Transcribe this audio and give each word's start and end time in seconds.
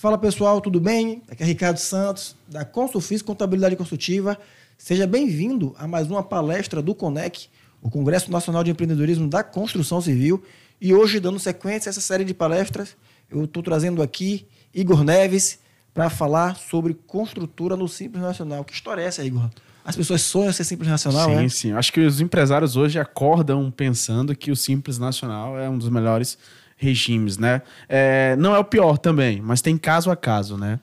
Fala 0.00 0.16
pessoal, 0.16 0.60
tudo 0.60 0.78
bem? 0.78 1.22
Aqui 1.28 1.42
é 1.42 1.46
Ricardo 1.46 1.78
Santos, 1.78 2.36
da 2.46 2.64
Consulfis 2.64 3.20
Contabilidade 3.20 3.74
Consultiva. 3.74 4.38
Seja 4.78 5.08
bem-vindo 5.08 5.74
a 5.76 5.88
mais 5.88 6.08
uma 6.08 6.22
palestra 6.22 6.80
do 6.80 6.94
CONEC, 6.94 7.48
o 7.82 7.90
Congresso 7.90 8.30
Nacional 8.30 8.62
de 8.62 8.70
Empreendedorismo 8.70 9.26
da 9.26 9.42
Construção 9.42 10.00
Civil. 10.00 10.40
E 10.80 10.94
hoje, 10.94 11.18
dando 11.18 11.40
sequência 11.40 11.88
a 11.88 11.90
essa 11.90 12.00
série 12.00 12.24
de 12.24 12.32
palestras, 12.32 12.96
eu 13.28 13.42
estou 13.42 13.60
trazendo 13.60 14.00
aqui 14.00 14.46
Igor 14.72 15.02
Neves 15.02 15.58
para 15.92 16.08
falar 16.08 16.54
sobre 16.54 16.94
construtora 16.94 17.76
no 17.76 17.88
Simples 17.88 18.22
Nacional. 18.22 18.62
Que 18.62 18.74
história 18.74 19.02
é 19.02 19.06
essa, 19.06 19.24
Igor? 19.24 19.50
As 19.84 19.96
pessoas 19.96 20.22
sonham 20.22 20.52
ser 20.52 20.62
Simples 20.62 20.88
Nacional, 20.88 21.28
sim, 21.28 21.34
é? 21.34 21.40
Sim, 21.40 21.48
sim. 21.48 21.72
Acho 21.72 21.92
que 21.92 21.98
os 22.02 22.20
empresários 22.20 22.76
hoje 22.76 23.00
acordam 23.00 23.68
pensando 23.68 24.36
que 24.36 24.52
o 24.52 24.54
Simples 24.54 24.96
Nacional 24.96 25.58
é 25.58 25.68
um 25.68 25.76
dos 25.76 25.88
melhores 25.88 26.38
regimes, 26.78 27.36
né? 27.36 27.60
É, 27.88 28.36
não 28.36 28.54
é 28.54 28.58
o 28.58 28.64
pior 28.64 28.96
também, 28.96 29.42
mas 29.42 29.60
tem 29.60 29.76
caso 29.76 30.10
a 30.10 30.16
caso, 30.16 30.56
né? 30.56 30.78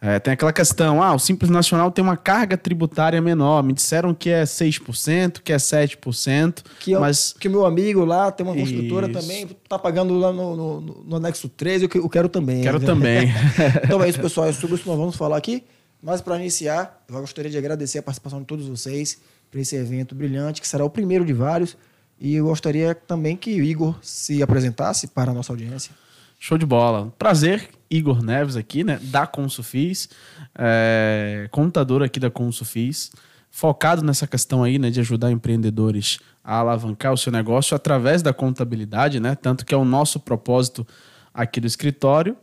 É, 0.00 0.20
tem 0.20 0.32
aquela 0.32 0.52
questão, 0.52 1.02
ah, 1.02 1.12
o 1.12 1.18
Simples 1.18 1.50
Nacional 1.50 1.90
tem 1.90 2.04
uma 2.04 2.16
carga 2.16 2.56
tributária 2.56 3.20
menor. 3.20 3.64
Me 3.64 3.72
disseram 3.72 4.14
que 4.14 4.30
é 4.30 4.44
6%, 4.44 5.40
que 5.42 5.52
é 5.52 5.56
7%. 5.56 6.64
Que, 6.78 6.92
eu, 6.92 7.00
mas... 7.00 7.34
que 7.38 7.48
meu 7.48 7.66
amigo 7.66 8.04
lá 8.04 8.30
tem 8.30 8.46
uma 8.46 8.54
construtora 8.54 9.10
isso. 9.10 9.20
também, 9.20 9.48
tá 9.68 9.76
pagando 9.76 10.16
lá 10.16 10.32
no, 10.32 10.56
no, 10.56 10.80
no 11.04 11.16
anexo 11.16 11.48
13, 11.48 11.88
eu, 11.92 12.08
quero 12.08 12.28
também. 12.28 12.62
Quero 12.62 12.78
também. 12.84 13.28
então 13.82 14.00
é 14.02 14.08
isso, 14.08 14.20
pessoal. 14.20 14.46
É 14.46 14.52
sobre 14.52 14.76
isso 14.76 14.84
que 14.84 14.88
nós 14.88 14.98
vamos 14.98 15.16
falar 15.16 15.36
aqui. 15.36 15.64
Mas 16.00 16.20
para 16.20 16.38
iniciar, 16.38 17.04
eu 17.08 17.20
gostaria 17.20 17.50
de 17.50 17.58
agradecer 17.58 17.98
a 17.98 18.02
participação 18.02 18.38
de 18.38 18.46
todos 18.46 18.68
vocês 18.68 19.18
para 19.50 19.60
esse 19.60 19.74
evento 19.74 20.14
brilhante, 20.14 20.60
que 20.60 20.68
será 20.68 20.84
o 20.84 20.90
primeiro 20.90 21.24
de 21.24 21.32
vários. 21.32 21.76
E 22.20 22.34
eu 22.34 22.46
gostaria 22.46 22.94
também 22.94 23.36
que 23.36 23.60
o 23.60 23.64
Igor 23.64 23.96
se 24.02 24.42
apresentasse 24.42 25.06
para 25.08 25.30
a 25.30 25.34
nossa 25.34 25.52
audiência. 25.52 25.92
Show 26.38 26.58
de 26.58 26.66
bola. 26.66 27.12
Prazer, 27.18 27.68
Igor 27.90 28.22
Neves 28.22 28.56
aqui, 28.56 28.84
né, 28.84 28.98
da 29.02 29.26
Consufis, 29.26 30.08
é, 30.56 31.48
contador 31.50 32.02
aqui 32.02 32.20
da 32.20 32.30
Consufis, 32.30 33.10
focado 33.50 34.04
nessa 34.04 34.26
questão 34.26 34.62
aí, 34.62 34.78
né, 34.78 34.90
de 34.90 35.00
ajudar 35.00 35.30
empreendedores 35.30 36.18
a 36.44 36.58
alavancar 36.58 37.12
o 37.12 37.16
seu 37.16 37.32
negócio 37.32 37.74
através 37.74 38.22
da 38.22 38.32
contabilidade, 38.32 39.18
né, 39.18 39.34
tanto 39.34 39.66
que 39.66 39.74
é 39.74 39.76
o 39.76 39.84
nosso 39.84 40.20
propósito 40.20 40.86
aqui 41.34 41.60
do 41.60 41.66
escritório 41.66 42.36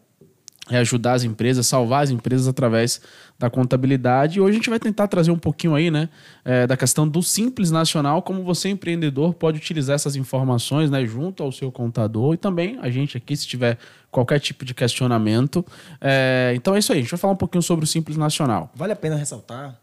é 0.70 0.78
ajudar 0.78 1.14
as 1.14 1.24
empresas, 1.24 1.68
salvar 1.68 2.04
as 2.04 2.10
empresas 2.10 2.48
através 2.48 3.00
da 3.38 3.50
contabilidade. 3.50 4.40
E 4.40 4.42
hoje 4.42 4.52
a 4.52 4.56
gente 4.56 4.70
vai 4.70 4.80
tentar 4.80 5.08
trazer 5.08 5.32
um 5.32 5.38
pouquinho 5.38 5.76
aí, 5.76 5.92
né, 5.92 6.10
é, 6.44 6.66
da 6.66 6.76
questão 6.76 7.08
do 7.08 7.22
Simples 7.22 7.70
Nacional, 7.70 8.22
como 8.22 8.44
você, 8.44 8.70
empreendedor, 8.70 9.34
pode 9.34 9.58
utilizar 9.58 9.96
essas 9.96 10.16
informações, 10.16 10.90
né, 10.90 11.06
junto 11.06 11.44
ao 11.44 11.52
seu 11.52 11.72
contador 11.72 12.34
e 12.34 12.38
também 12.38 12.80
a 12.82 12.90
gente 12.90 13.16
aqui, 13.16 13.36
se 13.38 13.48
tiver 13.48 13.78
qualquer 14.10 14.40
tipo 14.40 14.66
de 14.66 14.74
questionamento. 14.74 15.64
É, 16.02 16.54
então 16.56 16.76
é 16.76 16.80
isso 16.80 16.92
aí, 16.92 17.00
a 17.00 17.02
gente 17.02 17.12
vai 17.12 17.20
falar 17.20 17.34
um 17.34 17.38
pouquinho 17.38 17.62
sobre 17.62 17.86
o 17.86 17.88
Simples 17.88 18.18
Nacional. 18.18 18.72
Vale 18.76 18.94
a 18.94 18.96
pena 18.96 19.16
ressaltar 19.16 19.80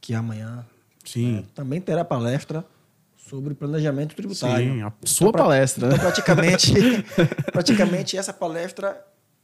que 0.00 0.14
amanhã 0.14 0.64
Sim. 1.04 1.38
É, 1.38 1.42
também 1.54 1.80
terá 1.80 2.04
palestra 2.04 2.64
sobre 3.16 3.54
planejamento 3.54 4.14
tributário. 4.16 4.74
Sim, 4.74 4.82
a 4.82 4.92
sua 5.04 5.28
então, 5.28 5.40
palestra. 5.40 5.86
Então, 5.86 5.98
praticamente, 5.98 6.72
praticamente 7.52 8.16
essa 8.16 8.32
palestra 8.32 9.00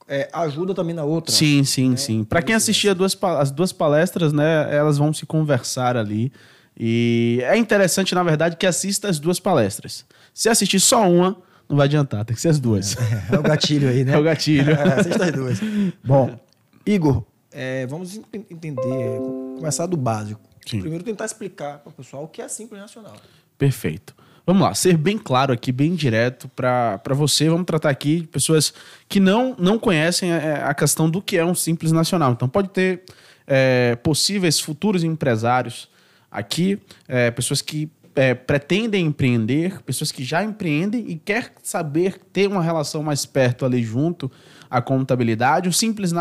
é, 0.09 0.29
ajuda 0.33 0.75
também 0.75 0.95
na 0.95 1.05
outra. 1.05 1.35
Sim, 1.35 1.65
sim, 1.65 1.91
né? 1.91 1.97
sim. 1.97 2.25
Para 2.25 2.43
quem 2.43 2.55
assistia 2.55 2.95
duas, 2.95 3.17
as 3.39 3.51
duas 3.51 3.73
palestras, 3.73 4.33
né, 4.33 4.75
elas 4.75 4.99
vão 4.99 5.12
se 5.12 5.27
conversar 5.27 5.97
ali. 5.97 6.33
E 6.79 7.41
é 7.43 7.57
interessante, 7.57 8.15
na 8.15 8.23
verdade, 8.23 8.57
que 8.57 8.67
assista 8.67 9.09
as 9.09 9.19
duas 9.19 9.41
palestras. 9.41 10.05
Se 10.33 10.49
assistir 10.49 10.79
só 10.79 11.09
uma, 11.09 11.37
não 11.69 11.77
vai 11.77 11.87
adiantar, 11.87 12.25
tem 12.25 12.34
que 12.34 12.41
ser 12.41 12.51
as 12.51 12.61
duas. 12.61 12.97
É, 12.97 13.34
é 13.34 13.39
o 13.39 13.43
gatilho 13.43 13.89
aí, 13.89 14.05
né? 14.05 14.12
É 14.15 14.19
o 14.19 14.23
gatilho. 14.23 14.73
É, 14.73 14.83
assista 15.01 15.25
as 15.25 15.33
duas. 15.33 15.59
Bom, 16.05 16.39
Igor, 16.84 17.25
é, 17.51 17.87
vamos 17.87 18.21
entender, 18.51 19.19
começar 19.57 19.87
do 19.87 19.97
básico. 19.97 20.41
Sim. 20.67 20.81
Primeiro 20.81 21.05
tentar 21.05 21.25
explicar 21.25 21.79
para 21.79 21.91
o 21.91 21.93
pessoal 21.93 22.25
o 22.25 22.28
que 22.28 22.43
é 22.43 22.49
Simples 22.49 22.81
Nacional. 22.81 23.16
Perfeito. 23.56 24.15
Vamos 24.47 24.62
lá, 24.62 24.73
ser 24.75 24.97
bem 24.97 25.19
claro 25.19 25.53
aqui, 25.53 25.73
bem 25.73 25.97
direto 25.97 26.49
para 26.55 27.01
você. 27.09 27.49
Vamos 27.49 27.67
tratar 27.67 27.91
aqui 27.91 28.21
de 28.21 28.29
pessoas 28.29 28.73
que 29.09 29.19
não, 29.19 29.57
não 29.59 29.77
conhecem 29.77 30.33
a, 30.33 30.69
a 30.69 30.75
questão 30.75 31.11
do 31.11 31.21
que 31.21 31.37
é 31.37 31.45
um 31.45 31.53
Simples 31.53 31.91
Nacional. 31.91 32.31
Então, 32.31 32.49
pode 32.49 32.69
ter 32.69 33.03
é, 33.45 33.97
possíveis 33.97 34.61
futuros 34.61 35.03
empresários 35.03 35.89
aqui, 36.31 36.79
é, 37.09 37.29
pessoas 37.33 37.61
que 37.61 37.91
é, 38.15 38.34
pretendem 38.34 39.07
empreender, 39.07 39.83
pessoas 39.83 40.12
que 40.12 40.23
já 40.23 40.45
empreendem 40.45 41.05
e 41.09 41.17
quer 41.17 41.53
saber 41.61 42.21
ter 42.33 42.47
uma 42.47 42.63
relação 42.63 43.03
mais 43.03 43.27
perto 43.27 43.67
ali 43.67 43.83
junto 43.83 44.31
à 44.71 44.81
contabilidade. 44.81 45.69
O 45.69 45.73
Simples 45.73 46.13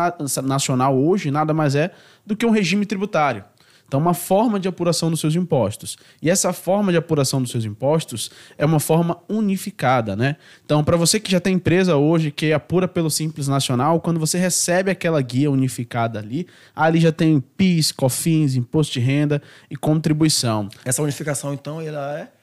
Nacional 0.42 0.98
hoje 0.98 1.30
nada 1.30 1.54
mais 1.54 1.76
é 1.76 1.92
do 2.26 2.36
que 2.36 2.44
um 2.44 2.50
regime 2.50 2.84
tributário. 2.86 3.44
Então, 3.86 4.00
uma 4.00 4.14
forma 4.14 4.58
de 4.58 4.68
apuração 4.68 5.10
dos 5.10 5.20
seus 5.20 5.34
impostos. 5.34 5.96
E 6.20 6.28
essa 6.28 6.52
forma 6.52 6.90
de 6.90 6.98
apuração 6.98 7.40
dos 7.40 7.50
seus 7.50 7.64
impostos 7.64 8.30
é 8.58 8.64
uma 8.64 8.80
forma 8.80 9.18
unificada, 9.28 10.16
né? 10.16 10.36
Então, 10.64 10.82
para 10.82 10.96
você 10.96 11.20
que 11.20 11.30
já 11.30 11.40
tem 11.40 11.54
empresa 11.54 11.96
hoje 11.96 12.30
que 12.30 12.52
apura 12.52 12.88
pelo 12.88 13.10
Simples 13.10 13.48
Nacional, 13.48 14.00
quando 14.00 14.18
você 14.18 14.38
recebe 14.38 14.90
aquela 14.90 15.20
guia 15.22 15.50
unificada 15.50 16.18
ali, 16.18 16.46
ali 16.74 17.00
já 17.00 17.12
tem 17.12 17.40
PIS, 17.40 17.92
COFINS, 17.92 18.56
imposto 18.56 18.94
de 18.94 19.00
renda 19.00 19.40
e 19.70 19.76
contribuição. 19.76 20.68
Essa 20.84 21.02
unificação, 21.02 21.54
então, 21.54 21.80
ela 21.80 22.18
é 22.18 22.35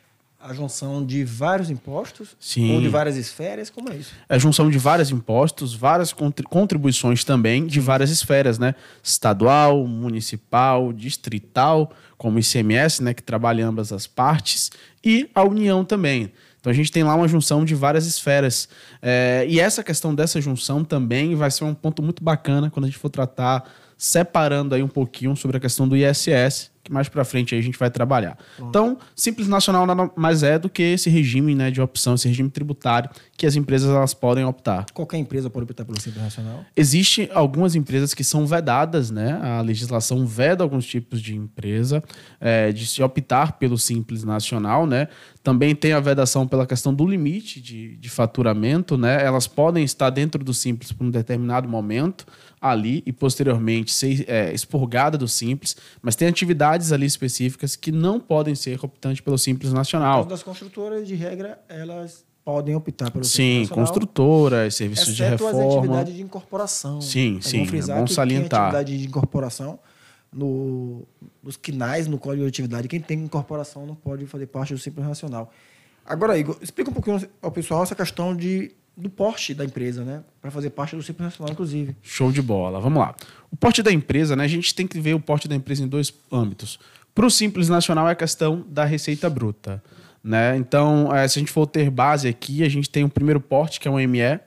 a 0.43 0.53
junção 0.53 1.05
de 1.05 1.23
vários 1.23 1.69
impostos 1.69 2.35
Sim. 2.37 2.73
ou 2.73 2.81
de 2.81 2.89
várias 2.89 3.15
esferas? 3.15 3.69
Como 3.69 3.89
é 3.89 3.95
isso? 3.95 4.11
É 4.27 4.35
a 4.35 4.37
junção 4.37 4.69
de 4.69 4.77
vários 4.77 5.09
impostos, 5.09 5.73
várias 5.73 6.13
contribuições 6.49 7.23
também 7.23 7.65
de 7.65 7.79
várias 7.79 8.09
esferas, 8.09 8.59
né? 8.59 8.75
Estadual, 9.01 9.87
municipal, 9.87 10.91
distrital, 10.91 11.93
como 12.17 12.39
ICMS, 12.39 13.01
né? 13.01 13.13
Que 13.13 13.23
trabalha 13.23 13.65
ambas 13.65 13.93
as 13.93 14.05
partes, 14.05 14.69
e 15.01 15.29
a 15.33 15.43
União 15.43 15.85
também. 15.85 16.33
Então 16.59 16.71
a 16.71 16.73
gente 16.73 16.91
tem 16.91 17.03
lá 17.03 17.15
uma 17.15 17.27
junção 17.27 17.63
de 17.63 17.73
várias 17.73 18.05
esferas. 18.05 18.67
É, 19.01 19.45
e 19.47 19.61
essa 19.61 19.81
questão 19.81 20.13
dessa 20.13 20.41
junção 20.41 20.83
também 20.83 21.35
vai 21.35 21.51
ser 21.51 21.63
um 21.63 21.73
ponto 21.73 22.03
muito 22.03 22.21
bacana 22.21 22.69
quando 22.69 22.83
a 22.85 22.87
gente 22.87 22.99
for 22.99 23.09
tratar, 23.09 23.63
separando 23.97 24.75
aí 24.75 24.83
um 24.83 24.89
pouquinho 24.89 25.35
sobre 25.37 25.55
a 25.55 25.59
questão 25.59 25.87
do 25.87 25.95
ISS, 25.95 26.72
que 26.83 26.91
mais 26.91 27.07
para 27.07 27.23
frente 27.23 27.55
aí 27.55 27.61
a 27.61 27.63
gente 27.63 27.79
vai 27.79 27.89
trabalhar. 27.89 28.37
Então, 28.59 28.97
Simples 29.15 29.47
Nacional 29.47 29.85
nada 29.85 30.11
mais 30.15 30.43
é 30.43 30.59
do 30.59 30.69
que 30.69 30.83
esse 30.83 31.09
regime 31.09 31.55
né, 31.55 31.71
de 31.71 31.81
opção, 31.81 32.15
esse 32.15 32.27
regime 32.27 32.49
tributário 32.49 33.09
que 33.37 33.45
as 33.45 33.55
empresas 33.55 33.89
elas 33.89 34.13
podem 34.13 34.43
optar. 34.43 34.85
Qualquer 34.93 35.17
empresa 35.17 35.49
pode 35.49 35.63
optar 35.63 35.85
pelo 35.85 35.99
Simples 35.99 36.21
Nacional? 36.21 36.65
Existem 36.75 37.29
algumas 37.33 37.73
empresas 37.75 38.13
que 38.13 38.23
são 38.23 38.45
vedadas, 38.45 39.09
né? 39.09 39.39
A 39.41 39.61
legislação 39.61 40.25
veda 40.25 40.63
alguns 40.63 40.85
tipos 40.85 41.21
de 41.21 41.35
empresa 41.35 42.03
é, 42.39 42.71
de 42.71 42.85
se 42.85 43.01
optar 43.01 43.53
pelo 43.53 43.77
Simples 43.77 44.23
Nacional, 44.23 44.85
né? 44.85 45.07
Também 45.43 45.75
tem 45.75 45.91
a 45.91 45.99
vedação 45.99 46.47
pela 46.47 46.65
questão 46.65 46.93
do 46.93 47.05
limite 47.05 47.59
de, 47.59 47.97
de 47.97 48.09
faturamento, 48.09 48.97
né? 48.97 49.23
Elas 49.23 49.45
podem 49.45 49.83
estar 49.83 50.09
dentro 50.09 50.41
do 50.41 50.53
Simples 50.53 50.93
por 50.93 51.05
um 51.05 51.11
determinado 51.11 51.67
momento 51.67 52.25
ali 52.61 53.03
e 53.05 53.11
posteriormente 53.11 53.91
ser 53.91 54.23
é, 54.29 54.53
expurgada 54.53 55.17
do 55.17 55.27
Simples, 55.27 55.75
mas 56.01 56.15
tem 56.15 56.29
atividades 56.29 56.93
ali 56.93 57.05
específicas 57.05 57.75
que 57.75 57.91
não 57.91 58.21
podem 58.21 58.55
ser 58.55 58.79
optantes 58.81 59.19
pelo 59.19 59.37
Simples 59.37 59.73
Nacional. 59.73 60.21
As 60.21 60.27
das 60.27 60.43
construtoras, 60.43 61.05
de 61.05 61.13
regra, 61.13 61.59
elas 61.67 62.23
podem 62.45 62.73
optar 62.73 63.11
pelo 63.11 63.25
Sim, 63.25 63.67
construtoras, 63.67 64.75
serviços 64.75 65.13
de 65.13 65.23
reforma. 65.23 65.59
as 65.59 65.73
atividades 65.73 66.15
de 66.15 66.21
incorporação. 66.21 67.01
Sim, 67.01 67.39
é 67.39 67.41
sim, 67.41 67.63
é 67.63 67.95
bom 67.95 68.07
salientar. 68.07 68.61
atividade 68.61 68.97
de 68.97 69.07
incorporação 69.07 69.77
no, 70.33 71.03
nos 71.41 71.55
quinais, 71.57 72.07
no 72.07 72.17
código 72.17 72.43
de 72.43 72.49
atividade, 72.49 72.87
quem 72.87 72.99
tem 72.99 73.19
incorporação 73.19 73.85
não 73.85 73.95
pode 73.95 74.25
fazer 74.25 74.47
parte 74.47 74.73
do 74.73 74.79
Simples 74.79 75.05
Nacional. 75.05 75.51
Agora, 76.05 76.37
Igor, 76.37 76.57
explica 76.61 76.89
um 76.89 76.93
pouquinho 76.93 77.21
ao 77.41 77.51
pessoal 77.51 77.83
essa 77.83 77.95
questão 77.95 78.35
de 78.35 78.71
do 78.95 79.09
porte 79.09 79.55
da 79.55 79.65
empresa, 79.65 80.03
né? 80.03 80.23
Para 80.39 80.51
fazer 80.51 80.69
parte 80.69 80.95
do 80.95 81.01
Simples 81.01 81.25
Nacional, 81.25 81.51
inclusive. 81.51 81.95
Show 82.01 82.31
de 82.31 82.41
bola. 82.41 82.79
Vamos 82.79 82.99
lá. 82.99 83.15
O 83.51 83.55
porte 83.55 83.81
da 83.81 83.91
empresa, 83.91 84.35
né? 84.35 84.43
A 84.43 84.47
gente 84.47 84.73
tem 84.75 84.85
que 84.85 84.99
ver 84.99 85.15
o 85.15 85.19
porte 85.19 85.47
da 85.47 85.55
empresa 85.55 85.83
em 85.83 85.87
dois 85.87 86.13
âmbitos. 86.31 86.79
Para 87.15 87.25
o 87.25 87.31
Simples 87.31 87.69
Nacional 87.69 88.07
é 88.07 88.11
a 88.11 88.15
questão 88.15 88.63
da 88.69 88.85
receita 88.85 89.29
bruta. 89.29 89.83
Né? 90.23 90.55
Então, 90.57 91.13
é, 91.13 91.27
se 91.27 91.37
a 91.37 91.41
gente 91.41 91.51
for 91.51 91.67
ter 91.67 91.89
base 91.89 92.27
aqui, 92.27 92.63
a 92.63 92.69
gente 92.69 92.89
tem 92.89 93.03
o 93.03 93.09
primeiro 93.09 93.39
porte, 93.39 93.79
que 93.79 93.87
é 93.87 93.91
um 93.91 93.95
ME. 94.07 94.39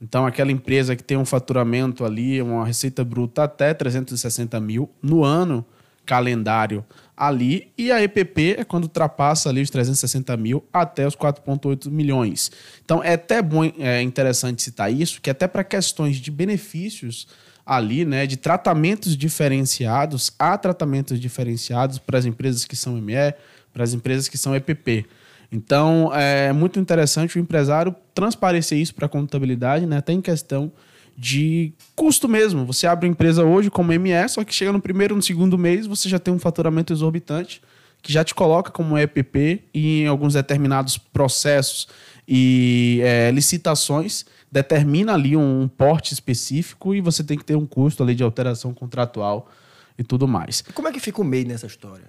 Então, 0.00 0.26
aquela 0.26 0.52
empresa 0.52 0.94
que 0.94 1.02
tem 1.02 1.16
um 1.16 1.24
faturamento 1.24 2.04
ali, 2.04 2.40
uma 2.42 2.66
receita 2.66 3.04
bruta 3.04 3.44
até 3.44 3.72
360 3.72 4.60
mil 4.60 4.90
no 5.02 5.24
ano 5.24 5.64
calendário 6.06 6.84
ali. 7.16 7.72
E 7.76 7.90
a 7.90 8.02
EPP 8.02 8.56
é 8.58 8.64
quando 8.64 8.84
ultrapassa 8.84 9.48
ali 9.48 9.60
os 9.60 9.68
360 9.68 10.36
mil 10.36 10.64
até 10.72 11.06
os 11.06 11.16
4,8 11.16 11.90
milhões. 11.90 12.50
Então 12.84 13.02
é 13.02 13.14
até 13.14 13.42
bom, 13.42 13.64
é 13.64 14.00
interessante 14.00 14.62
citar 14.62 14.92
isso, 14.92 15.20
que 15.20 15.28
até 15.28 15.48
para 15.48 15.64
questões 15.64 16.16
de 16.16 16.30
benefícios 16.30 17.26
ali, 17.66 18.04
né, 18.04 18.26
de 18.26 18.36
tratamentos 18.36 19.16
diferenciados, 19.16 20.32
há 20.38 20.56
tratamentos 20.56 21.18
diferenciados 21.18 21.98
para 21.98 22.16
as 22.16 22.24
empresas 22.24 22.64
que 22.64 22.76
são 22.76 22.96
ME, 23.00 23.34
para 23.72 23.82
as 23.82 23.92
empresas 23.92 24.28
que 24.28 24.38
são 24.38 24.54
EPP. 24.54 25.04
Então 25.50 26.10
é 26.14 26.52
muito 26.52 26.78
interessante 26.78 27.38
o 27.38 27.40
empresário 27.40 27.94
transparecer 28.14 28.78
isso 28.78 28.94
para 28.94 29.06
a 29.06 29.08
contabilidade, 29.08 29.86
né, 29.86 29.98
até 29.98 30.12
em 30.12 30.20
questão 30.20 30.72
de 31.16 31.72
custo 31.94 32.28
mesmo. 32.28 32.66
Você 32.66 32.86
abre 32.86 33.06
uma 33.06 33.12
empresa 33.12 33.44
hoje 33.44 33.70
como 33.70 33.92
ME, 33.98 34.28
só 34.28 34.44
que 34.44 34.54
chega 34.54 34.72
no 34.72 34.80
primeiro 34.80 35.16
no 35.16 35.22
segundo 35.22 35.56
mês 35.56 35.86
você 35.86 36.08
já 36.08 36.18
tem 36.18 36.32
um 36.32 36.38
faturamento 36.38 36.92
exorbitante 36.92 37.62
que 38.02 38.12
já 38.12 38.22
te 38.22 38.34
coloca 38.34 38.70
como 38.70 38.96
EPP 38.96 39.64
e 39.74 40.02
em 40.02 40.06
alguns 40.06 40.34
determinados 40.34 40.96
processos 40.96 41.88
e 42.28 43.00
é, 43.02 43.30
licitações 43.30 44.24
determina 44.50 45.14
ali 45.14 45.36
um 45.36 45.68
porte 45.68 46.12
específico 46.12 46.94
e 46.94 47.00
você 47.00 47.24
tem 47.24 47.36
que 47.36 47.44
ter 47.44 47.56
um 47.56 47.66
custo 47.66 48.02
ali 48.02 48.14
de 48.14 48.22
alteração 48.22 48.72
contratual 48.72 49.50
e 49.98 50.04
tudo 50.04 50.28
mais. 50.28 50.62
Como 50.74 50.86
é 50.86 50.92
que 50.92 51.00
fica 51.00 51.20
o 51.20 51.24
MEI 51.24 51.44
nessa 51.44 51.66
história? 51.66 52.04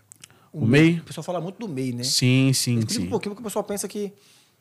O, 0.51 0.63
o 0.63 0.67
MEI? 0.67 0.99
O 0.99 1.03
pessoal 1.03 1.23
fala 1.23 1.41
muito 1.41 1.59
do 1.59 1.67
MEI, 1.67 1.93
né? 1.93 2.03
Sim, 2.03 2.51
sim, 2.53 2.79
Explica 2.79 3.01
sim. 3.01 3.07
um 3.07 3.09
pouquinho, 3.09 3.35
porque 3.35 3.41
o 3.41 3.43
pessoal 3.43 3.63
pensa 3.63 3.87
que 3.87 4.13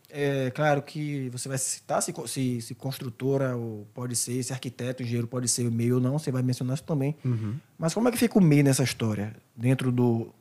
é 0.09 0.51
claro 0.55 0.83
que 0.83 1.29
você 1.31 1.49
vai 1.49 1.59
citar 1.59 2.01
se, 2.01 2.15
se, 2.27 2.61
se, 2.61 2.75
construtora 2.75 3.57
ou 3.57 3.87
pode 3.93 4.15
ser, 4.15 4.43
se 4.43 4.53
arquiteto, 4.53 5.03
engenheiro 5.03 5.27
pode 5.27 5.49
ser 5.49 5.67
o 5.67 5.73
MEI 5.73 5.93
ou 5.93 6.01
não, 6.01 6.19
você 6.19 6.31
vai 6.31 6.43
mencionar 6.43 6.75
isso 6.75 6.85
também. 6.85 7.17
Uhum. 7.25 7.57
Mas 7.79 7.93
como 7.93 8.09
é 8.09 8.13
que 8.13 8.19
fica 8.19 8.39
o 8.39 8.43
MEI 8.43 8.63
nessa 8.63 8.85
história? 8.85 9.35
Dentro 9.57 9.91
do, 9.91 10.33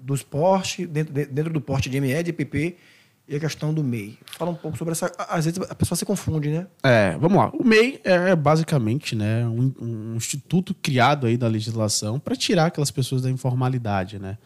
dos 0.00 0.22
porte, 0.22 0.86
dentro, 0.86 1.12
dentro 1.12 1.52
do 1.52 1.60
porte 1.60 1.88
de 1.88 2.00
ME, 2.00 2.22
de 2.22 2.32
PP 2.32 2.76
e 3.26 3.36
a 3.36 3.40
questão 3.40 3.72
do 3.72 3.82
MEI. 3.82 4.18
Fala 4.26 4.50
um 4.50 4.54
pouco 4.54 4.76
sobre 4.76 4.92
essa. 4.92 5.10
Às 5.16 5.46
vezes 5.46 5.58
a 5.70 5.74
pessoa 5.74 5.96
se 5.96 6.04
confunde, 6.04 6.50
né? 6.50 6.66
É, 6.82 7.16
vamos 7.18 7.38
lá. 7.38 7.50
O 7.54 7.64
MEI 7.64 8.00
é 8.04 8.36
basicamente 8.36 9.16
né, 9.16 9.46
um, 9.46 9.72
um 9.80 10.16
instituto 10.16 10.74
criado 10.74 11.26
aí 11.26 11.36
da 11.36 11.48
legislação 11.48 12.20
para 12.20 12.36
tirar 12.36 12.66
aquelas 12.66 12.90
pessoas 12.90 13.22
da 13.22 13.30
informalidade, 13.30 14.18
né? 14.18 14.36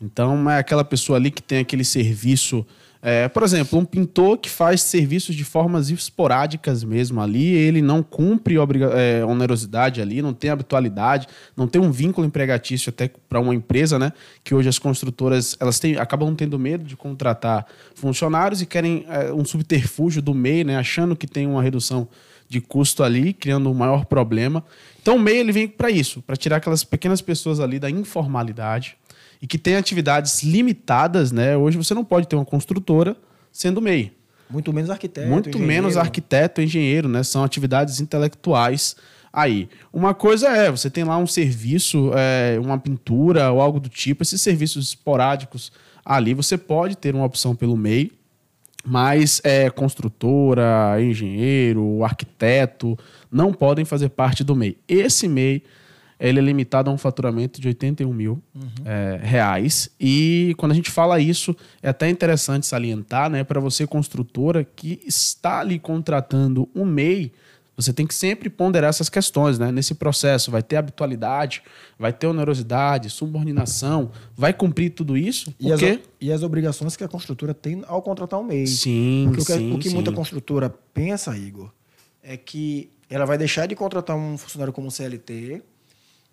Então 0.00 0.48
é 0.50 0.58
aquela 0.58 0.84
pessoa 0.84 1.18
ali 1.18 1.30
que 1.30 1.42
tem 1.42 1.58
aquele 1.58 1.84
serviço 1.84 2.64
é, 3.00 3.28
por 3.28 3.44
exemplo, 3.44 3.78
um 3.78 3.84
pintor 3.84 4.38
que 4.38 4.50
faz 4.50 4.82
serviços 4.82 5.36
de 5.36 5.44
formas 5.44 5.88
esporádicas 5.88 6.82
mesmo 6.82 7.20
ali, 7.20 7.46
ele 7.46 7.80
não 7.80 8.02
cumpre 8.02 8.56
é, 8.56 9.24
onerosidade 9.24 10.02
ali, 10.02 10.20
não 10.20 10.34
tem 10.34 10.50
habitualidade, 10.50 11.28
não 11.56 11.68
tem 11.68 11.80
um 11.80 11.92
vínculo 11.92 12.26
empregatício 12.26 12.90
até 12.90 13.08
para 13.28 13.38
uma 13.38 13.54
empresa, 13.54 13.98
né? 13.98 14.12
Que 14.42 14.52
hoje 14.52 14.68
as 14.68 14.80
construtoras 14.80 15.56
elas 15.60 15.78
têm, 15.78 15.96
acabam 15.96 16.34
tendo 16.34 16.58
medo 16.58 16.84
de 16.84 16.96
contratar 16.96 17.66
funcionários 17.94 18.62
e 18.62 18.66
querem 18.66 19.06
é, 19.08 19.32
um 19.32 19.44
subterfúgio 19.44 20.20
do 20.20 20.34
MEI, 20.34 20.64
né? 20.64 20.76
Achando 20.76 21.14
que 21.14 21.26
tem 21.26 21.46
uma 21.46 21.62
redução 21.62 22.08
de 22.48 22.60
custo 22.60 23.04
ali, 23.04 23.32
criando 23.32 23.70
um 23.70 23.74
maior 23.74 24.06
problema. 24.06 24.64
Então 25.00 25.16
o 25.16 25.20
MEI 25.20 25.38
ele 25.38 25.52
vem 25.52 25.68
para 25.68 25.88
isso, 25.88 26.20
para 26.22 26.36
tirar 26.36 26.56
aquelas 26.56 26.82
pequenas 26.82 27.20
pessoas 27.20 27.60
ali 27.60 27.78
da 27.78 27.88
informalidade 27.88 28.97
e 29.40 29.46
que 29.46 29.58
tem 29.58 29.76
atividades 29.76 30.42
limitadas, 30.42 31.32
né? 31.32 31.56
Hoje 31.56 31.76
você 31.76 31.94
não 31.94 32.04
pode 32.04 32.26
ter 32.26 32.36
uma 32.36 32.44
construtora 32.44 33.16
sendo 33.52 33.80
MEI. 33.80 34.12
Muito 34.50 34.72
menos 34.72 34.90
arquiteto. 34.90 35.28
Muito 35.28 35.48
engenheiro. 35.48 35.72
menos 35.72 35.96
arquiteto, 35.96 36.60
engenheiro, 36.60 37.08
né? 37.08 37.22
São 37.22 37.44
atividades 37.44 38.00
intelectuais 38.00 38.96
aí. 39.32 39.68
Uma 39.92 40.14
coisa 40.14 40.48
é, 40.48 40.70
você 40.70 40.90
tem 40.90 41.04
lá 41.04 41.18
um 41.18 41.26
serviço, 41.26 42.10
é, 42.14 42.58
uma 42.58 42.78
pintura 42.78 43.50
ou 43.52 43.60
algo 43.60 43.78
do 43.78 43.88
tipo, 43.88 44.22
esses 44.22 44.40
serviços 44.40 44.88
esporádicos 44.88 45.70
ali, 46.04 46.32
você 46.32 46.56
pode 46.56 46.96
ter 46.96 47.14
uma 47.14 47.26
opção 47.26 47.54
pelo 47.54 47.76
MEI, 47.76 48.10
mas 48.84 49.40
é, 49.44 49.68
construtora, 49.68 50.96
engenheiro, 51.00 52.02
arquiteto 52.02 52.98
não 53.30 53.52
podem 53.52 53.84
fazer 53.84 54.08
parte 54.08 54.42
do 54.42 54.56
MEI. 54.56 54.78
Esse 54.88 55.28
MEI 55.28 55.62
ele 56.18 56.38
é 56.38 56.42
limitado 56.42 56.90
a 56.90 56.92
um 56.92 56.98
faturamento 56.98 57.60
de 57.60 57.68
81 57.68 58.12
mil 58.12 58.42
uhum. 58.54 58.68
é, 58.84 59.20
reais. 59.22 59.88
E 60.00 60.54
quando 60.58 60.72
a 60.72 60.74
gente 60.74 60.90
fala 60.90 61.20
isso, 61.20 61.54
é 61.82 61.88
até 61.88 62.08
interessante 62.08 62.66
salientar, 62.66 63.30
né, 63.30 63.44
para 63.44 63.60
você 63.60 63.86
construtora 63.86 64.64
que 64.64 65.00
está 65.06 65.60
ali 65.60 65.78
contratando 65.78 66.68
um 66.74 66.84
MEI, 66.84 67.32
você 67.76 67.92
tem 67.92 68.08
que 68.08 68.14
sempre 68.14 68.50
ponderar 68.50 68.90
essas 68.90 69.08
questões, 69.08 69.56
né? 69.56 69.70
Nesse 69.70 69.94
processo 69.94 70.50
vai 70.50 70.64
ter 70.64 70.74
habitualidade, 70.74 71.62
vai 71.96 72.12
ter 72.12 72.26
onerosidade, 72.26 73.08
subordinação, 73.08 74.10
vai 74.36 74.52
cumprir 74.52 74.90
tudo 74.90 75.16
isso? 75.16 75.54
E 75.60 75.70
as, 75.70 75.80
e 76.20 76.32
as 76.32 76.42
obrigações 76.42 76.96
que 76.96 77.04
a 77.04 77.08
construtora 77.08 77.54
tem 77.54 77.84
ao 77.86 78.02
contratar 78.02 78.40
um 78.40 78.42
MEI. 78.42 78.66
Sim, 78.66 79.26
Porque 79.28 79.52
sim, 79.52 79.72
o 79.72 79.78
que, 79.78 79.90
sim. 79.90 79.94
muita 79.94 80.10
construtora 80.10 80.68
pensa, 80.92 81.38
Igor, 81.38 81.70
é 82.20 82.36
que 82.36 82.90
ela 83.08 83.24
vai 83.24 83.38
deixar 83.38 83.66
de 83.66 83.76
contratar 83.76 84.16
um 84.16 84.36
funcionário 84.36 84.72
como 84.72 84.90
CLT 84.90 85.62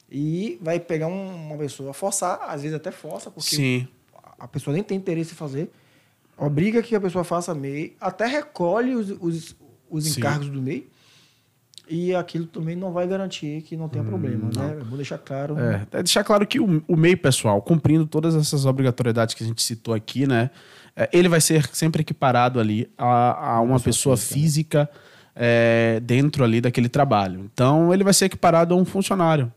e 0.09 0.59
vai 0.61 0.79
pegar 0.79 1.07
um, 1.07 1.47
uma 1.47 1.57
pessoa, 1.57 1.93
forçar, 1.93 2.39
às 2.47 2.61
vezes 2.61 2.75
até 2.75 2.91
força, 2.91 3.31
porque 3.31 3.55
Sim. 3.55 3.87
a 4.39 4.47
pessoa 4.47 4.73
nem 4.73 4.83
tem 4.83 4.97
interesse 4.97 5.33
em 5.33 5.35
fazer, 5.35 5.69
obriga 6.37 6.81
que 6.81 6.95
a 6.95 7.01
pessoa 7.01 7.23
faça 7.23 7.53
MEI, 7.53 7.95
até 7.99 8.25
recolhe 8.25 8.95
os, 8.95 9.09
os, 9.19 9.55
os 9.89 10.17
encargos 10.17 10.49
do 10.49 10.61
MEI, 10.61 10.87
e 11.87 12.15
aquilo 12.15 12.45
também 12.47 12.75
não 12.75 12.91
vai 12.91 13.07
garantir 13.07 13.61
que 13.61 13.77
não 13.77 13.87
tenha 13.87 14.03
hum, 14.03 14.07
problema, 14.07 14.49
não. 14.55 14.67
né? 14.67 14.83
Vou 14.87 14.97
deixar 14.97 15.19
claro. 15.19 15.55
É, 15.59 15.85
é, 15.91 16.03
deixar 16.03 16.23
claro 16.23 16.45
que 16.47 16.59
o, 16.59 16.83
o 16.87 16.97
MEI, 16.97 17.15
pessoal, 17.15 17.61
cumprindo 17.61 18.07
todas 18.07 18.35
essas 18.35 18.65
obrigatoriedades 18.65 19.35
que 19.35 19.43
a 19.43 19.47
gente 19.47 19.61
citou 19.61 19.93
aqui, 19.93 20.25
né? 20.25 20.49
É, 20.95 21.09
ele 21.13 21.27
vai 21.27 21.41
ser 21.41 21.69
sempre 21.73 22.01
equiparado 22.01 22.59
ali 22.59 22.89
a, 22.97 23.55
a 23.55 23.61
uma 23.61 23.79
pessoa 23.79 24.17
física, 24.17 24.85
física 24.85 24.89
é, 25.35 25.99
dentro 26.01 26.43
ali 26.43 26.61
daquele 26.61 26.89
trabalho. 26.89 27.41
Então, 27.53 27.93
ele 27.93 28.03
vai 28.03 28.13
ser 28.13 28.25
equiparado 28.25 28.73
a 28.73 28.77
um 28.77 28.85
funcionário. 28.85 29.51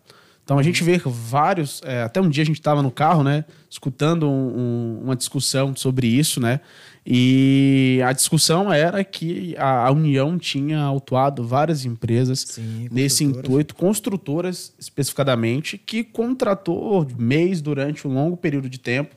Então 0.49 0.59
a 0.59 0.63
gente 0.63 0.83
vê 0.83 0.99
vários. 1.05 1.83
É, 1.85 2.05
até 2.05 2.23
um 2.23 2.29
dia 2.31 2.43
a 2.43 2.47
gente 2.47 2.59
estava 2.59 2.83
no 2.83 2.91
carro, 2.91 3.23
né? 3.23 3.45
Escutando 3.69 4.27
um, 4.27 4.31
um, 4.31 5.01
uma 5.05 5.15
discussão 5.15 5.77
sobre 5.77 6.07
isso, 6.07 6.41
né? 6.41 6.61
E 7.05 8.01
a 8.03 8.15
discussão 8.15 8.73
era 8.73 9.05
que 9.05 9.55
a, 9.59 9.89
a 9.89 9.91
União 9.91 10.39
tinha 10.39 10.81
autuado 10.81 11.47
várias 11.47 11.85
empresas 11.85 12.47
Sim, 12.49 12.89
nesse 12.91 13.25
intuito, 13.25 13.75
construtoras 13.75 14.73
especificadamente, 14.79 15.77
que 15.77 16.03
contratou 16.03 17.07
mês 17.19 17.61
durante 17.61 18.09
um 18.09 18.15
longo 18.15 18.35
período 18.35 18.71
de 18.71 18.79
tempo 18.79 19.15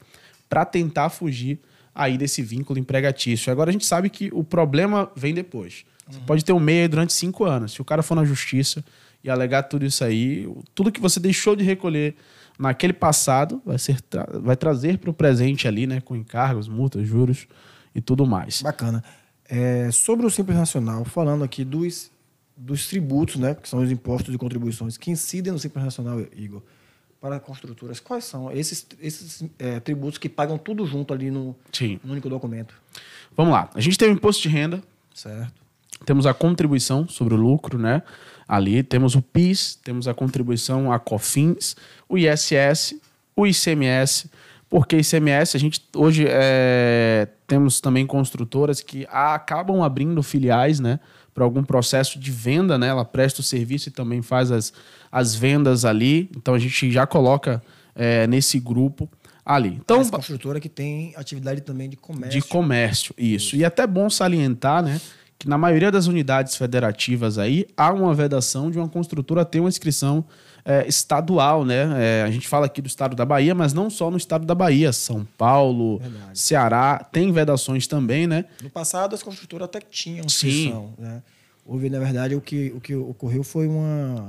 para 0.49 0.65
tentar 0.65 1.09
fugir 1.09 1.61
aí 1.95 2.17
desse 2.17 2.41
vínculo 2.41 2.77
empregatício. 2.77 3.53
Agora 3.53 3.69
a 3.69 3.71
gente 3.71 3.85
sabe 3.85 4.09
que 4.09 4.29
o 4.33 4.43
problema 4.43 5.09
vem 5.15 5.33
depois. 5.33 5.85
Você 6.09 6.19
uhum. 6.19 6.25
pode 6.25 6.43
ter 6.43 6.51
um 6.51 6.59
MEI 6.59 6.89
durante 6.89 7.13
cinco 7.13 7.45
anos. 7.45 7.71
Se 7.71 7.81
o 7.81 7.85
cara 7.85 8.03
for 8.03 8.15
na 8.15 8.25
justiça 8.25 8.83
e 9.23 9.29
alegar 9.29 9.63
tudo 9.63 9.85
isso 9.85 10.03
aí, 10.03 10.51
tudo 10.73 10.91
que 10.91 10.99
você 10.99 11.19
deixou 11.19 11.55
de 11.55 11.63
recolher 11.63 12.15
naquele 12.57 12.93
passado 12.93 13.61
vai, 13.65 13.77
ser 13.77 14.01
tra 14.01 14.27
vai 14.39 14.55
trazer 14.55 14.97
para 14.97 15.09
o 15.09 15.13
presente 15.13 15.67
ali, 15.67 15.87
né? 15.87 16.01
Com 16.01 16.15
encargos, 16.15 16.67
multas, 16.67 17.07
juros 17.07 17.47
e 17.93 18.01
tudo 18.01 18.25
mais. 18.25 18.61
Bacana. 18.61 19.03
É, 19.47 19.89
sobre 19.91 20.25
o 20.25 20.29
Simples 20.29 20.57
Nacional, 20.57 21.03
falando 21.03 21.43
aqui 21.43 21.65
dos, 21.65 22.11
dos 22.55 22.87
tributos, 22.87 23.35
né? 23.35 23.55
Que 23.55 23.67
são 23.67 23.79
os 23.79 23.91
impostos 23.91 24.33
e 24.33 24.37
contribuições 24.37 24.97
que 24.97 25.11
incidem 25.11 25.51
no 25.51 25.59
Simples 25.59 25.83
Nacional, 25.83 26.19
Igor, 26.35 26.61
para 27.19 27.39
construtoras, 27.39 27.99
quais 27.99 28.23
são 28.23 28.51
esses, 28.51 28.87
esses 28.99 29.43
é, 29.59 29.79
tributos 29.79 30.17
que 30.17 30.27
pagam 30.27 30.57
tudo 30.57 30.85
junto 30.87 31.13
ali 31.13 31.29
no, 31.29 31.55
no 32.03 32.11
único 32.11 32.29
documento? 32.29 32.73
Vamos 33.37 33.53
lá. 33.53 33.69
A 33.75 33.79
gente 33.79 33.97
tem 33.97 34.09
o 34.09 34.11
imposto 34.11 34.41
de 34.41 34.49
renda. 34.49 34.81
Certo. 35.13 35.61
Temos 36.05 36.25
a 36.25 36.33
contribuição 36.33 37.07
sobre 37.07 37.35
o 37.35 37.37
lucro, 37.37 37.77
né? 37.77 38.01
Ali 38.51 38.83
temos 38.83 39.15
o 39.15 39.21
PIS, 39.21 39.79
temos 39.81 40.09
a 40.09 40.13
contribuição 40.13 40.91
a 40.91 40.99
COFINS, 40.99 41.73
o 42.09 42.17
ISS, 42.17 42.95
o 43.33 43.47
ICMS. 43.47 44.29
Porque 44.69 44.97
ICMS, 44.97 45.55
a 45.55 45.59
gente 45.59 45.81
hoje 45.95 46.25
é, 46.27 47.29
temos 47.47 47.79
também 47.79 48.05
construtoras 48.05 48.81
que 48.81 49.07
acabam 49.09 49.81
abrindo 49.81 50.21
filiais, 50.21 50.81
né? 50.81 50.99
Para 51.33 51.45
algum 51.45 51.63
processo 51.63 52.19
de 52.19 52.29
venda, 52.29 52.77
né? 52.77 52.87
Ela 52.87 53.05
presta 53.05 53.39
o 53.39 53.43
serviço 53.43 53.87
e 53.87 53.91
também 53.93 54.21
faz 54.21 54.51
as, 54.51 54.73
as 55.09 55.33
vendas 55.33 55.85
ali. 55.85 56.29
Então 56.35 56.53
a 56.53 56.59
gente 56.59 56.91
já 56.91 57.07
coloca 57.07 57.63
é, 57.95 58.27
nesse 58.27 58.59
grupo 58.59 59.09
ali. 59.45 59.79
Então, 59.81 60.01
Essa 60.01 60.11
construtora 60.11 60.59
que 60.59 60.67
tem 60.67 61.13
atividade 61.15 61.61
também 61.61 61.87
de 61.87 61.95
comércio. 61.95 62.41
De 62.41 62.45
comércio, 62.45 63.15
isso. 63.17 63.55
E 63.55 63.63
é 63.63 63.67
até 63.67 63.87
bom 63.87 64.09
salientar, 64.09 64.83
né? 64.83 64.99
Que 65.41 65.49
na 65.49 65.57
maioria 65.57 65.91
das 65.91 66.05
unidades 66.05 66.55
federativas 66.55 67.39
aí 67.39 67.65
há 67.75 67.91
uma 67.91 68.13
vedação 68.13 68.69
de 68.69 68.77
uma 68.77 68.87
construtora 68.87 69.43
ter 69.43 69.59
uma 69.59 69.69
inscrição 69.69 70.23
é, 70.63 70.87
estadual, 70.87 71.65
né? 71.65 71.89
É, 71.97 72.21
a 72.21 72.29
gente 72.29 72.47
fala 72.47 72.67
aqui 72.67 72.79
do 72.79 72.85
estado 72.85 73.15
da 73.15 73.25
Bahia, 73.25 73.55
mas 73.55 73.73
não 73.73 73.89
só 73.89 74.11
no 74.11 74.17
estado 74.17 74.45
da 74.45 74.53
Bahia, 74.53 74.93
São 74.93 75.27
Paulo, 75.35 75.97
Verdade. 75.97 76.37
Ceará, 76.37 77.03
tem 77.11 77.31
vedações 77.31 77.87
também, 77.87 78.27
né? 78.27 78.45
No 78.61 78.69
passado 78.69 79.15
as 79.15 79.23
construtoras 79.23 79.65
até 79.65 79.79
tinham 79.81 80.23
inscrição, 80.27 80.93
Sim. 80.95 81.03
né? 81.03 81.23
Houve, 81.65 81.89
na 81.89 81.97
verdade, 81.97 82.35
o 82.35 82.41
que, 82.41 82.71
o 82.75 82.79
que 82.79 82.93
ocorreu 82.93 83.43
foi 83.43 83.67
uma, 83.67 84.27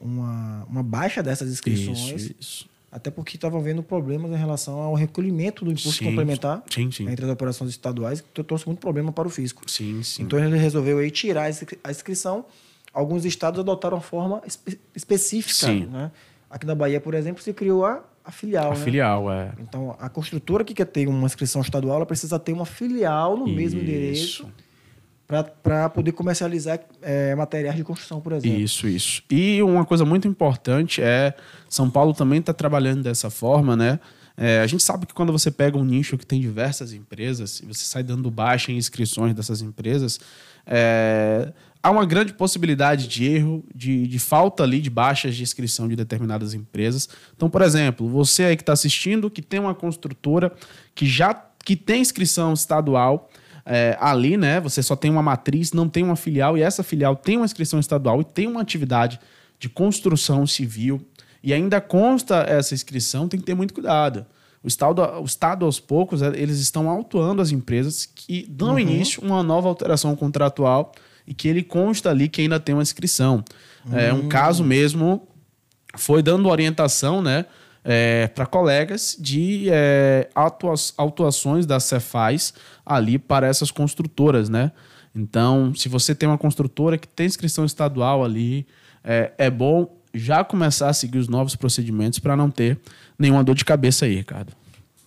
uma, 0.00 0.64
uma 0.64 0.82
baixa 0.82 1.22
dessas 1.22 1.50
inscrições. 1.50 1.98
Isso, 1.98 2.34
isso 2.40 2.67
até 2.90 3.10
porque 3.10 3.36
estavam 3.36 3.60
vendo 3.60 3.82
problemas 3.82 4.30
em 4.30 4.36
relação 4.36 4.80
ao 4.80 4.94
recolhimento 4.94 5.64
do 5.64 5.70
imposto 5.70 5.92
sim, 5.92 6.04
complementar 6.06 6.62
sim, 6.70 6.90
sim. 6.90 7.08
entre 7.08 7.24
as 7.24 7.30
operações 7.30 7.70
estaduais, 7.70 8.20
que 8.20 8.42
trouxe 8.42 8.66
muito 8.66 8.78
problema 8.78 9.12
para 9.12 9.28
o 9.28 9.30
fisco. 9.30 9.62
Sim, 9.70 10.02
sim. 10.02 10.22
Então 10.22 10.38
ele 10.38 10.56
resolveu 10.56 10.98
aí 10.98 11.10
tirar 11.10 11.50
a 11.84 11.90
inscrição. 11.90 12.46
Alguns 12.92 13.24
estados 13.26 13.60
adotaram 13.60 14.00
forma 14.00 14.40
espe 14.46 14.78
específica. 14.94 15.66
Sim. 15.66 15.86
Né? 15.86 16.10
Aqui 16.48 16.66
na 16.66 16.74
Bahia, 16.74 17.00
por 17.00 17.12
exemplo, 17.12 17.42
se 17.42 17.52
criou 17.52 17.84
a, 17.84 18.02
a 18.24 18.32
filial. 18.32 18.72
A 18.72 18.74
né? 18.74 18.84
filial, 18.84 19.30
é. 19.30 19.52
Então 19.60 19.94
a 20.00 20.08
construtora 20.08 20.64
que 20.64 20.72
quer 20.72 20.86
ter 20.86 21.06
uma 21.06 21.26
inscrição 21.26 21.60
estadual, 21.60 21.96
ela 21.96 22.06
precisa 22.06 22.38
ter 22.38 22.52
uma 22.52 22.64
filial 22.64 23.36
no 23.36 23.46
Isso. 23.46 23.56
mesmo 23.56 23.80
endereço 23.80 24.48
para 25.62 25.90
poder 25.90 26.12
comercializar 26.12 26.80
é, 27.02 27.34
materiais 27.34 27.76
de 27.76 27.84
construção, 27.84 28.18
por 28.18 28.32
exemplo. 28.32 28.58
Isso, 28.58 28.88
isso. 28.88 29.22
E 29.30 29.62
uma 29.62 29.84
coisa 29.84 30.02
muito 30.02 30.26
importante 30.26 31.02
é 31.02 31.34
São 31.68 31.90
Paulo 31.90 32.14
também 32.14 32.38
está 32.40 32.54
trabalhando 32.54 33.02
dessa 33.02 33.28
forma, 33.28 33.76
né? 33.76 34.00
É, 34.38 34.60
a 34.60 34.66
gente 34.66 34.82
sabe 34.82 35.04
que 35.04 35.12
quando 35.12 35.30
você 35.30 35.50
pega 35.50 35.76
um 35.76 35.84
nicho 35.84 36.16
que 36.16 36.24
tem 36.24 36.40
diversas 36.40 36.94
empresas 36.94 37.60
e 37.60 37.66
você 37.66 37.84
sai 37.84 38.02
dando 38.02 38.30
baixa 38.30 38.72
em 38.72 38.76
inscrições 38.76 39.34
dessas 39.34 39.60
empresas, 39.60 40.18
é, 40.64 41.52
há 41.82 41.90
uma 41.90 42.06
grande 42.06 42.32
possibilidade 42.32 43.06
de 43.06 43.26
erro, 43.26 43.64
de, 43.74 44.06
de, 44.06 44.18
falta 44.18 44.62
ali 44.62 44.80
de 44.80 44.88
baixas 44.88 45.34
de 45.34 45.42
inscrição 45.42 45.88
de 45.88 45.96
determinadas 45.96 46.54
empresas. 46.54 47.08
Então, 47.36 47.50
por 47.50 47.60
exemplo, 47.60 48.08
você 48.08 48.44
aí 48.44 48.56
que 48.56 48.62
está 48.62 48.72
assistindo, 48.72 49.28
que 49.28 49.42
tem 49.42 49.60
uma 49.60 49.74
construtora 49.74 50.52
que 50.94 51.04
já 51.04 51.34
que 51.64 51.76
tem 51.76 52.00
inscrição 52.00 52.54
estadual, 52.54 53.28
é, 53.68 53.96
ali, 54.00 54.36
né? 54.36 54.60
Você 54.60 54.82
só 54.82 54.96
tem 54.96 55.10
uma 55.10 55.22
matriz, 55.22 55.72
não 55.72 55.88
tem 55.88 56.02
uma 56.02 56.16
filial, 56.16 56.56
e 56.56 56.62
essa 56.62 56.82
filial 56.82 57.14
tem 57.14 57.36
uma 57.36 57.44
inscrição 57.44 57.78
estadual 57.78 58.20
e 58.20 58.24
tem 58.24 58.46
uma 58.46 58.62
atividade 58.62 59.20
de 59.60 59.68
construção 59.68 60.46
civil, 60.46 61.00
e 61.42 61.52
ainda 61.52 61.80
consta 61.80 62.44
essa 62.48 62.74
inscrição, 62.74 63.28
tem 63.28 63.38
que 63.38 63.46
ter 63.46 63.54
muito 63.54 63.74
cuidado. 63.74 64.24
O 64.62 64.66
Estado, 64.66 65.02
o 65.20 65.24
estado 65.24 65.64
aos 65.64 65.78
poucos, 65.78 66.22
é, 66.22 66.28
eles 66.28 66.58
estão 66.58 66.88
autuando 66.88 67.40
as 67.40 67.52
empresas 67.52 68.06
que 68.06 68.46
dão 68.48 68.70
uhum. 68.70 68.78
início 68.78 69.22
a 69.22 69.26
uma 69.26 69.42
nova 69.42 69.68
alteração 69.68 70.16
contratual 70.16 70.92
e 71.26 71.34
que 71.34 71.46
ele 71.46 71.62
consta 71.62 72.10
ali 72.10 72.28
que 72.28 72.40
ainda 72.40 72.58
tem 72.58 72.74
uma 72.74 72.82
inscrição. 72.82 73.44
Uhum. 73.86 73.98
É 73.98 74.12
um 74.12 74.20
hum. 74.24 74.28
caso 74.28 74.64
mesmo, 74.64 75.28
foi 75.96 76.22
dando 76.22 76.48
orientação, 76.48 77.22
né? 77.22 77.44
É, 77.90 78.28
para 78.28 78.44
colegas 78.44 79.16
de 79.18 79.70
é, 79.70 80.28
autuações 80.94 81.64
das 81.64 81.84
Cefaz 81.84 82.52
ali 82.84 83.18
para 83.18 83.46
essas 83.46 83.70
construtoras, 83.70 84.50
né? 84.50 84.72
Então, 85.14 85.74
se 85.74 85.88
você 85.88 86.14
tem 86.14 86.28
uma 86.28 86.36
construtora 86.36 86.98
que 86.98 87.08
tem 87.08 87.24
inscrição 87.24 87.64
estadual 87.64 88.22
ali, 88.22 88.66
é, 89.02 89.32
é 89.38 89.50
bom 89.50 89.96
já 90.12 90.44
começar 90.44 90.90
a 90.90 90.92
seguir 90.92 91.16
os 91.16 91.28
novos 91.28 91.56
procedimentos 91.56 92.18
para 92.18 92.36
não 92.36 92.50
ter 92.50 92.78
nenhuma 93.18 93.42
dor 93.42 93.54
de 93.54 93.64
cabeça 93.64 94.04
aí, 94.04 94.16
Ricardo. 94.16 94.52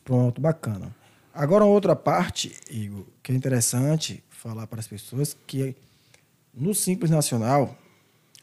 Pronto, 0.04 0.42
bacana. 0.42 0.94
Agora, 1.36 1.64
outra 1.64 1.96
parte, 1.96 2.52
Igor, 2.72 3.06
que 3.22 3.32
é 3.32 3.36
interessante 3.36 4.24
falar 4.32 4.66
para 4.66 4.80
as 4.80 4.88
pessoas, 4.88 5.38
que 5.46 5.76
no 6.52 6.74
Simples 6.74 7.12
Nacional, 7.12 7.78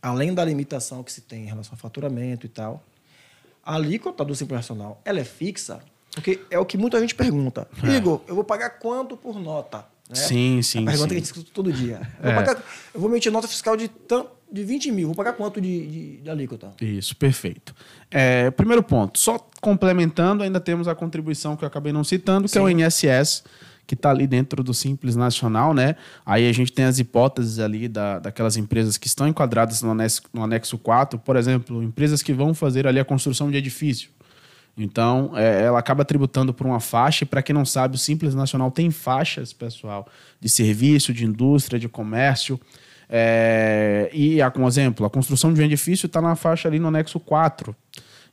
além 0.00 0.32
da 0.32 0.44
limitação 0.44 1.02
que 1.02 1.12
se 1.12 1.22
tem 1.22 1.42
em 1.42 1.46
relação 1.46 1.72
ao 1.72 1.78
faturamento 1.78 2.46
e 2.46 2.48
tal, 2.48 2.84
a 3.68 3.74
alíquota 3.74 4.24
do 4.24 4.34
Simples 4.34 4.56
Nacional, 4.56 4.98
ela 5.04 5.20
é 5.20 5.24
fixa? 5.24 5.80
Porque 6.14 6.40
é 6.50 6.58
o 6.58 6.64
que 6.64 6.78
muita 6.78 6.98
gente 6.98 7.14
pergunta. 7.14 7.68
É. 7.84 7.96
Igor, 7.96 8.22
eu 8.26 8.34
vou 8.34 8.42
pagar 8.42 8.70
quanto 8.70 9.14
por 9.14 9.38
nota? 9.38 9.84
Né? 10.08 10.14
Sim, 10.14 10.62
sim. 10.62 10.78
É 10.78 10.82
a 10.82 10.84
pergunta 10.86 11.02
sim. 11.02 11.08
que 11.08 11.14
a 11.14 11.18
gente 11.18 11.26
escuta 11.26 11.50
todo 11.52 11.70
dia. 11.70 12.00
Eu, 12.22 12.30
é. 12.30 12.34
vou 12.34 12.44
pagar, 12.44 12.64
eu 12.94 13.00
vou 13.00 13.10
emitir 13.10 13.30
nota 13.30 13.46
fiscal 13.46 13.76
de, 13.76 13.90
de 14.50 14.64
20 14.64 14.90
mil, 14.90 15.08
vou 15.08 15.14
pagar 15.14 15.34
quanto 15.34 15.60
de, 15.60 15.86
de, 15.86 16.16
de 16.16 16.30
alíquota? 16.30 16.72
Isso, 16.80 17.14
perfeito. 17.14 17.74
É, 18.10 18.50
primeiro 18.52 18.82
ponto, 18.82 19.18
só 19.18 19.38
complementando, 19.60 20.42
ainda 20.42 20.60
temos 20.60 20.88
a 20.88 20.94
contribuição 20.94 21.54
que 21.54 21.62
eu 21.62 21.68
acabei 21.68 21.92
não 21.92 22.02
citando, 22.02 22.44
que 22.44 22.52
sim. 22.52 22.58
é 22.58 22.62
o 22.62 22.70
INSS 22.70 23.44
que 23.88 23.94
está 23.94 24.10
ali 24.10 24.26
dentro 24.26 24.62
do 24.62 24.74
Simples 24.74 25.16
Nacional, 25.16 25.72
né? 25.72 25.96
Aí 26.24 26.46
a 26.46 26.52
gente 26.52 26.70
tem 26.70 26.84
as 26.84 26.98
hipóteses 26.98 27.58
ali 27.58 27.88
da, 27.88 28.18
daquelas 28.18 28.58
empresas 28.58 28.98
que 28.98 29.06
estão 29.06 29.26
enquadradas 29.26 29.80
no 29.80 29.90
anexo, 29.90 30.22
no 30.30 30.44
anexo 30.44 30.76
4, 30.76 31.18
por 31.18 31.36
exemplo, 31.36 31.82
empresas 31.82 32.22
que 32.22 32.34
vão 32.34 32.52
fazer 32.52 32.86
ali 32.86 33.00
a 33.00 33.04
construção 33.04 33.50
de 33.50 33.56
edifício. 33.56 34.10
Então, 34.76 35.32
é, 35.34 35.62
ela 35.64 35.78
acaba 35.78 36.04
tributando 36.04 36.52
por 36.52 36.66
uma 36.66 36.80
faixa, 36.80 37.24
e 37.24 37.26
para 37.26 37.40
quem 37.40 37.54
não 37.54 37.64
sabe, 37.64 37.96
o 37.96 37.98
Simples 37.98 38.34
Nacional 38.34 38.70
tem 38.70 38.90
faixas, 38.90 39.54
pessoal, 39.54 40.06
de 40.38 40.50
serviço, 40.50 41.14
de 41.14 41.24
indústria, 41.24 41.80
de 41.80 41.88
comércio. 41.88 42.60
É, 43.08 44.10
e, 44.12 44.38
como 44.52 44.68
exemplo, 44.68 45.06
a 45.06 45.10
construção 45.10 45.54
de 45.54 45.62
um 45.62 45.64
edifício 45.64 46.06
está 46.06 46.20
na 46.20 46.36
faixa 46.36 46.68
ali 46.68 46.78
no 46.78 46.88
anexo 46.88 47.18
4. 47.18 47.74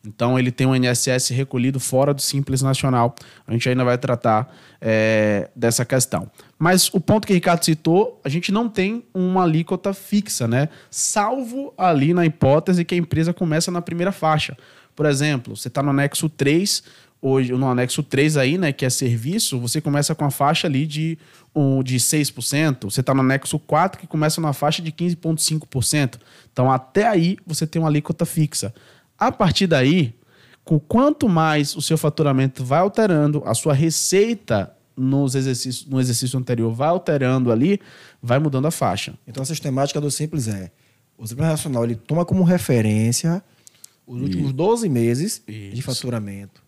Então 0.06 0.38
ele 0.38 0.52
tem 0.52 0.68
um 0.68 0.76
INSS 0.76 1.30
recolhido 1.30 1.80
fora 1.80 2.14
do 2.14 2.22
Simples 2.22 2.62
Nacional. 2.62 3.16
A 3.48 3.52
gente 3.52 3.68
ainda 3.68 3.84
vai 3.84 3.98
tratar 3.98 4.54
é, 4.80 5.50
dessa 5.56 5.84
questão. 5.84 6.30
Mas 6.58 6.94
o 6.94 7.00
ponto 7.00 7.28
que 7.28 7.34
o 7.34 7.36
Ricardo 7.36 7.64
citou, 7.64 8.20
a 8.24 8.30
gente 8.30 8.52
não 8.52 8.70
tem 8.70 9.04
uma 9.14 9.44
alíquota 9.44 9.94
fixa, 9.94 10.48
né? 10.48 10.70
Salvo 10.90 11.74
ali 11.78 12.14
na 12.14 12.26
hipótese 12.26 12.86
que 12.86 12.96
a 12.96 12.98
empresa 12.98 13.34
começa 13.34 13.72
na 13.72 13.82
primeira 13.82 14.12
faixa. 14.12 14.56
Por 14.96 15.06
exemplo, 15.06 15.56
você 15.56 15.68
está 15.68 15.84
no 15.84 15.90
anexo 15.90 16.30
3, 16.30 16.84
hoje, 17.22 17.52
no 17.52 17.68
anexo 17.68 18.04
3 18.04 18.38
aí, 18.38 18.58
né, 18.58 18.72
que 18.72 18.86
é 18.86 18.90
serviço, 18.90 19.60
você 19.60 19.82
começa 19.82 20.14
com 20.14 20.24
a 20.24 20.32
faixa 20.32 20.68
ali 20.68 20.86
de, 20.86 21.18
um, 21.54 21.82
de 21.82 21.98
6%. 21.98 22.84
Você 22.84 23.02
está 23.02 23.14
no 23.14 23.22
anexo 23.22 23.58
4, 23.58 24.00
que 24.00 24.08
começa 24.08 24.40
na 24.40 24.54
faixa 24.54 24.82
de 24.82 24.92
15,5%. 24.92 26.20
Então, 26.54 26.72
até 26.72 27.08
aí, 27.08 27.38
você 27.46 27.66
tem 27.66 27.82
uma 27.82 27.90
alíquota 27.90 28.26
fixa. 28.26 28.74
A 29.26 29.32
partir 29.32 29.66
daí, 29.66 30.14
com 30.64 30.80
quanto 30.80 31.28
mais 31.28 31.76
o 31.76 31.82
seu 31.82 31.98
faturamento 31.98 32.64
vai 32.64 32.80
alterando, 32.80 33.42
a 33.44 33.56
sua 33.56 33.74
receita 33.74 34.72
nos 34.96 35.34
exercícios, 35.34 35.88
no 35.88 36.00
exercício 36.00 36.38
anterior 36.38 36.72
vai 36.72 36.90
alterando 36.90 37.52
ali, 37.52 37.82
vai 38.22 38.38
mudando 38.38 38.68
a 38.68 38.72
faixa. 38.72 39.16
Então 39.28 39.42
a 39.42 39.46
sistemática 39.46 40.00
do 40.00 40.12
Simples 40.12 40.48
é: 40.48 40.72
o 41.18 41.26
Simples 41.26 41.48
Nacional 41.48 41.86
ele 41.86 41.96
toma 41.96 42.24
como 42.24 42.44
referência 42.44 43.44
os 44.06 44.22
últimos 44.22 44.54
12 44.54 44.88
meses 44.88 45.42
Isso. 45.48 45.76
de 45.76 45.82
faturamento. 45.82 46.64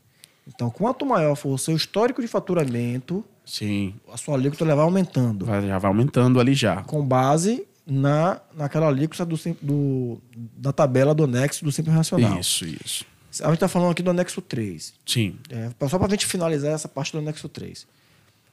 Então, 0.47 0.71
quanto 0.71 1.05
maior 1.05 1.35
for 1.35 1.53
o 1.53 1.57
seu 1.57 1.75
histórico 1.75 2.21
de 2.21 2.27
faturamento, 2.27 3.23
Sim. 3.45 3.93
a 4.11 4.17
sua 4.17 4.33
alíquota 4.33 4.65
vai 4.65 4.79
aumentando. 4.79 5.45
Vai, 5.45 5.67
já 5.67 5.77
vai 5.77 5.89
aumentando 5.89 6.39
ali 6.39 6.55
já. 6.55 6.81
Com 6.83 7.05
base 7.05 7.67
na, 7.87 8.41
naquela 8.53 8.87
alíquota 8.87 9.25
do, 9.25 9.37
do, 9.61 10.21
da 10.57 10.73
tabela 10.73 11.15
do 11.15 11.23
anexo 11.23 11.63
do 11.63 11.71
Simples 11.71 11.95
Nacional. 11.95 12.37
Isso, 12.39 12.65
isso. 12.65 13.05
A 13.41 13.45
gente 13.45 13.55
está 13.55 13.67
falando 13.67 13.91
aqui 13.91 14.03
do 14.03 14.09
anexo 14.09 14.41
3. 14.41 14.93
Sim. 15.05 15.37
É, 15.49 15.69
só 15.87 15.97
para 15.97 16.07
a 16.07 16.09
gente 16.09 16.25
finalizar 16.25 16.73
essa 16.73 16.89
parte 16.89 17.13
do 17.13 17.19
anexo 17.19 17.47
3. 17.47 17.87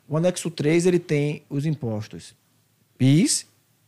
O 0.08 0.16
anexo 0.16 0.50
3 0.50 0.86
ele 0.86 0.98
tem 0.98 1.42
os 1.50 1.66
impostos 1.66 2.34
PIS, 2.96 3.46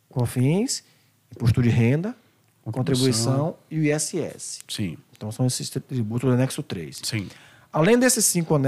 COFINS, 0.09 0.83
imposto 1.31 1.63
de 1.63 1.69
renda, 1.69 2.17
contribuição 2.65 3.57
e 3.71 3.79
o 3.79 3.85
ISS. 3.85 4.61
Sim. 4.67 4.97
Então 5.17 5.31
são 5.31 5.47
esses 5.47 5.71
tributos 5.71 6.29
do 6.29 6.35
anexo 6.35 6.63
3. 6.63 7.01
Sim. 7.05 7.29
Além 7.73 7.99
desses 7.99 8.25
cinco, 8.25 8.59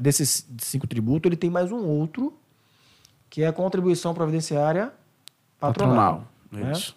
desses 0.00 0.46
cinco 0.58 0.86
tributos, 0.86 1.28
ele 1.28 1.36
tem 1.36 1.50
mais 1.50 1.72
um 1.72 1.84
outro, 1.84 2.32
que 3.28 3.42
é 3.42 3.48
a 3.48 3.52
contribuição 3.52 4.14
providenciária 4.14 4.92
patronal. 5.68 6.28
patronal. 6.50 6.66
Né? 6.68 6.72
Isso. 6.72 6.96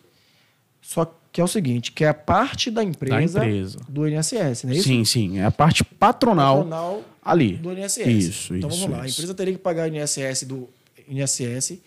Só 0.81 1.05
que 1.31 1.41
é 1.41 1.43
o 1.43 1.47
seguinte, 1.47 1.91
que 1.91 2.05
é 2.05 2.07
a 2.07 2.13
parte 2.13 2.71
da 2.71 2.83
empresa, 2.83 3.39
da 3.39 3.45
empresa. 3.45 3.79
do 3.89 4.07
INSS, 4.07 4.63
não 4.63 4.71
é 4.71 4.75
isso? 4.75 4.87
Sim, 4.87 5.03
sim. 5.03 5.39
É 5.39 5.45
a 5.45 5.51
parte 5.51 5.83
patronal, 5.83 6.57
patronal 6.57 7.03
ali. 7.21 7.57
Do 7.57 7.73
INSS. 7.73 8.07
Isso, 8.07 8.55
então 8.55 8.69
isso, 8.69 8.79
vamos 8.79 8.97
lá. 8.97 9.05
Isso. 9.05 9.15
A 9.15 9.17
empresa 9.17 9.33
teria 9.33 9.53
que 9.53 9.59
pagar 9.59 9.89
o 9.89 9.95
INSS 9.95 10.43
do 10.43 10.69
INSS. 11.07 11.79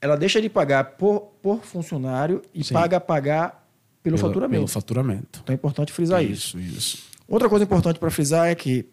Ela 0.00 0.16
deixa 0.16 0.40
de 0.40 0.48
pagar 0.48 0.96
por, 0.96 1.32
por 1.40 1.62
funcionário 1.62 2.42
e 2.52 2.64
sim. 2.64 2.74
paga 2.74 2.96
a 2.96 3.00
pagar 3.00 3.68
pelo, 4.02 4.16
pelo, 4.16 4.28
faturamento. 4.28 4.60
Pelo 4.60 4.68
faturamento. 4.68 5.40
Então 5.42 5.52
é 5.52 5.54
importante 5.54 5.92
frisar 5.92 6.24
isso. 6.24 6.58
Isso, 6.58 6.76
isso. 6.78 6.98
Outra 7.28 7.48
coisa 7.48 7.64
importante 7.64 8.00
para 8.00 8.10
frisar 8.10 8.48
é 8.48 8.54
que 8.54 8.84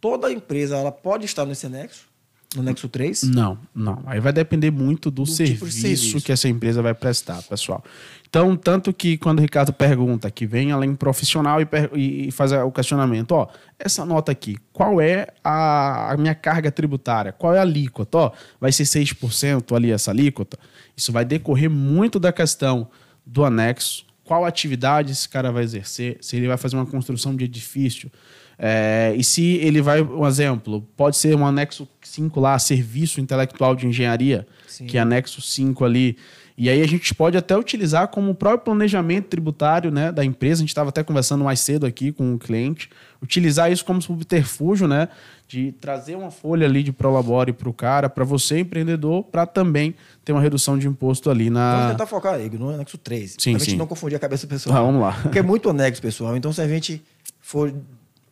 toda 0.00 0.30
empresa 0.30 0.76
ela 0.76 0.92
pode 0.92 1.24
estar 1.24 1.44
nesse 1.44 1.66
anexo 1.66 2.08
no 2.56 2.62
Nexo 2.62 2.88
3? 2.88 3.24
Não, 3.24 3.58
não. 3.74 4.02
Aí 4.06 4.20
vai 4.20 4.32
depender 4.32 4.70
muito 4.70 5.10
do, 5.10 5.22
do 5.22 5.26
serviço, 5.26 5.66
tipo 5.66 5.70
serviço, 5.70 6.20
que 6.22 6.32
essa 6.32 6.48
empresa 6.48 6.80
vai 6.80 6.94
prestar, 6.94 7.42
pessoal. 7.42 7.84
Então, 8.28 8.56
tanto 8.56 8.92
que 8.92 9.18
quando 9.18 9.38
o 9.38 9.42
Ricardo 9.42 9.72
pergunta, 9.72 10.30
que 10.30 10.46
vem 10.46 10.72
além 10.72 10.94
profissional 10.94 11.58
e, 11.60 12.28
e 12.28 12.30
faz 12.30 12.52
o 12.52 12.70
questionamento, 12.70 13.32
ó, 13.32 13.48
essa 13.78 14.04
nota 14.04 14.32
aqui, 14.32 14.56
qual 14.72 15.00
é 15.00 15.28
a, 15.44 16.12
a, 16.12 16.16
minha 16.16 16.34
carga 16.34 16.70
tributária? 16.70 17.32
Qual 17.32 17.54
é 17.54 17.58
a 17.58 17.62
alíquota? 17.62 18.18
Ó, 18.18 18.32
vai 18.60 18.72
ser 18.72 18.84
6% 18.84 19.74
ali 19.74 19.90
essa 19.90 20.10
alíquota? 20.10 20.58
Isso 20.96 21.12
vai 21.12 21.24
decorrer 21.24 21.70
muito 21.70 22.18
da 22.18 22.32
questão 22.32 22.88
do 23.24 23.44
anexo, 23.44 24.06
qual 24.24 24.44
atividade 24.44 25.12
esse 25.12 25.28
cara 25.28 25.50
vai 25.50 25.64
exercer, 25.64 26.18
se 26.20 26.36
ele 26.36 26.48
vai 26.48 26.56
fazer 26.56 26.76
uma 26.76 26.86
construção 26.86 27.34
de 27.34 27.44
edifício, 27.44 28.10
é, 28.58 29.14
e 29.16 29.22
se 29.22 29.54
ele 29.58 29.80
vai, 29.80 30.02
um 30.02 30.26
exemplo, 30.26 30.84
pode 30.96 31.16
ser 31.16 31.36
um 31.36 31.46
anexo 31.46 31.86
5 32.02 32.40
lá, 32.40 32.58
serviço 32.58 33.20
intelectual 33.20 33.76
de 33.76 33.86
engenharia, 33.86 34.46
Sim. 34.66 34.86
que 34.86 34.98
é 34.98 35.00
anexo 35.00 35.40
5 35.40 35.84
ali. 35.84 36.16
E 36.60 36.68
aí 36.68 36.82
a 36.82 36.86
gente 36.88 37.14
pode 37.14 37.36
até 37.36 37.56
utilizar 37.56 38.08
como 38.08 38.32
o 38.32 38.34
próprio 38.34 38.64
planejamento 38.64 39.26
tributário 39.28 39.92
né, 39.92 40.10
da 40.10 40.24
empresa. 40.24 40.54
A 40.60 40.62
gente 40.62 40.70
estava 40.70 40.88
até 40.88 41.04
conversando 41.04 41.44
mais 41.44 41.60
cedo 41.60 41.86
aqui 41.86 42.10
com 42.10 42.34
o 42.34 42.38
cliente. 42.38 42.90
Utilizar 43.22 43.70
isso 43.70 43.84
como 43.84 44.02
subterfúgio, 44.02 44.88
né? 44.88 45.08
De 45.46 45.70
trazer 45.70 46.16
uma 46.16 46.32
folha 46.32 46.66
ali 46.66 46.82
de 46.82 46.92
Prolabore 46.92 47.52
para 47.52 47.68
o 47.68 47.72
cara, 47.72 48.10
para 48.10 48.24
você, 48.24 48.58
empreendedor, 48.58 49.22
para 49.22 49.46
também 49.46 49.94
ter 50.24 50.32
uma 50.32 50.42
redução 50.42 50.76
de 50.76 50.88
imposto 50.88 51.30
ali 51.30 51.48
na. 51.48 51.76
Vamos 51.76 51.90
tentar 51.92 52.06
focar, 52.06 52.34
aí 52.34 52.50
no 52.50 52.70
anexo 52.70 52.98
3. 52.98 53.36
Sim, 53.38 53.52
pra 53.52 53.60
sim. 53.60 53.64
gente 53.66 53.78
não 53.78 53.86
confundir 53.86 54.16
a 54.16 54.18
cabeça 54.18 54.44
do 54.44 54.50
pessoal. 54.50 54.76
Ah, 54.76 54.82
vamos 54.82 55.00
lá. 55.00 55.12
Porque 55.22 55.38
é 55.38 55.42
muito 55.42 55.70
anexo, 55.70 56.02
pessoal. 56.02 56.36
Então, 56.36 56.52
se 56.52 56.60
a 56.60 56.66
gente 56.66 57.00
for 57.40 57.72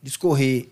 discorrer 0.03 0.69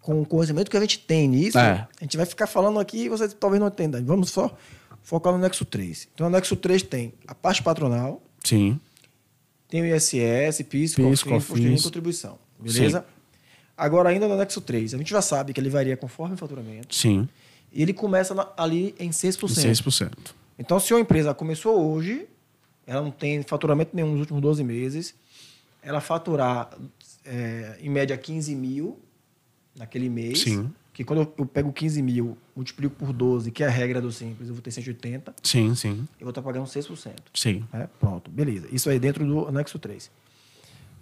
com 0.00 0.20
o 0.20 0.26
conhecimento 0.26 0.70
que 0.70 0.76
a 0.76 0.80
gente 0.80 0.98
tem 0.98 1.26
nisso, 1.26 1.58
é. 1.58 1.88
a 1.98 2.04
gente 2.04 2.16
vai 2.16 2.26
ficar 2.26 2.46
falando 2.46 2.78
aqui 2.78 3.04
e 3.04 3.08
você 3.08 3.28
talvez 3.28 3.58
não 3.58 3.68
entenda. 3.68 4.02
Vamos 4.02 4.30
só 4.30 4.54
focar 5.02 5.32
no 5.32 5.38
anexo 5.38 5.64
3. 5.64 6.08
Então, 6.14 6.28
no 6.28 6.36
anexo 6.36 6.54
3 6.56 6.82
tem 6.82 7.14
a 7.26 7.34
parte 7.34 7.62
patronal, 7.62 8.22
Sim. 8.42 8.78
tem 9.68 9.80
o 9.80 9.86
ISS, 9.86 10.62
PIS, 10.68 10.94
PIS, 10.94 11.22
COFINS, 11.22 11.80
e 11.80 11.84
contribuição. 11.84 12.38
Beleza? 12.58 13.04
Agora, 13.76 14.10
ainda 14.10 14.28
no 14.28 14.34
anexo 14.34 14.60
3, 14.60 14.94
a 14.94 14.98
gente 14.98 15.10
já 15.10 15.22
sabe 15.22 15.52
que 15.52 15.60
ele 15.60 15.70
varia 15.70 15.96
conforme 15.96 16.34
o 16.34 16.38
faturamento. 16.38 16.94
Sim. 16.94 17.28
E 17.72 17.82
ele 17.82 17.92
começa 17.92 18.34
ali 18.56 18.94
em 18.98 19.10
6%. 19.10 19.38
6%. 19.38 20.12
Então, 20.58 20.78
se 20.78 20.92
uma 20.94 21.00
empresa 21.00 21.34
começou 21.34 21.92
hoje, 21.92 22.26
ela 22.86 23.02
não 23.02 23.10
tem 23.10 23.42
faturamento 23.42 23.90
nenhum 23.94 24.12
nos 24.12 24.20
últimos 24.20 24.40
12 24.42 24.62
meses, 24.62 25.14
ela 25.82 26.00
faturar 26.00 26.70
é, 27.24 27.78
em 27.80 27.88
média 27.88 28.16
15 28.16 28.54
mil 28.54 28.98
naquele 29.76 30.08
mês, 30.08 30.40
Sim. 30.42 30.70
que 30.92 31.02
quando 31.02 31.22
eu, 31.22 31.34
eu 31.38 31.46
pego 31.46 31.72
15 31.72 32.00
mil, 32.02 32.36
multiplico 32.54 32.94
por 32.94 33.12
12, 33.12 33.50
que 33.50 33.62
é 33.62 33.66
a 33.66 33.70
regra 33.70 34.00
do 34.00 34.12
Simples, 34.12 34.48
eu 34.48 34.54
vou 34.54 34.62
ter 34.62 34.70
180, 34.70 35.34
Sim, 35.42 35.74
sim. 35.74 36.06
eu 36.20 36.24
vou 36.24 36.28
estar 36.30 36.42
pagando 36.42 36.66
6%. 36.66 37.12
Sim. 37.34 37.64
né? 37.72 37.88
Pronto, 37.98 38.30
beleza. 38.30 38.68
Isso 38.70 38.88
aí 38.88 38.98
dentro 38.98 39.26
do 39.26 39.46
anexo 39.48 39.78
3. 39.78 40.10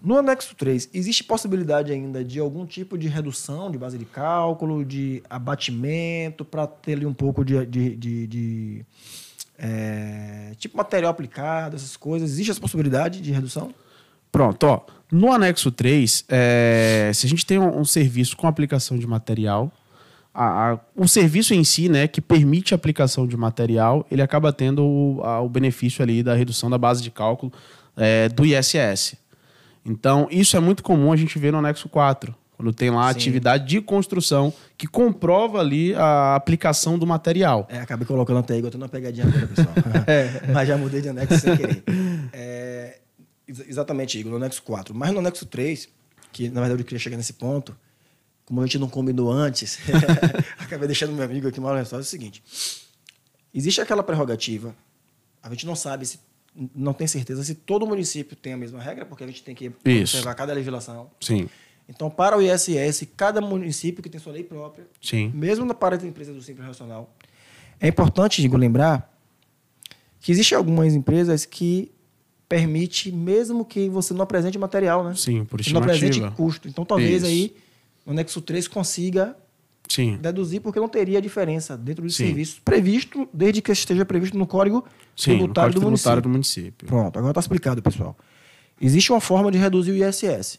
No 0.05 0.17
anexo 0.19 0.55
3, 0.57 0.89
existe 0.93 1.23
possibilidade 1.23 1.93
ainda 1.93 2.25
de 2.25 2.41
algum 2.41 2.67
tipo 2.67 2.99
de 2.99 3.07
redução 3.07 3.71
de 3.71 3.79
base 3.79 3.97
de 3.97 4.05
cálculo, 4.05 4.85
de 4.85 5.23
abatimento, 5.31 6.45
para 6.45 6.67
ter 6.67 6.95
ali 6.95 7.07
um 7.07 7.15
pouco 7.15 7.45
de. 7.45 7.65
de, 7.67 7.95
de- 7.97 8.27
de, 8.27 8.87
é, 9.59 10.55
tipo 10.59 10.77
material 10.77 11.11
aplicado, 11.13 11.77
essas 11.77 11.97
coisas. 11.97 12.31
Existe 12.31 12.51
essa 12.51 12.61
possibilidade 12.61 13.21
de 13.21 13.31
redução? 13.31 13.73
Pronto, 14.33 14.65
ó. 14.65 14.81
No 15.13 15.31
anexo 15.31 15.71
3, 15.71 16.25
é, 16.29 17.11
se 17.15 17.27
a 17.27 17.29
gente 17.29 17.45
tem 17.45 17.59
um, 17.59 17.79
um 17.81 17.85
serviço 17.85 18.35
com 18.35 18.47
aplicação 18.47 18.99
de 18.99 19.07
material, 19.07 19.71
a- 20.33 20.73
a- 20.73 20.79
o 20.97 21.07
serviço 21.07 21.53
em 21.53 21.63
si, 21.63 21.87
né, 21.91 22.09
que 22.09 22.19
permite 22.23 22.73
a 22.73 22.77
aplicação 22.77 23.27
de 23.27 23.37
material, 23.37 24.07
ele 24.11 24.23
acaba 24.23 24.51
tendo 24.55 24.83
o, 24.83 25.21
a- 25.23 25.41
o 25.43 25.49
benefício 25.51 26.03
ali 26.03 26.23
da 26.23 26.35
redução 26.35 26.71
da 26.71 26.79
base 26.79 27.03
de 27.03 27.11
cálculo 27.11 27.53
é, 27.95 28.31
do 28.31 28.47
ISS. 28.47 29.17
Então, 29.85 30.27
isso 30.31 30.57
é 30.57 30.61
muito 30.61 30.83
comum 30.83 31.13
a 31.13 31.17
gente 31.17 31.39
ver 31.39 31.53
no 31.53 31.59
anexo 31.59 31.87
4, 31.91 32.35
quando 32.57 32.73
tem 32.73 32.89
lá 32.89 33.03
a 33.09 33.11
atividade 33.11 33.67
de 33.67 33.83
construção 33.83 34.51
que 34.79 34.87
comprova 34.87 35.59
ali 35.61 35.95
a 35.95 36.35
aplicação 36.37 36.99
do 36.99 37.07
material. 37.07 37.67
É, 37.69 37.81
acabei 37.81 38.07
colocando 38.07 38.39
até 38.39 38.55
aí, 38.55 38.61
eu 38.63 38.71
tô 38.71 38.79
uma 38.79 38.89
pegadinha 38.89 39.27
agora, 39.27 39.47
pessoal. 39.47 39.75
Mas 40.55 40.69
já 40.69 40.79
mudei 40.79 41.03
de 41.03 41.11
anexo 41.11 41.39
sem 41.39 41.55
querer. 41.55 41.83
É, 42.33 42.97
exatamente, 43.47 44.19
Igor, 44.19 44.31
no 44.31 44.37
anexo 44.37 44.63
4. 44.63 44.95
Mas 44.95 45.13
no 45.13 45.19
anexo 45.19 45.47
3, 45.47 45.89
que 46.33 46.49
na 46.49 46.61
verdade 46.61 46.83
eu 46.83 46.85
queria 46.85 46.99
chegar 46.99 47.17
nesse 47.17 47.35
ponto, 47.35 47.77
como 48.45 48.61
a 48.61 48.67
gente 48.67 48.79
não 48.79 48.89
combinou 48.89 49.31
antes, 49.31 49.79
acabei 50.59 50.87
deixando 50.87 51.13
meu 51.13 51.25
amigo 51.25 51.49
aqui 51.49 51.61
mal 51.61 51.77
é 51.77 51.83
o 51.83 52.03
seguinte. 52.03 52.43
Existe 53.55 53.81
aquela 53.81 54.03
prerrogativa, 54.03 54.75
a 55.43 55.51
gente 55.51 55.67
não 55.67 55.77
sabe 55.77 56.07
se, 56.07 56.21
não 56.75 56.93
tem 56.93 57.07
certeza 57.07 57.45
se 57.45 57.55
todo 57.55 57.87
município 57.87 58.37
tem 58.37 58.55
a 58.55 58.57
mesma 58.57 58.81
regra, 58.81 59.05
porque 59.05 59.25
a 59.25 59.27
gente 59.27 59.43
tem 59.43 59.55
que 59.55 59.73
Isso. 59.85 60.17
observar 60.17 60.35
cada 60.35 60.53
legislação. 60.53 61.11
Sim, 61.21 61.49
Então, 61.89 62.11
para 62.11 62.37
o 62.37 62.43
ISS, 62.43 63.09
cada 63.17 63.41
município 63.41 64.03
que 64.03 64.09
tem 64.09 64.21
sua 64.21 64.33
lei 64.33 64.45
própria, 64.45 64.87
sim, 65.01 65.31
mesmo 65.35 65.65
na 65.65 65.75
para 65.75 65.99
da 65.99 66.07
empresa 66.07 66.33
do 66.33 66.41
Simples 66.41 66.67
Racional, 66.67 67.15
é 67.81 67.89
importante, 67.89 68.43
Igor, 68.43 68.59
lembrar 68.59 69.13
que 70.21 70.31
existem 70.31 70.57
algumas 70.57 70.95
empresas 70.95 71.45
que 71.45 71.91
permite, 72.53 73.11
mesmo 73.11 73.65
que 73.65 73.89
você 73.89 74.13
não 74.13 74.21
apresente 74.21 74.59
material, 74.59 75.03
né? 75.03 75.15
sim, 75.15 75.43
por 75.43 75.65
Você 75.65 75.73
não 75.73 75.81
apresente 75.81 76.11
estimativa. 76.11 76.37
custo. 76.37 76.69
Então, 76.69 76.85
talvez 76.85 77.23
Isso. 77.23 77.27
aí, 77.27 77.57
no 78.05 78.13
anexo 78.13 78.43
3, 78.43 78.69
consiga 78.69 79.35
Sim, 79.89 80.19
deduzir, 80.21 80.61
porque 80.61 80.79
não 80.79 80.89
teria 80.89 81.21
diferença 81.23 81.79
dentro 81.79 82.03
do 82.03 82.11
Sim. 82.11 82.27
serviço 82.27 82.61
previsto, 82.63 83.27
desde 83.33 83.63
que 83.63 83.73
esteja 83.73 84.05
previsto 84.05 84.37
no 84.37 84.47
Código 84.47 84.85
sim, 85.17 85.33
no 85.33 85.39
Tributário 85.39 85.69
Código 85.71 85.81
do 85.81 85.87
município. 85.87 86.11
Tributário 86.11 86.23
do 86.23 86.29
município. 86.29 86.87
Pronto, 86.87 87.19
agora 87.19 87.31
está 87.31 87.41
explicado, 87.41 87.81
pessoal. 87.83 88.15
Existe 88.79 89.11
uma 89.13 89.21
forma 89.21 89.51
de 89.51 89.57
reduzir 89.57 89.93
o 89.93 89.97
ISS. 89.97 90.59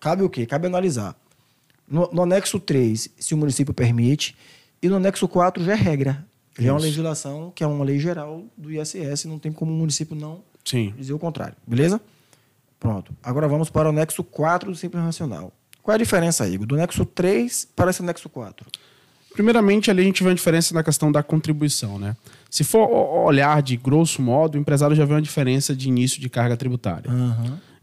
Cabe 0.00 0.22
o 0.22 0.30
quê? 0.30 0.46
Cabe 0.46 0.66
analisar. 0.66 1.14
No, 1.86 2.08
no 2.10 2.22
anexo 2.22 2.58
3, 2.58 3.10
se 3.18 3.34
o 3.34 3.36
município 3.36 3.74
permite, 3.74 4.34
e 4.80 4.88
no 4.88 4.96
anexo 4.96 5.28
4 5.28 5.62
já 5.62 5.72
é 5.72 5.76
regra. 5.76 6.26
Já 6.58 6.70
é 6.70 6.72
uma 6.72 6.80
legislação 6.80 7.52
que 7.54 7.62
é 7.62 7.66
uma 7.66 7.84
lei 7.84 7.98
geral 7.98 8.42
do 8.56 8.72
ISS, 8.72 9.26
não 9.26 9.38
tem 9.38 9.52
como 9.52 9.70
o 9.70 9.76
município 9.76 10.16
não 10.16 10.42
Sim. 10.66 10.92
dizer 10.98 11.14
o 11.14 11.18
contrário. 11.18 11.56
Beleza? 11.66 12.00
Pronto. 12.78 13.14
Agora 13.22 13.48
vamos 13.48 13.70
para 13.70 13.88
o 13.88 13.90
anexo 13.90 14.22
4 14.22 14.70
do 14.70 14.76
Simples 14.76 15.02
Nacional. 15.02 15.52
Qual 15.82 15.92
é 15.92 15.94
a 15.94 15.98
diferença, 15.98 16.46
Igor? 16.46 16.66
Do 16.66 16.74
anexo 16.74 17.06
3 17.06 17.68
para 17.74 17.90
esse 17.90 18.02
anexo 18.02 18.28
4? 18.28 18.66
Primeiramente, 19.32 19.90
ali 19.90 20.02
a 20.02 20.04
gente 20.04 20.22
vê 20.22 20.30
uma 20.30 20.34
diferença 20.34 20.74
na 20.74 20.82
questão 20.82 21.12
da 21.12 21.22
contribuição, 21.22 21.98
né? 21.98 22.16
Se 22.50 22.64
for 22.64 22.88
olhar 22.88 23.62
de 23.62 23.76
grosso 23.76 24.20
modo, 24.20 24.56
o 24.56 24.58
empresário 24.58 24.96
já 24.96 25.04
vê 25.04 25.12
uma 25.14 25.22
diferença 25.22 25.76
de 25.76 25.88
início 25.88 26.20
de 26.20 26.28
carga 26.28 26.56
tributária. 26.56 27.10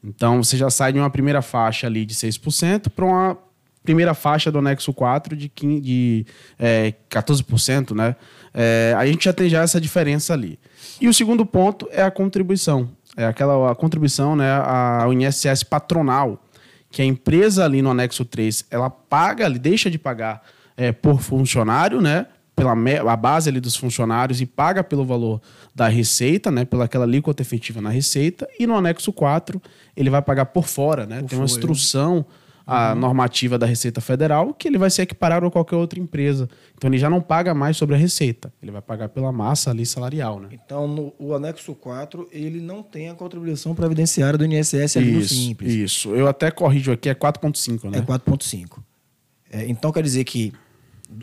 Então, 0.04 0.44
você 0.44 0.58
já 0.58 0.70
sai 0.70 0.92
de 0.92 1.00
uma 1.00 1.10
primeira 1.10 1.42
faixa 1.42 1.88
ali 1.88 2.06
de 2.06 2.14
6% 2.14 2.90
para 2.90 3.06
uma 3.06 3.38
primeira 3.84 4.14
faixa 4.14 4.52
do 4.52 4.60
anexo 4.60 4.92
4 4.94 5.36
de, 5.36 5.48
15, 5.48 5.82
de 5.82 6.26
é, 6.58 6.94
14%, 7.10 7.96
né? 7.96 8.16
É, 8.54 8.94
a 8.98 9.06
gente 9.06 9.26
já 9.26 9.34
tem 9.34 9.48
já 9.48 9.62
essa 9.62 9.80
diferença 9.80 10.34
ali. 10.34 10.60
E 11.00 11.08
o 11.08 11.14
segundo 11.14 11.46
ponto 11.46 11.88
é 11.92 12.04
a 12.04 12.12
contribuição. 12.12 12.90
É 13.16 13.26
aquela 13.26 13.72
a 13.72 13.76
contribuição 13.76 14.36
né, 14.36 14.52
ao 14.52 15.14
INSS 15.14 15.64
patronal, 15.64 16.44
que 16.90 17.02
a 17.02 17.06
empresa 17.06 17.66
ali 17.66 17.82
no 17.82 17.92
anexo 17.92 18.26
3, 18.26 18.66
ela 18.70 18.90
paga, 18.90 19.46
ali, 19.46 19.60
deixa 19.60 19.90
de 19.90 19.98
pagar 19.98 20.44
é, 20.78 20.92
por 20.92 21.22
funcionário, 21.22 22.02
né? 22.02 22.28
Pela 22.56 22.74
a 23.12 23.16
base 23.16 23.50
ali 23.50 23.60
dos 23.60 23.76
funcionários 23.76 24.40
e 24.40 24.46
paga 24.46 24.84
pelo 24.84 25.04
valor 25.04 25.42
da 25.74 25.88
receita, 25.88 26.52
né? 26.52 26.66
Pela 26.66 26.86
aquela 26.86 27.04
alíquota 27.04 27.42
efetiva 27.42 27.82
na 27.82 27.90
receita. 27.90 28.48
E 28.60 28.68
no 28.68 28.76
anexo 28.76 29.12
4, 29.12 29.60
ele 29.98 30.10
vai 30.10 30.22
pagar 30.22 30.46
por 30.46 30.68
fora, 30.68 31.08
né? 31.08 31.22
Por 31.22 31.30
Tem 31.30 31.40
uma 31.40 31.46
instrução 31.46 32.26
a 32.66 32.96
normativa 32.96 33.58
da 33.58 33.66
Receita 33.66 34.00
Federal 34.00 34.54
que 34.54 34.68
ele 34.68 34.78
vai 34.78 34.90
ser 34.90 35.04
equiparado 35.04 35.46
a 35.46 35.52
qualquer 35.52 35.76
outra 35.76 36.00
empresa. 36.00 36.50
Então 36.78 36.90
ele 36.90 36.98
já 36.98 37.10
não 37.10 37.22
paga 37.22 37.54
mais 37.54 37.76
sobre 37.78 37.96
a 37.96 37.98
receita. 37.98 38.54
Ele 38.62 38.72
vai 38.72 38.82
pagar 38.82 39.10
pela 39.10 39.32
massa 39.32 39.70
ali 39.72 39.86
salarial, 39.86 40.40
né? 40.40 40.50
Então, 40.52 40.88
no, 40.88 41.14
o 41.20 41.34
anexo 41.34 41.76
4, 41.76 42.30
ele 42.32 42.62
não 42.62 42.82
tem 42.82 43.10
a 43.10 43.14
contribuição 43.14 43.76
previdenciária 43.76 44.38
do 44.38 44.46
INSS 44.46 44.98
ali 44.98 45.12
no 45.12 45.20
Isso, 45.20 45.34
Simples. 45.34 45.74
isso. 45.74 46.16
Eu 46.16 46.28
até 46.28 46.50
corrijo 46.52 46.92
aqui, 46.92 47.10
é 47.10 47.16
4.5, 47.16 47.90
né? 47.90 48.00
É 48.00 48.02
4,5. 48.02 48.80
É, 49.52 49.68
então, 49.68 49.92
quer 49.92 50.02
dizer 50.02 50.24
que 50.24 50.54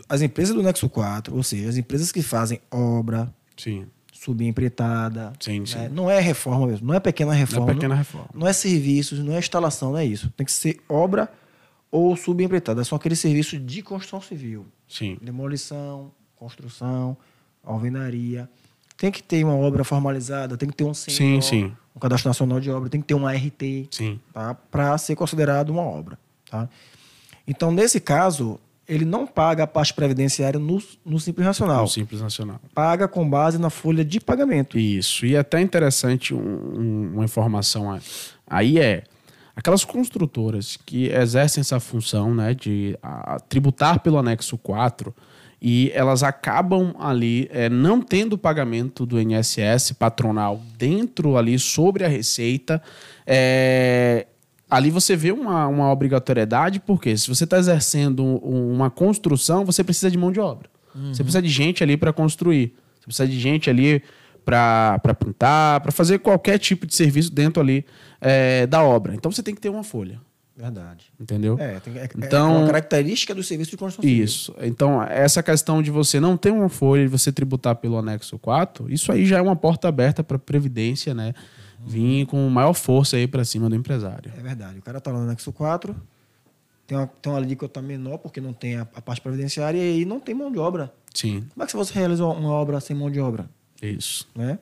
as 0.07 0.21
empresas 0.21 0.55
do 0.55 0.63
Nexo 0.63 0.87
4, 0.87 1.35
ou 1.35 1.43
seja, 1.43 1.67
as 1.67 1.77
empresas 1.77 2.11
que 2.11 2.21
fazem 2.21 2.61
obra, 2.71 3.33
Sim. 3.57 3.85
Subempreitada, 4.23 5.33
Sim, 5.39 5.65
sim. 5.65 5.77
né, 5.79 5.89
não 5.91 6.09
é 6.09 6.19
reforma 6.19 6.67
mesmo, 6.67 6.87
não 6.87 6.93
é 6.93 6.99
pequena 6.99 7.31
Não 7.31 7.39
reforma, 7.39 7.71
é 7.71 7.73
pequena 7.73 7.95
reforma. 7.95 8.29
não 8.35 8.47
é 8.47 8.53
serviços, 8.53 9.17
não 9.19 9.33
é 9.33 9.39
instalação, 9.39 9.91
não 9.91 9.97
é 9.97 10.05
isso. 10.05 10.29
Tem 10.37 10.45
que 10.45 10.51
ser 10.51 10.79
obra 10.87 11.27
ou 11.89 12.15
subempreitada. 12.15 12.83
São 12.83 12.95
aqueles 12.95 13.19
serviços 13.19 13.59
de 13.65 13.81
construção 13.81 14.21
civil. 14.21 14.67
Sim. 14.87 15.17
Demolição, 15.21 16.11
construção, 16.35 17.17
alvenaria. 17.63 18.47
Tem 18.95 19.11
que 19.11 19.23
ter 19.23 19.43
uma 19.43 19.55
obra 19.55 19.83
formalizada, 19.83 20.55
tem 20.55 20.69
que 20.69 20.75
ter 20.75 20.83
um 20.83 20.93
CNO, 20.93 21.15
Sim, 21.15 21.41
sim. 21.41 21.73
um 21.95 21.99
cadastro 21.99 22.29
nacional 22.29 22.59
de 22.59 22.69
obra, 22.69 22.89
tem 22.89 23.01
que 23.01 23.07
ter 23.07 23.15
uma 23.15 23.33
RT 23.33 23.87
Sim. 23.89 24.19
tá? 24.31 24.53
para 24.53 24.95
ser 24.99 25.15
considerado 25.15 25.69
uma 25.71 25.81
obra. 25.81 26.19
Tá? 26.49 26.69
Então, 27.47 27.71
nesse 27.71 27.99
caso, 27.99 28.59
ele 28.93 29.05
não 29.05 29.25
paga 29.25 29.63
a 29.63 29.67
parte 29.67 29.93
previdenciária 29.93 30.59
no, 30.59 30.81
no 31.05 31.19
Simples 31.19 31.45
Nacional. 31.45 31.81
No 31.83 31.87
Simples 31.87 32.21
Nacional. 32.21 32.59
Paga 32.75 33.07
com 33.07 33.27
base 33.29 33.57
na 33.57 33.69
folha 33.69 34.03
de 34.03 34.19
pagamento. 34.19 34.77
Isso. 34.77 35.25
E 35.25 35.35
é 35.35 35.39
até 35.39 35.61
interessante 35.61 36.33
um- 36.33 36.39
um- 36.39 37.11
uma 37.15 37.23
informação 37.25 37.97
aí 38.47 38.77
é 38.79 39.03
aquelas 39.55 39.85
construtoras 39.85 40.77
que 40.85 41.07
exercem 41.07 41.61
essa 41.61 41.79
função 41.79 42.33
né, 42.35 42.53
de 42.53 42.97
a, 43.01 43.39
tributar 43.39 43.99
pelo 44.01 44.17
anexo 44.17 44.57
4 44.57 45.13
e 45.61 45.91
elas 45.93 46.23
acabam 46.23 46.93
ali 46.99 47.47
é, 47.51 47.69
não 47.69 48.01
tendo 48.01 48.35
pagamento 48.37 49.05
do 49.05 49.21
INSS 49.21 49.91
patronal 49.93 50.59
dentro 50.77 51.37
ali 51.37 51.59
sobre 51.59 52.03
a 52.03 52.07
receita. 52.07 52.81
é, 53.27 54.25
ali 54.71 54.89
você 54.89 55.15
vê 55.15 55.31
uma, 55.31 55.67
uma 55.67 55.91
obrigatoriedade, 55.91 56.79
porque 56.79 57.15
se 57.17 57.27
você 57.27 57.43
está 57.43 57.59
exercendo 57.59 58.23
um- 58.23 58.71
uma 58.73 58.89
construção, 58.89 59.65
você 59.65 59.83
precisa 59.83 60.09
de 60.09 60.17
mão 60.17 60.31
de 60.31 60.39
obra. 60.39 60.69
Você 61.13 61.23
precisa 61.23 61.41
de 61.41 61.49
gente 61.49 61.83
ali 61.83 61.95
para 61.97 62.11
construir. 62.11 62.73
Você 62.99 63.05
precisa 63.05 63.27
de 63.27 63.39
gente 63.39 63.69
ali 63.69 64.01
para 64.43 64.99
pintar, 65.17 65.79
para 65.81 65.91
fazer 65.91 66.19
qualquer 66.19 66.57
tipo 66.57 66.85
de 66.85 66.95
serviço 66.95 67.31
dentro 67.31 67.61
ali 67.61 67.85
é, 68.19 68.65
da 68.67 68.83
obra. 68.83 69.13
Então 69.15 69.31
você 69.31 69.41
tem 69.43 69.53
que 69.55 69.61
ter 69.61 69.69
uma 69.69 69.83
folha, 69.83 70.19
Verdade. 70.55 71.05
entendeu? 71.19 71.57
É, 71.59 71.79
tem, 71.79 71.97
é, 71.97 72.09
Então- 72.17 72.55
é 72.55 72.57
uma 72.59 72.65
característica 72.67 73.33
do 73.33 73.41
serviço 73.41 73.71
de 73.71 73.77
construção 73.77 74.03
civil. 74.09 74.23
Isso. 74.25 74.53
Então, 74.61 75.01
essa 75.03 75.41
questão 75.41 75.81
de 75.81 75.89
você 75.91 76.19
não 76.19 76.35
ter 76.37 76.51
uma 76.51 76.69
folha 76.69 77.01
e 77.03 77.07
você 77.07 77.31
tributar 77.31 77.75
pelo 77.77 77.97
anexo 77.97 78.37
4, 78.37 78.91
isso 78.91 79.11
aí 79.11 79.25
já 79.25 79.37
é 79.37 79.41
uma 79.41 79.55
porta 79.55 79.87
aberta 79.87 80.23
para 80.23 80.35
a 80.35 80.39
Previdência, 80.39 81.13
né? 81.13 81.33
Vir 81.85 82.25
com 82.25 82.47
maior 82.49 82.73
força 82.73 83.17
aí 83.17 83.27
para 83.27 83.43
cima 83.43 83.69
do 83.69 83.75
empresário. 83.75 84.31
É 84.37 84.41
verdade. 84.41 84.79
O 84.79 84.81
cara 84.81 84.97
está 84.99 85.11
lá 85.11 85.19
no 85.19 85.25
anexo 85.25 85.51
4, 85.51 85.95
tem 86.85 86.97
uma, 86.97 87.07
tem 87.07 87.31
uma 87.31 87.39
alíquota 87.39 87.81
menor, 87.81 88.17
porque 88.17 88.39
não 88.41 88.53
tem 88.53 88.75
a, 88.75 88.81
a 88.81 89.01
parte 89.01 89.21
previdenciária, 89.21 89.77
e 89.77 89.81
aí 89.81 90.05
não 90.05 90.19
tem 90.19 90.35
mão 90.35 90.51
de 90.51 90.59
obra. 90.59 90.93
Sim. 91.13 91.45
Como 91.53 91.63
é 91.63 91.67
que 91.67 91.75
você 91.75 91.93
realiza 91.93 92.25
uma 92.25 92.51
obra 92.51 92.79
sem 92.79 92.95
mão 92.95 93.09
de 93.09 93.19
obra? 93.19 93.49
Isso. 93.81 94.29
né? 94.35 94.59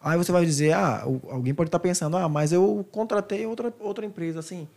Aí 0.00 0.16
você 0.16 0.30
vai 0.30 0.44
dizer, 0.44 0.72
ah, 0.72 1.02
alguém 1.30 1.52
pode 1.52 1.68
estar 1.68 1.80
pensando, 1.80 2.16
ah, 2.16 2.28
mas 2.28 2.52
eu 2.52 2.86
contratei 2.92 3.44
outra, 3.44 3.74
outra 3.80 4.06
empresa, 4.06 4.38
assim. 4.38 4.68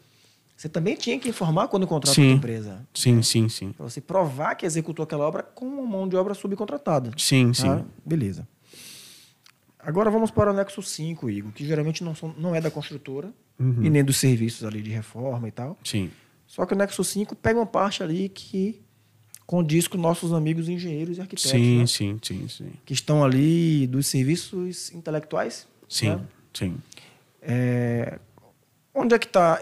Você 0.58 0.68
também 0.68 0.96
tinha 0.96 1.18
que 1.20 1.30
informar 1.30 1.68
quando 1.68 1.88
contrata 1.88 2.20
outra 2.20 2.36
empresa. 2.36 2.86
Sim, 2.94 3.22
sim, 3.22 3.48
sim. 3.48 3.72
Para 3.72 3.88
você 3.88 4.02
provar 4.02 4.56
que 4.56 4.66
executou 4.66 5.04
aquela 5.04 5.26
obra 5.26 5.44
com 5.44 5.66
uma 5.66 5.86
mão 5.86 6.08
de 6.08 6.18
obra 6.18 6.34
subcontratada. 6.34 7.12
Sim, 7.16 7.52
tá? 7.52 7.78
sim. 7.78 7.86
Beleza. 8.06 8.48
Agora 9.80 10.10
vamos 10.12 10.30
para 10.30 10.50
o 10.50 10.54
anexo 10.54 10.82
5, 10.84 11.30
Igor, 11.30 11.52
que 11.54 11.66
geralmente 11.66 12.04
não, 12.04 12.14
são, 12.14 12.34
não 12.38 12.54
é 12.54 12.60
da 12.62 12.70
construtora 12.70 13.32
Uhum. 13.58 13.84
e 13.84 13.90
nem 13.90 14.04
dos 14.04 14.16
serviços 14.18 14.64
ali 14.64 14.82
de 14.82 14.90
reforma 14.90 15.48
e 15.48 15.52
tal. 15.52 15.78
Sim. 15.84 16.10
Só 16.48 16.66
que 16.66 16.74
o 16.74 16.76
anexo 16.76 17.04
5 17.04 17.36
pega 17.36 17.60
uma 17.60 17.66
parte 17.66 18.02
ali 18.02 18.30
que 18.30 18.82
condiz 19.46 19.88
com 19.88 19.98
nossos 19.98 20.32
amigos 20.32 20.70
engenheiros 20.70 21.18
e 21.18 21.22
arquitetos, 21.22 21.52
Sim, 21.52 21.80
né? 21.80 21.86
sim, 21.88 22.20
sim, 22.24 22.48
sim. 22.48 22.72
que 22.86 22.94
estão 22.94 23.24
ali 23.24 23.86
dos 23.88 24.08
serviços 24.08 24.92
intelectuais. 24.94 25.68
Sim, 25.90 26.10
né? 26.10 26.22
sim. 26.54 26.78
É, 27.42 28.20
onde 28.94 29.16
é 29.16 29.20
que 29.20 29.26
está? 29.26 29.60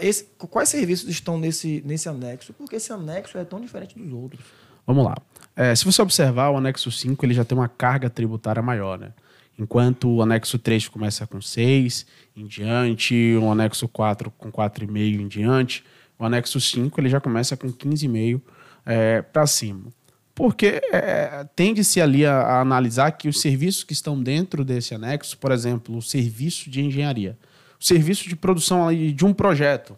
Quais 0.49 0.69
serviços 0.69 1.09
estão 1.09 1.39
nesse, 1.39 1.81
nesse 1.85 2.07
anexo? 2.09 2.53
Porque 2.53 2.75
esse 2.75 2.91
anexo 2.93 3.37
é 3.37 3.45
tão 3.45 3.59
diferente 3.59 3.97
dos 3.97 4.11
outros. 4.13 4.43
Vamos 4.85 5.05
lá. 5.05 5.15
É, 5.55 5.73
se 5.75 5.85
você 5.85 6.01
observar, 6.01 6.51
o 6.51 6.57
anexo 6.57 6.91
5 6.91 7.25
ele 7.25 7.33
já 7.33 7.43
tem 7.43 7.57
uma 7.57 7.67
carga 7.67 8.09
tributária 8.09 8.61
maior, 8.61 8.99
né? 8.99 9.11
Enquanto 9.57 10.09
o 10.09 10.21
anexo 10.21 10.59
3 10.59 10.87
começa 10.87 11.25
com 11.25 11.41
6 11.41 12.05
em 12.35 12.45
diante, 12.45 13.35
o 13.41 13.51
anexo 13.51 13.87
4 13.87 14.31
com 14.37 14.51
4,5 14.51 15.19
em 15.19 15.27
diante, 15.27 15.83
o 16.19 16.25
anexo 16.25 16.59
5 16.59 16.99
ele 17.01 17.09
já 17.09 17.19
começa 17.19 17.57
com 17.57 17.71
15,5 17.71 18.41
é, 18.85 19.21
para 19.21 19.47
cima. 19.47 19.91
Porque 20.35 20.81
é, 20.91 21.47
tende-se 21.55 21.99
ali 21.99 22.23
a, 22.23 22.35
a 22.35 22.61
analisar 22.61 23.11
que 23.11 23.27
os 23.27 23.41
serviços 23.41 23.83
que 23.83 23.93
estão 23.93 24.21
dentro 24.21 24.63
desse 24.63 24.93
anexo, 24.93 25.35
por 25.37 25.51
exemplo, 25.51 25.97
o 25.97 26.01
serviço 26.01 26.69
de 26.69 26.81
engenharia, 26.81 27.35
o 27.79 27.83
serviço 27.83 28.29
de 28.29 28.35
produção 28.35 28.87
de 28.93 29.25
um 29.25 29.33
projeto 29.33 29.97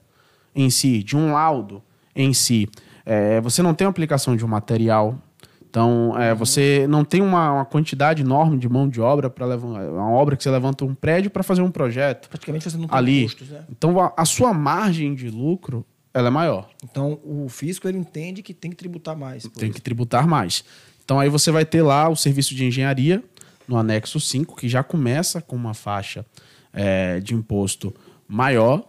em 0.55 0.69
si, 0.69 1.03
de 1.03 1.17
um 1.17 1.33
laudo 1.33 1.83
em 2.15 2.33
si, 2.33 2.69
é, 3.05 3.41
você 3.41 3.61
não 3.61 3.73
tem 3.73 3.85
aplicação 3.85 4.35
de 4.35 4.45
um 4.45 4.47
material, 4.47 5.21
então 5.69 6.19
é, 6.19 6.33
você 6.33 6.87
não 6.87 7.05
tem 7.05 7.21
uma, 7.21 7.53
uma 7.53 7.65
quantidade 7.65 8.23
enorme 8.23 8.57
de 8.57 8.67
mão 8.67 8.89
de 8.89 8.99
obra 8.99 9.29
para 9.29 9.45
levar 9.45 9.67
uma 9.67 10.09
obra 10.09 10.35
que 10.35 10.43
você 10.43 10.49
levanta 10.49 10.83
um 10.83 10.95
prédio 10.95 11.29
para 11.29 11.43
fazer 11.43 11.61
um 11.61 11.69
projeto 11.69 12.27
Praticamente 12.29 12.69
você 12.69 12.77
não 12.77 12.87
tem 12.87 12.97
ali. 12.97 13.23
custos, 13.23 13.49
né? 13.49 13.63
Então 13.69 13.99
a, 13.99 14.13
a 14.17 14.25
sua 14.25 14.53
margem 14.53 15.13
de 15.13 15.29
lucro 15.29 15.85
ela 16.11 16.27
é 16.27 16.31
maior. 16.31 16.67
Então 16.83 17.19
o 17.23 17.47
fisco 17.49 17.87
ele 17.87 17.97
entende 17.97 18.41
que 18.41 18.53
tem 18.53 18.71
que 18.71 18.77
tributar 18.77 19.15
mais. 19.15 19.43
Tem 19.43 19.69
isso. 19.69 19.75
que 19.75 19.81
tributar 19.81 20.27
mais. 20.27 20.63
Então 21.05 21.19
aí 21.19 21.29
você 21.29 21.51
vai 21.51 21.65
ter 21.65 21.83
lá 21.83 22.09
o 22.09 22.15
serviço 22.15 22.55
de 22.55 22.65
engenharia 22.65 23.23
no 23.67 23.77
anexo 23.77 24.19
5, 24.19 24.55
que 24.55 24.67
já 24.67 24.83
começa 24.83 25.39
com 25.39 25.55
uma 25.55 25.75
faixa 25.75 26.25
é, 26.73 27.19
de 27.19 27.35
imposto 27.35 27.93
maior 28.27 28.83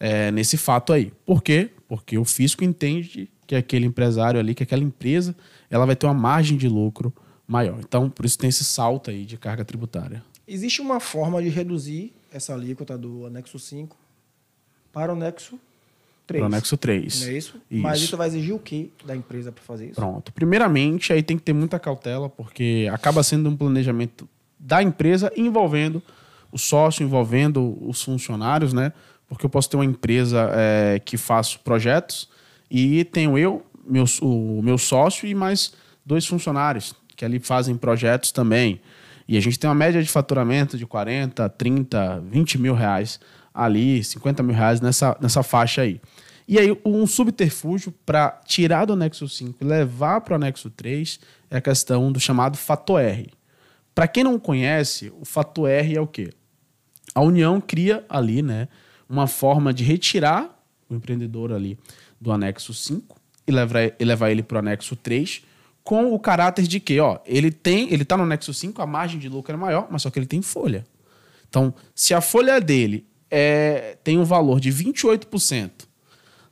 é, 0.00 0.30
nesse 0.32 0.56
fato 0.56 0.92
aí. 0.92 1.12
Por 1.24 1.42
quê? 1.42 1.70
Porque 1.86 2.18
o 2.18 2.24
fisco 2.24 2.64
entende 2.64 3.30
que 3.48 3.56
aquele 3.56 3.86
empresário 3.86 4.38
ali, 4.38 4.54
que 4.54 4.62
aquela 4.62 4.82
empresa, 4.82 5.34
ela 5.70 5.86
vai 5.86 5.96
ter 5.96 6.04
uma 6.06 6.14
margem 6.14 6.56
de 6.56 6.68
lucro 6.68 7.12
maior. 7.46 7.78
Então, 7.80 8.10
por 8.10 8.26
isso 8.26 8.38
tem 8.38 8.50
esse 8.50 8.62
salto 8.62 9.10
aí 9.10 9.24
de 9.24 9.38
carga 9.38 9.64
tributária. 9.64 10.22
Existe 10.46 10.82
uma 10.82 11.00
forma 11.00 11.42
de 11.42 11.48
reduzir 11.48 12.12
essa 12.30 12.52
alíquota 12.52 12.98
do 12.98 13.24
anexo 13.24 13.58
5 13.58 13.96
para 14.92 15.14
o 15.14 15.16
anexo 15.16 15.58
3. 16.26 16.42
Para 16.42 16.42
o 16.42 16.46
anexo 16.46 16.76
3. 16.76 17.20
Não 17.22 17.28
é 17.28 17.32
isso? 17.32 17.62
Mas 17.70 17.96
Isso. 17.96 18.04
isso 18.04 18.16
vai 18.18 18.28
exigir 18.28 18.54
o 18.54 18.58
quê 18.58 18.90
da 19.02 19.16
empresa 19.16 19.50
para 19.50 19.64
fazer 19.64 19.86
isso? 19.86 19.94
Pronto. 19.94 20.30
Primeiramente, 20.30 21.10
aí 21.14 21.22
tem 21.22 21.38
que 21.38 21.42
ter 21.42 21.54
muita 21.54 21.78
cautela, 21.78 22.28
porque 22.28 22.86
acaba 22.92 23.22
sendo 23.22 23.48
um 23.48 23.56
planejamento 23.56 24.28
da 24.58 24.82
empresa 24.82 25.32
envolvendo 25.34 26.02
o 26.52 26.58
sócio, 26.58 27.02
envolvendo 27.02 27.78
os 27.80 28.02
funcionários, 28.02 28.74
né? 28.74 28.92
Porque 29.26 29.46
eu 29.46 29.50
posso 29.50 29.70
ter 29.70 29.78
uma 29.78 29.86
empresa 29.86 30.50
é, 30.52 31.00
que 31.02 31.16
faço 31.16 31.60
projetos 31.60 32.28
e 32.70 33.04
tenho 33.04 33.38
eu, 33.38 33.64
meu, 33.86 34.04
o 34.22 34.62
meu 34.62 34.78
sócio 34.78 35.26
e 35.26 35.34
mais 35.34 35.72
dois 36.04 36.26
funcionários 36.26 36.94
que 37.18 37.24
ali 37.24 37.40
fazem 37.40 37.76
projetos 37.76 38.30
também. 38.30 38.80
E 39.26 39.36
a 39.36 39.40
gente 39.40 39.58
tem 39.58 39.68
uma 39.68 39.74
média 39.74 40.02
de 40.02 40.08
faturamento 40.08 40.78
de 40.78 40.86
40, 40.86 41.48
30, 41.50 42.20
20 42.20 42.58
mil 42.58 42.74
reais 42.74 43.18
ali, 43.52 44.02
50 44.02 44.42
mil 44.42 44.54
reais 44.54 44.80
nessa, 44.80 45.16
nessa 45.20 45.42
faixa 45.42 45.82
aí. 45.82 46.00
E 46.46 46.58
aí, 46.58 46.74
um 46.82 47.06
subterfúgio 47.06 47.92
para 48.06 48.40
tirar 48.46 48.86
do 48.86 48.94
anexo 48.94 49.28
5 49.28 49.58
e 49.60 49.64
levar 49.66 50.22
para 50.22 50.32
o 50.32 50.36
anexo 50.36 50.70
3 50.70 51.20
é 51.50 51.58
a 51.58 51.60
questão 51.60 52.10
do 52.10 52.18
chamado 52.18 52.56
fato 52.56 52.96
R. 52.96 53.28
Para 53.94 54.08
quem 54.08 54.24
não 54.24 54.38
conhece, 54.38 55.12
o 55.20 55.26
fato 55.26 55.66
R 55.66 55.96
é 55.96 56.00
o 56.00 56.06
quê? 56.06 56.30
A 57.14 57.20
União 57.20 57.60
cria 57.60 58.04
ali 58.08 58.40
né, 58.40 58.68
uma 59.08 59.26
forma 59.26 59.74
de 59.74 59.82
retirar 59.82 60.56
o 60.88 60.94
empreendedor 60.94 61.52
ali 61.52 61.76
do 62.20 62.32
anexo 62.32 62.72
5 62.74 63.16
e 63.46 63.52
levar, 63.52 63.92
e 63.98 64.04
levar 64.04 64.30
ele 64.30 64.42
para 64.42 64.56
o 64.56 64.58
anexo 64.58 64.96
3 64.96 65.42
com 65.82 66.12
o 66.12 66.18
caráter 66.18 66.66
de 66.66 66.80
que 66.80 67.00
ó, 67.00 67.18
ele 67.24 67.50
tem, 67.50 67.90
ele 67.90 68.02
está 68.02 68.16
no 68.16 68.24
anexo 68.24 68.52
5, 68.52 68.82
a 68.82 68.86
margem 68.86 69.18
de 69.18 69.28
lucro 69.28 69.54
é 69.54 69.56
maior, 69.56 69.88
mas 69.90 70.02
só 70.02 70.10
que 70.10 70.18
ele 70.18 70.26
tem 70.26 70.42
folha. 70.42 70.84
Então, 71.48 71.72
se 71.94 72.12
a 72.12 72.20
folha 72.20 72.60
dele 72.60 73.06
é, 73.30 73.96
tem 74.04 74.18
um 74.18 74.24
valor 74.24 74.60
de 74.60 74.70
28% 74.70 75.70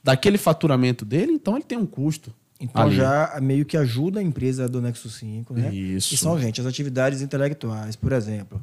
daquele 0.02 0.38
faturamento 0.38 1.04
dele, 1.04 1.32
então 1.32 1.54
ele 1.54 1.64
tem 1.64 1.76
um 1.76 1.84
custo. 1.84 2.32
Então 2.58 2.84
ali. 2.84 2.96
já 2.96 3.38
meio 3.42 3.66
que 3.66 3.76
ajuda 3.76 4.20
a 4.20 4.22
empresa 4.22 4.66
do 4.66 4.80
Nexo 4.80 5.10
5, 5.10 5.52
né? 5.52 5.74
Isso. 5.74 6.08
Que 6.08 6.16
são, 6.16 6.40
gente, 6.40 6.60
as 6.60 6.66
atividades 6.66 7.20
intelectuais, 7.20 7.94
por 7.94 8.12
exemplo, 8.12 8.62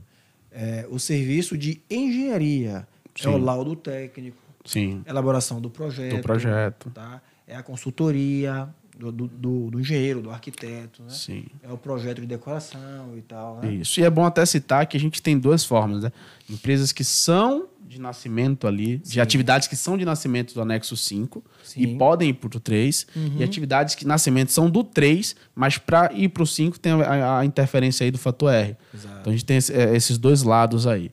é, 0.51 0.87
o 0.89 0.97
serviço 0.97 1.55
de 1.57 1.81
engenharia, 1.89 2.87
é 3.23 3.29
o 3.29 3.33
Sim. 3.33 3.39
laudo 3.39 3.75
técnico, 3.75 4.37
Sim, 4.65 5.03
elaboração 5.05 5.59
do 5.61 5.69
projeto. 5.69 6.15
do 6.15 6.21
projeto. 6.21 6.89
Tá? 6.91 7.21
É 7.47 7.55
a 7.55 7.63
consultoria 7.63 8.67
do, 8.97 9.11
do, 9.11 9.27
do- 9.71 9.79
engenheiro, 9.79 10.21
do 10.21 10.29
arquiteto, 10.31 11.01
né? 11.03 11.09
Sim. 11.09 11.45
É 11.61 11.71
o 11.71 11.77
projeto 11.77 12.21
de 12.21 12.27
decoração 12.27 13.17
e 13.17 13.21
tal, 13.21 13.59
né? 13.59 13.71
Isso. 13.73 13.99
E 13.99 14.03
é 14.03 14.09
bom 14.09 14.23
até 14.25 14.45
citar 14.45 14.85
que 14.85 14.95
a 14.95 14.99
gente 14.99 15.21
tem 15.21 15.37
duas 15.37 15.65
formas, 15.65 16.03
né? 16.03 16.11
Empresas 16.49 16.91
que 16.91 17.03
são 17.03 17.67
de 17.85 17.99
nascimento 17.99 18.65
ali, 18.65 18.97
de 18.99 19.19
atividades 19.21 19.67
que 19.67 19.75
são 19.75 19.97
de 19.97 20.05
nascimento 20.05 20.53
do 20.53 20.61
anexo 20.61 20.95
5 20.97 21.43
e 21.75 21.85
Sim. 21.85 21.97
podem 21.97 22.29
ir 22.29 22.33
para 22.33 22.47
o 22.57 22.59
3, 22.59 23.05
e 23.37 23.43
atividades 23.43 23.93
que 23.93 24.05
nascimento 24.05 24.51
são 24.51 24.67
do 24.69 24.83
3, 24.83 25.35
mas 25.53 25.77
para 25.77 26.11
ir 26.13 26.29
para 26.29 26.41
o 26.41 26.47
5 26.47 26.79
tem 26.79 26.91
a, 26.93 27.39
a 27.39 27.45
interferência 27.45 28.03
aí 28.03 28.09
do 28.09 28.17
fator 28.17 28.51
R. 28.51 28.75
Exato. 28.93 29.17
Então 29.21 29.31
a 29.31 29.35
gente 29.35 29.45
tem 29.45 29.57
esse- 29.57 29.73
eh, 29.73 29.95
esses 29.95 30.17
dois 30.17 30.41
lados 30.41 30.87
aí. 30.87 31.11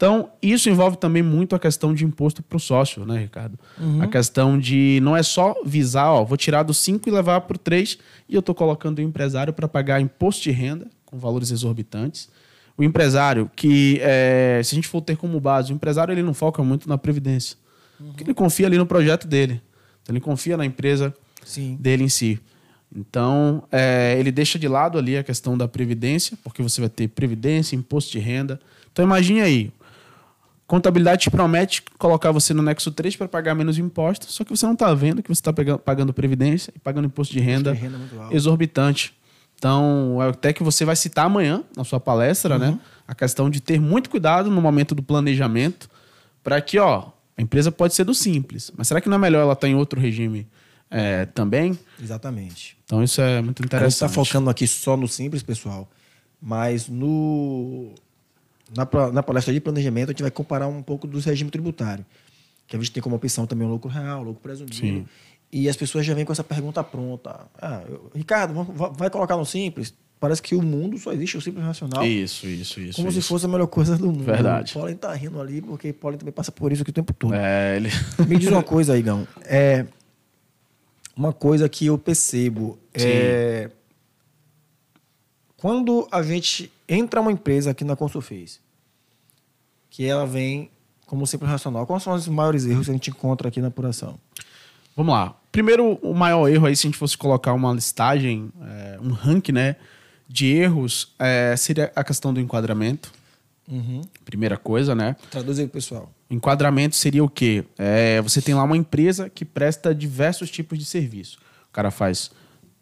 Então, 0.00 0.30
isso 0.40 0.70
envolve 0.70 0.96
também 0.96 1.22
muito 1.22 1.54
a 1.54 1.58
questão 1.58 1.92
de 1.92 2.06
imposto 2.06 2.42
para 2.42 2.56
o 2.56 2.58
sócio, 2.58 3.04
né, 3.04 3.18
Ricardo? 3.18 3.58
A 4.00 4.06
questão 4.06 4.58
de 4.58 4.98
não 5.02 5.14
é 5.14 5.22
só 5.22 5.54
visar, 5.62 6.10
ó, 6.10 6.24
vou 6.24 6.38
tirar 6.38 6.62
do 6.62 6.72
5 6.72 7.06
e 7.06 7.12
levar 7.12 7.42
para 7.42 7.54
o 7.54 7.58
3 7.58 7.98
e 8.26 8.34
eu 8.34 8.40
estou 8.40 8.54
colocando 8.54 9.00
o 9.00 9.02
empresário 9.02 9.52
para 9.52 9.68
pagar 9.68 10.00
imposto 10.00 10.44
de 10.44 10.52
renda 10.52 10.86
com 11.04 11.18
valores 11.18 11.50
exorbitantes. 11.50 12.30
O 12.78 12.82
empresário 12.82 13.50
que, 13.54 13.98
eh, 14.00 14.62
se 14.64 14.74
a 14.74 14.76
gente 14.76 14.88
for 14.88 15.02
ter 15.02 15.18
como 15.18 15.38
base, 15.38 15.70
o 15.70 15.74
empresário 15.74 16.12
ele 16.12 16.22
não 16.22 16.32
foca 16.32 16.62
muito 16.62 16.88
na 16.88 16.96
previdência. 16.96 17.58
Porque 17.98 18.24
ele 18.24 18.32
confia 18.32 18.68
ali 18.68 18.78
no 18.78 18.86
projeto 18.86 19.28
dele. 19.28 19.60
Então, 20.02 20.14
ele 20.14 20.20
confia 20.20 20.56
na 20.56 20.64
empresa 20.64 21.14
Sim. 21.44 21.76
dele 21.78 22.04
em 22.04 22.08
si. 22.08 22.40
Então, 22.96 23.64
é, 23.70 24.16
ele 24.18 24.32
deixa 24.32 24.58
de 24.58 24.66
lado 24.66 24.96
ali 24.96 25.18
a 25.18 25.22
questão 25.22 25.58
da 25.58 25.68
previdência, 25.68 26.38
porque 26.42 26.62
você 26.62 26.80
vai 26.80 26.88
ter 26.88 27.06
previdência, 27.08 27.76
imposto 27.76 28.10
de 28.12 28.18
renda. 28.18 28.58
Então, 28.90 29.04
imagine 29.04 29.42
aí. 29.42 29.70
Contabilidade 30.70 31.22
te 31.22 31.30
promete 31.32 31.82
colocar 31.98 32.30
você 32.30 32.54
no 32.54 32.62
Nexo 32.62 32.92
3 32.92 33.16
para 33.16 33.26
pagar 33.26 33.56
menos 33.56 33.76
impostos, 33.76 34.32
só 34.32 34.44
que 34.44 34.56
você 34.56 34.64
não 34.64 34.74
está 34.74 34.94
vendo 34.94 35.20
que 35.20 35.28
você 35.28 35.40
está 35.40 35.52
pagando 35.78 36.14
previdência 36.14 36.72
e 36.76 36.78
pagando 36.78 37.06
imposto 37.06 37.34
de 37.34 37.40
renda, 37.40 37.72
de 37.72 37.78
renda 37.80 37.98
muito 37.98 38.20
alto. 38.20 38.36
exorbitante. 38.36 39.12
Então, 39.56 40.22
é 40.22 40.28
até 40.28 40.52
que 40.52 40.62
você 40.62 40.84
vai 40.84 40.94
citar 40.94 41.26
amanhã 41.26 41.64
na 41.76 41.82
sua 41.82 41.98
palestra, 41.98 42.56
né? 42.56 42.78
A 43.04 43.16
questão 43.16 43.50
de 43.50 43.60
ter 43.60 43.80
muito 43.80 44.08
cuidado 44.08 44.48
no 44.48 44.62
momento 44.62 44.94
do 44.94 45.02
planejamento, 45.02 45.90
para 46.40 46.60
que, 46.60 46.78
ó, 46.78 47.08
a 47.36 47.42
empresa 47.42 47.72
pode 47.72 47.92
ser 47.92 48.04
do 48.04 48.14
simples, 48.14 48.70
mas 48.76 48.86
será 48.86 49.00
que 49.00 49.08
não 49.08 49.16
é 49.16 49.18
melhor 49.18 49.40
ela 49.40 49.54
estar 49.54 49.66
em 49.66 49.74
outro 49.74 49.98
regime 49.98 50.46
é, 50.88 51.26
também? 51.26 51.76
Exatamente. 52.00 52.78
Então, 52.84 53.02
isso 53.02 53.20
é 53.20 53.42
muito 53.42 53.60
A 53.60 53.64
gente 53.64 53.66
interessante. 53.66 53.92
está 53.92 54.08
focando 54.08 54.48
aqui 54.48 54.68
só 54.68 54.96
no 54.96 55.08
simples, 55.08 55.42
pessoal, 55.42 55.90
mas 56.40 56.86
no 56.88 57.92
na, 58.76 58.88
na 59.12 59.22
palestra 59.22 59.52
de 59.52 59.60
planejamento 59.60 60.10
a 60.10 60.12
gente 60.12 60.22
vai 60.22 60.30
comparar 60.30 60.68
um 60.68 60.82
pouco 60.82 61.06
dos 61.06 61.24
regimes 61.24 61.50
tributários, 61.50 62.06
que 62.66 62.76
a 62.76 62.78
gente 62.78 62.92
tem 62.92 63.02
como 63.02 63.16
opção 63.16 63.46
também 63.46 63.66
o 63.66 63.70
lucro 63.70 63.88
real, 63.90 64.20
o 64.20 64.24
lucro 64.24 64.40
presumido. 64.42 64.74
Sim. 64.74 65.06
E 65.52 65.68
as 65.68 65.76
pessoas 65.76 66.06
já 66.06 66.14
vêm 66.14 66.24
com 66.24 66.32
essa 66.32 66.44
pergunta 66.44 66.82
pronta. 66.84 67.40
Ah, 67.60 67.82
eu- 67.88 68.10
Ricardo, 68.14 68.54
vai 68.96 69.10
colocar 69.10 69.36
no 69.36 69.44
simples? 69.44 69.92
Parece 70.20 70.42
que 70.42 70.54
o 70.54 70.62
mundo 70.62 70.98
só 70.98 71.12
existe 71.12 71.38
o 71.38 71.40
simples 71.40 71.64
nacional. 71.64 72.04
Isso, 72.04 72.46
isso, 72.46 72.78
isso. 72.78 72.96
como 72.96 73.10
se 73.10 73.18
isso. 73.20 73.28
fosse 73.28 73.46
a 73.46 73.48
melhor 73.48 73.66
coisa 73.66 73.96
do 73.96 74.06
mundo. 74.06 74.22
Verdade. 74.22 74.72
O 74.72 74.74
Paulo 74.74 74.94
tá 74.94 75.12
rindo 75.14 75.40
ali, 75.40 75.62
porque 75.62 75.90
o 75.90 75.94
Paulo 75.94 76.18
também 76.18 76.32
passa 76.32 76.52
por 76.52 76.70
isso 76.70 76.82
aqui 76.82 76.90
o 76.90 76.94
tempo 76.94 77.12
todo. 77.14 77.34
É, 77.34 77.76
ele... 77.76 77.88
Me 78.28 78.36
diz 78.36 78.50
uma 78.50 78.62
coisa, 78.62 78.96
Igão. 78.98 79.26
É 79.44 79.86
uma 81.16 81.32
coisa 81.32 81.68
que 81.68 81.86
eu 81.86 81.98
percebo 81.98 82.78
é 82.94 83.70
quando 85.60 86.08
a 86.10 86.22
gente 86.22 86.72
entra 86.88 87.20
uma 87.20 87.30
empresa 87.30 87.72
aqui 87.72 87.84
na 87.84 87.94
Consulfez, 87.94 88.58
que 89.90 90.06
ela 90.06 90.26
vem 90.26 90.70
como 91.06 91.26
simples 91.26 91.50
racional, 91.50 91.86
quais 91.86 92.02
são 92.02 92.14
os 92.14 92.26
maiores 92.28 92.64
erros 92.64 92.86
que 92.86 92.90
a 92.90 92.94
gente 92.94 93.10
encontra 93.10 93.48
aqui 93.48 93.60
na 93.60 93.68
apuração? 93.68 94.18
Vamos 94.96 95.12
lá. 95.12 95.36
Primeiro, 95.52 95.98
o 96.00 96.14
maior 96.14 96.48
erro 96.48 96.64
aí, 96.64 96.74
se 96.74 96.86
a 96.86 96.88
gente 96.88 96.96
fosse 96.96 97.18
colocar 97.18 97.52
uma 97.52 97.74
listagem, 97.74 98.50
é, 98.62 98.98
um 99.02 99.10
ranking, 99.10 99.52
né, 99.52 99.76
de 100.26 100.46
erros, 100.46 101.14
é, 101.18 101.54
seria 101.58 101.92
a 101.94 102.02
questão 102.02 102.32
do 102.32 102.40
enquadramento. 102.40 103.12
Uhum. 103.68 104.00
Primeira 104.24 104.56
coisa, 104.56 104.94
né? 104.94 105.14
Traduz 105.30 105.58
aí, 105.58 105.68
pessoal. 105.68 106.10
Enquadramento 106.30 106.96
seria 106.96 107.22
o 107.22 107.28
quê? 107.28 107.64
É, 107.76 108.22
você 108.22 108.40
tem 108.40 108.54
lá 108.54 108.62
uma 108.62 108.78
empresa 108.78 109.28
que 109.28 109.44
presta 109.44 109.94
diversos 109.94 110.50
tipos 110.50 110.78
de 110.78 110.86
serviço. 110.86 111.38
O 111.68 111.72
cara 111.72 111.90
faz 111.90 112.30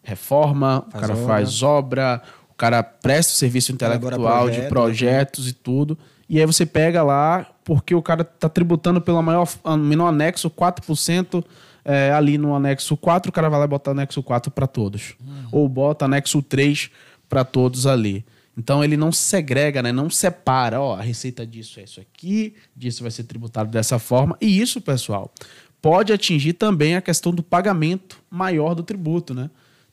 reforma, 0.09 0.87
faz 0.91 0.95
o 0.95 1.01
cara 1.01 1.13
obra. 1.13 1.27
faz 1.27 1.63
obra, 1.63 2.23
cara 2.59 2.83
presta 2.83 3.33
o 3.33 3.37
serviço 3.37 3.73
intelectual 3.73 4.45
projeto, 4.45 4.63
de 4.63 4.69
projetos 4.69 5.49
e 5.49 5.53
tudo. 5.53 5.97
E 6.29 6.39
aí 6.39 6.45
você 6.45 6.67
pega 6.67 7.03
lá, 7.03 7.47
porque 7.65 7.95
o 7.95 8.03
cara 8.03 8.23
está 8.23 8.49
tributando 8.49 9.01
pelo 9.01 9.23
maior, 9.23 9.49
menor 9.79 10.09
anexo, 10.09 10.51
4%. 10.51 11.43
É, 11.85 12.13
ali 12.13 12.37
no 12.37 12.55
anexo 12.55 12.95
4, 12.99 13.31
o 13.31 13.33
cara 13.33 13.49
vai 13.49 13.61
lá 13.61 13.65
e 13.65 13.69
bota 13.69 13.93
anexo 13.93 14.23
4 14.23 14.51
para 14.51 14.67
todos. 14.67 15.15
Uhum. 15.25 15.49
Ou 15.53 15.69
bota 15.69 16.05
anexo 16.05 16.43
3 16.43 16.91
para 17.29 17.45
todos 17.45 17.87
ali. 17.87 18.27
Então 18.59 18.83
ele 18.83 18.97
não 18.97 19.13
segrega, 19.13 19.81
né? 19.81 19.93
não 19.93 20.11
separa, 20.11 20.81
ó, 20.81 20.97
a 20.97 21.01
receita 21.01 21.47
disso 21.47 21.79
é 21.79 21.85
isso 21.85 22.01
aqui, 22.01 22.57
disso 22.77 23.03
vai 23.03 23.11
ser 23.11 23.23
tributado 23.23 23.71
dessa 23.71 24.01
forma. 24.01 24.37
E 24.41 24.61
isso, 24.61 24.81
pessoal, 24.81 25.33
pode 25.81 26.13
atingir 26.13 26.55
também 26.55 26.97
a 26.97 27.01
questão 27.01 27.33
do 27.33 27.43
pagamento 27.43 28.21
maior 28.29 28.75
do 28.75 28.83
tributo, 28.83 29.33
né? 29.33 29.49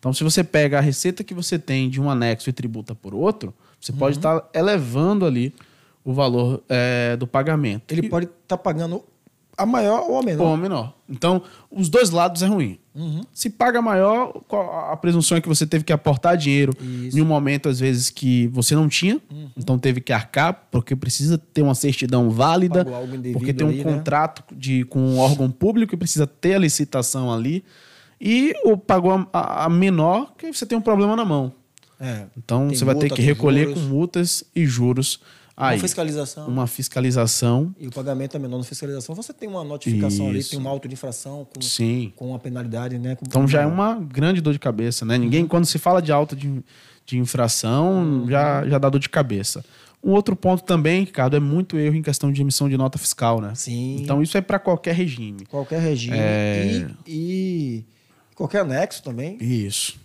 Então, 0.06 0.14
se 0.14 0.24
você 0.24 0.44
pega 0.44 0.78
a 0.78 0.82
receita 0.82 1.24
que 1.24 1.34
você 1.34 1.58
tem 1.58 1.90
de 1.90 2.00
um 2.00 2.12
anexo 2.12 2.48
e 2.48 2.54
tributa 2.54 2.94
por 2.94 3.16
outro, 3.16 3.52
você 3.82 3.92
uhum. 3.92 3.98
pode 3.98 4.18
estar 4.18 4.40
tá 4.40 4.50
elevando 4.54 5.26
ali 5.26 5.52
o 6.04 6.14
valor 6.14 6.62
é, 6.70 7.18
do 7.18 7.26
pagamento. 7.26 7.92
Ele 7.92 8.06
e... 8.06 8.10
pode 8.10 8.28
estar 8.28 8.56
tá 8.56 8.58
pagando 8.58 9.04
a 9.58 9.66
maior 9.66 10.08
ou 10.08 10.20
a 10.20 10.22
menor. 10.22 10.46
Ou 10.46 10.54
a 10.54 10.58
menor. 10.58 10.94
Então, 11.10 11.42
os 11.72 11.90
dois 11.90 12.12
lados 12.12 12.44
é 12.44 12.46
ruim. 12.46 12.78
Uhum. 12.94 13.24
Se 13.34 13.50
paga 13.50 13.82
maior, 13.82 14.44
a 14.92 14.96
presunção 14.96 15.40
é 15.40 15.42
que 15.42 15.48
você 15.48 15.66
teve 15.66 15.84
que 15.84 15.92
aportar 15.92 16.38
dinheiro 16.38 16.72
Isso. 16.80 17.18
em 17.18 17.22
um 17.24 17.26
momento, 17.26 17.68
às 17.68 17.80
vezes, 17.80 18.12
que 18.12 18.46
você 18.50 18.76
não 18.76 18.88
tinha. 18.88 19.20
Uhum. 19.32 19.50
Então, 19.58 19.80
teve 19.80 20.02
que 20.02 20.14
arcar, 20.14 20.68
porque 20.70 20.96
precisa 20.96 21.36
ter 21.36 21.64
uma 21.64 21.74
certidão 21.74 22.30
válida. 22.30 22.86
Porque 23.34 23.52
tem 23.52 23.66
um 23.66 23.72
ali, 23.72 23.84
né? 23.84 23.92
contrato 23.92 24.44
né? 24.52 24.58
de, 24.60 24.84
com 24.84 25.00
um 25.00 25.18
órgão 25.18 25.50
público 25.50 25.96
e 25.96 25.98
precisa 25.98 26.28
ter 26.28 26.54
a 26.54 26.60
licitação 26.60 27.34
ali. 27.34 27.66
E 28.26 28.54
o 28.64 28.76
pagou 28.76 29.28
a, 29.32 29.66
a 29.66 29.70
menor, 29.70 30.34
que 30.36 30.52
você 30.52 30.66
tem 30.66 30.76
um 30.76 30.82
problema 30.82 31.16
na 31.16 31.24
mão. 31.24 31.54
É, 32.00 32.26
então, 32.36 32.70
você 32.70 32.84
vai 32.84 32.96
ter 32.96 33.12
que 33.12 33.22
recolher 33.22 33.68
juros. 33.68 33.84
com 33.84 33.88
multas 33.88 34.44
e 34.56 34.66
juros 34.66 35.20
Aí, 35.58 35.78
uma 35.78 35.82
fiscalização. 35.82 36.48
Uma 36.48 36.68
fiscalização. 36.68 37.76
E 37.80 37.88
o 37.88 37.92
pagamento 37.92 38.36
é 38.36 38.40
menor 38.40 38.58
na 38.58 38.64
fiscalização. 38.64 39.16
Você 39.16 39.32
tem 39.32 39.48
uma 39.48 39.64
notificação 39.64 40.26
Isso. 40.26 40.36
ali, 40.36 40.44
tem 40.44 40.60
uma 40.60 40.70
auto 40.70 40.88
de 40.88 40.96
infração 40.96 41.48
com, 41.54 41.62
Sim. 41.62 42.12
com 42.16 42.30
uma 42.30 42.40
penalidade, 42.40 43.00
né? 43.00 43.16
Com 43.16 43.24
então 43.26 43.48
já 43.48 43.62
é 43.62 43.66
uma 43.66 43.96
grande 43.96 44.42
dor 44.42 44.52
de 44.52 44.60
cabeça, 44.60 45.06
né? 45.06 45.18
Ninguém, 45.18 45.44
uhum. 45.44 45.48
quando 45.48 45.66
se 45.66 45.80
fala 45.80 46.02
de 46.02 46.12
auto 46.12 46.36
de, 46.36 46.62
de 47.06 47.18
infração, 47.18 48.04
uhum. 48.04 48.30
já, 48.30 48.68
já 48.68 48.78
dá 48.78 48.90
dor 48.90 49.00
de 49.00 49.08
cabeça. 49.08 49.64
Um 50.04 50.12
outro 50.12 50.36
ponto 50.36 50.64
também, 50.64 51.06
Ricardo, 51.06 51.38
é 51.38 51.40
muito 51.40 51.78
erro 51.78 51.96
em 51.96 52.02
questão 52.02 52.32
de 52.32 52.42
emissão 52.42 52.68
de 52.68 52.78
nota 52.78 52.98
fiscal, 52.98 53.40
né? 53.40 53.54
Sim. 53.56 54.02
Então 54.02 54.22
isso 54.22 54.38
é 54.38 54.42
para 54.42 54.60
qualquer 54.60 54.94
regime. 54.94 55.46
Qualquer 55.46 55.80
regime. 55.80 56.18
É... 56.20 56.88
E, 57.08 57.80
e 57.80 57.86
qualquer 58.36 58.62
anexo 58.62 59.02
também. 59.02 59.38
Isso 59.42 60.04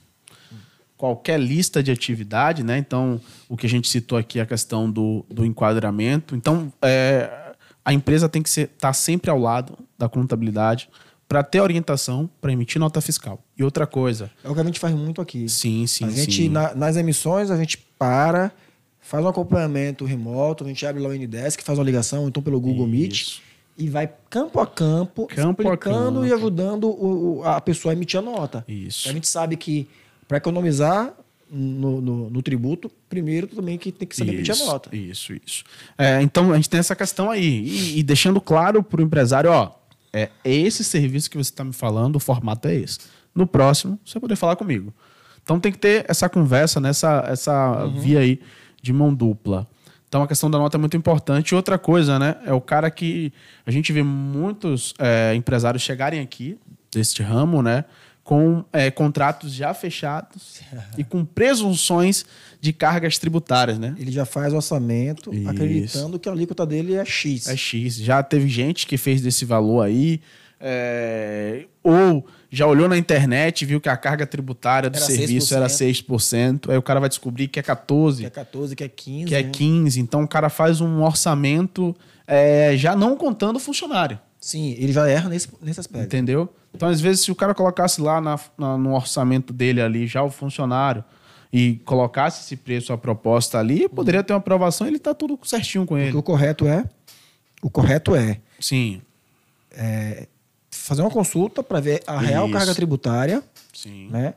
qualquer 1.00 1.40
lista 1.40 1.82
de 1.82 1.90
atividade, 1.90 2.62
né? 2.62 2.76
Então, 2.76 3.18
o 3.48 3.56
que 3.56 3.64
a 3.64 3.68
gente 3.70 3.88
citou 3.88 4.18
aqui 4.18 4.38
é 4.38 4.42
a 4.42 4.46
questão 4.46 4.90
do, 4.90 5.24
do 5.30 5.46
enquadramento. 5.46 6.36
Então, 6.36 6.70
é, 6.82 7.54
a 7.82 7.94
empresa 7.94 8.28
tem 8.28 8.42
que 8.42 8.50
estar 8.50 8.68
tá 8.78 8.92
sempre 8.92 9.30
ao 9.30 9.38
lado 9.38 9.78
da 9.98 10.10
contabilidade 10.10 10.90
para 11.26 11.42
ter 11.42 11.60
orientação 11.62 12.28
para 12.38 12.52
emitir 12.52 12.78
nota 12.78 13.00
fiscal. 13.00 13.42
E 13.56 13.64
outra 13.64 13.86
coisa. 13.86 14.30
É 14.44 14.50
o 14.50 14.54
que 14.54 14.60
a 14.60 14.64
gente 14.64 14.78
faz 14.78 14.94
muito 14.94 15.22
aqui. 15.22 15.48
Sim, 15.48 15.86
sim, 15.86 16.04
a 16.04 16.10
gente, 16.10 16.42
sim. 16.42 16.48
Na, 16.50 16.74
nas 16.74 16.96
emissões, 16.96 17.50
a 17.50 17.56
gente 17.56 17.78
para, 17.98 18.52
faz 19.00 19.24
um 19.24 19.28
acompanhamento 19.28 20.04
remoto, 20.04 20.64
a 20.64 20.66
gente 20.66 20.84
abre 20.84 21.00
lá 21.00 21.08
o 21.08 21.14
Ndesk, 21.14 21.62
faz 21.62 21.78
uma 21.78 21.84
ligação, 21.84 22.28
então 22.28 22.42
pelo 22.42 22.60
Google 22.60 22.86
Isso. 22.86 22.92
Meet 22.92 23.49
e 23.80 23.88
vai 23.88 24.10
campo 24.28 24.60
a 24.60 24.66
campo, 24.66 25.26
campo 25.26 25.62
explicando 25.62 26.20
a 26.20 26.22
campo. 26.22 26.26
e 26.26 26.32
ajudando 26.32 26.84
o, 26.88 27.42
a 27.44 27.60
pessoa 27.60 27.92
a 27.92 27.96
emitir 27.96 28.20
a 28.20 28.22
nota. 28.22 28.62
Isso. 28.68 29.08
A 29.08 29.12
gente 29.12 29.26
sabe 29.26 29.56
que 29.56 29.88
para 30.28 30.36
economizar 30.36 31.14
no, 31.50 32.00
no, 32.00 32.30
no, 32.30 32.42
tributo, 32.42 32.90
primeiro 33.08 33.46
também 33.46 33.78
que 33.78 33.90
tem 33.90 34.06
que 34.06 34.14
saber 34.14 34.34
emitir 34.34 34.54
a 34.54 34.66
nota. 34.66 34.94
Isso, 34.94 35.32
isso. 35.32 35.64
É, 35.96 36.20
então 36.20 36.52
a 36.52 36.56
gente 36.56 36.68
tem 36.68 36.78
essa 36.78 36.94
questão 36.94 37.30
aí. 37.30 37.42
E, 37.42 37.98
e 37.98 38.02
deixando 38.02 38.40
claro 38.40 38.82
para 38.82 39.00
o 39.00 39.02
empresário, 39.02 39.50
ó, 39.50 39.72
é 40.12 40.28
esse 40.44 40.84
serviço 40.84 41.30
que 41.30 41.38
você 41.38 41.50
está 41.50 41.64
me 41.64 41.72
falando, 41.72 42.16
o 42.16 42.20
formato 42.20 42.68
é 42.68 42.74
esse. 42.74 42.98
No 43.34 43.46
próximo, 43.46 43.98
você 44.04 44.14
vai 44.14 44.20
poder 44.20 44.36
falar 44.36 44.56
comigo. 44.56 44.92
Então 45.42 45.58
tem 45.58 45.72
que 45.72 45.78
ter 45.78 46.04
essa 46.06 46.28
conversa, 46.28 46.80
nessa 46.80 47.24
essa 47.26 47.84
uhum. 47.84 47.98
via 47.98 48.20
aí 48.20 48.40
de 48.82 48.92
mão 48.92 49.12
dupla. 49.12 49.66
Então 50.10 50.24
a 50.24 50.26
questão 50.26 50.50
da 50.50 50.58
nota 50.58 50.76
é 50.76 50.80
muito 50.80 50.96
importante. 50.96 51.54
Outra 51.54 51.78
coisa, 51.78 52.18
né? 52.18 52.34
É 52.44 52.52
o 52.52 52.60
cara 52.60 52.90
que 52.90 53.32
a 53.64 53.70
gente 53.70 53.92
vê 53.92 54.02
muitos 54.02 54.92
é, 54.98 55.32
empresários 55.36 55.84
chegarem 55.84 56.20
aqui 56.20 56.58
deste 56.90 57.22
ramo, 57.22 57.62
né? 57.62 57.84
com 58.22 58.64
é, 58.72 58.90
contratos 58.90 59.52
já 59.52 59.74
fechados 59.74 60.60
e 60.96 61.02
com 61.02 61.24
presunções 61.24 62.24
de 62.60 62.72
cargas 62.72 63.18
tributárias, 63.18 63.78
né? 63.78 63.94
Ele 63.98 64.12
já 64.12 64.24
faz 64.24 64.52
o 64.52 64.56
orçamento 64.56 65.34
Isso. 65.34 65.48
acreditando 65.48 66.18
que 66.18 66.28
a 66.28 66.32
alíquota 66.32 66.64
dele 66.66 66.94
é 66.94 67.04
X. 67.04 67.48
É 67.48 67.56
X. 67.56 67.96
Já 67.96 68.22
teve 68.22 68.48
gente 68.48 68.86
que 68.86 68.96
fez 68.96 69.20
desse 69.20 69.44
valor 69.44 69.82
aí, 69.82 70.20
é, 70.60 71.64
ou 71.82 72.26
já 72.50 72.66
olhou 72.66 72.88
na 72.88 72.98
internet 72.98 73.62
e 73.62 73.64
viu 73.64 73.80
que 73.80 73.88
a 73.88 73.96
carga 73.96 74.26
tributária 74.26 74.90
do 74.90 74.96
era 74.96 75.04
serviço 75.04 75.54
6%. 75.54 75.56
era 75.56 75.66
6%, 75.66 76.70
aí 76.70 76.76
o 76.76 76.82
cara 76.82 77.00
vai 77.00 77.08
descobrir 77.08 77.48
que 77.48 77.58
é 77.58 77.62
14%. 77.62 78.18
Que 78.18 78.26
é 78.26 78.30
14%, 78.30 78.74
que 78.74 78.84
é 78.84 78.88
15%. 78.88 79.26
Que 79.26 79.34
é 79.34 79.42
15%. 79.42 79.82
Né? 79.82 79.90
Então 79.98 80.22
o 80.22 80.28
cara 80.28 80.50
faz 80.50 80.80
um 80.80 81.02
orçamento 81.02 81.96
é, 82.26 82.76
já 82.76 82.94
não 82.94 83.16
contando 83.16 83.56
o 83.56 83.60
funcionário. 83.60 84.18
Sim, 84.40 84.74
ele 84.78 84.92
já 84.92 85.06
erra 85.08 85.28
nesse, 85.28 85.48
nesse 85.60 85.80
aspecto. 85.80 86.04
Entendeu? 86.04 86.48
Então, 86.74 86.88
às 86.88 87.00
vezes, 87.00 87.24
se 87.24 87.30
o 87.30 87.34
cara 87.34 87.54
colocasse 87.54 88.00
lá 88.00 88.20
na, 88.20 88.38
na, 88.56 88.78
no 88.78 88.94
orçamento 88.94 89.52
dele 89.52 89.82
ali, 89.82 90.06
já 90.06 90.22
o 90.22 90.30
funcionário, 90.30 91.04
e 91.52 91.80
colocasse 91.84 92.44
esse 92.44 92.56
preço, 92.56 92.92
a 92.92 92.98
proposta 92.98 93.58
ali, 93.58 93.88
poderia 93.88 94.22
ter 94.22 94.32
uma 94.32 94.38
aprovação 94.38 94.86
e 94.86 94.90
ele 94.90 94.98
tá 94.98 95.12
tudo 95.12 95.38
certinho 95.42 95.84
com 95.84 95.98
ele. 95.98 96.12
Porque 96.12 96.18
o 96.18 96.22
correto 96.22 96.66
é. 96.66 96.84
O 97.60 97.68
correto 97.68 98.14
é. 98.14 98.38
Sim. 98.60 99.02
É, 99.72 100.28
fazer 100.70 101.02
uma 101.02 101.10
consulta 101.10 101.62
para 101.62 101.80
ver 101.80 102.02
a 102.06 102.18
real 102.18 102.46
Isso. 102.46 102.56
carga 102.56 102.74
tributária. 102.74 103.42
Sim. 103.72 104.08
Né? 104.10 104.34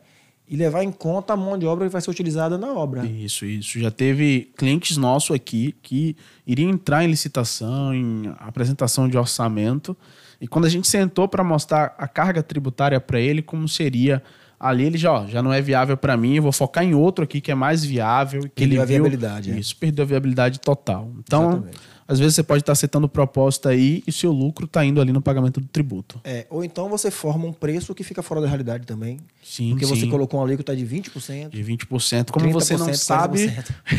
E 0.47 0.57
levar 0.57 0.83
em 0.83 0.91
conta 0.91 1.33
a 1.33 1.37
mão 1.37 1.57
de 1.57 1.65
obra 1.65 1.85
que 1.85 1.91
vai 1.91 2.01
ser 2.01 2.11
utilizada 2.11 2.57
na 2.57 2.73
obra. 2.73 3.05
Isso, 3.05 3.45
isso. 3.45 3.79
Já 3.79 3.89
teve 3.89 4.51
clientes 4.57 4.97
nossos 4.97 5.35
aqui 5.35 5.73
que 5.81 6.15
iriam 6.45 6.69
entrar 6.69 7.03
em 7.03 7.07
licitação, 7.07 7.93
em 7.93 8.33
apresentação 8.39 9.07
de 9.07 9.17
orçamento 9.17 9.97
e 10.43 10.47
quando 10.47 10.65
a 10.65 10.69
gente 10.69 10.89
sentou 10.89 11.25
para 11.25 11.41
mostrar 11.41 11.95
a 11.97 12.05
carga 12.05 12.43
tributária 12.43 12.99
para 12.99 13.17
ele, 13.17 13.41
como 13.41 13.65
seria 13.65 14.21
ali, 14.59 14.83
ele 14.83 14.97
já, 14.97 15.13
ó, 15.13 15.25
já 15.25 15.41
não 15.41 15.53
é 15.53 15.61
viável 15.61 15.95
para 15.95 16.17
mim, 16.17 16.35
eu 16.35 16.43
vou 16.43 16.51
focar 16.51 16.83
em 16.83 16.93
outro 16.93 17.23
aqui 17.23 17.39
que 17.39 17.49
é 17.49 17.55
mais 17.55 17.85
viável. 17.85 18.41
Que 18.41 18.49
perdeu 18.49 18.65
ele 18.65 18.79
a 18.81 18.85
viabilidade. 18.85 19.51
Viu, 19.51 19.59
isso, 19.61 19.73
perdeu 19.77 20.03
a 20.03 20.05
viabilidade 20.05 20.59
total. 20.59 21.09
Então, 21.19 21.43
Exatamente. 21.43 21.77
Às 22.07 22.19
vezes 22.19 22.35
você 22.35 22.43
pode 22.43 22.61
estar 22.61 22.75
setando 22.75 23.07
proposta 23.07 23.69
aí 23.69 24.03
e 24.05 24.11
seu 24.11 24.31
lucro 24.31 24.65
está 24.65 24.83
indo 24.83 24.99
ali 24.99 25.11
no 25.11 25.21
pagamento 25.21 25.59
do 25.59 25.67
tributo. 25.67 26.19
É, 26.23 26.45
ou 26.49 26.63
então 26.63 26.89
você 26.89 27.09
forma 27.09 27.45
um 27.45 27.53
preço 27.53 27.93
que 27.95 28.03
fica 28.03 28.21
fora 28.21 28.41
da 28.41 28.47
realidade 28.47 28.85
também. 28.85 29.19
Sim, 29.43 29.71
Porque 29.71 29.85
sim. 29.85 29.95
você 29.95 30.07
colocou 30.07 30.39
um 30.39 30.43
alíquota 30.43 30.75
de 30.75 30.85
20%. 30.85 31.49
De 31.49 31.63
20%. 31.63 32.31
Como 32.31 32.51
você 32.51 32.77
não 32.77 32.93
sabe, 32.93 33.51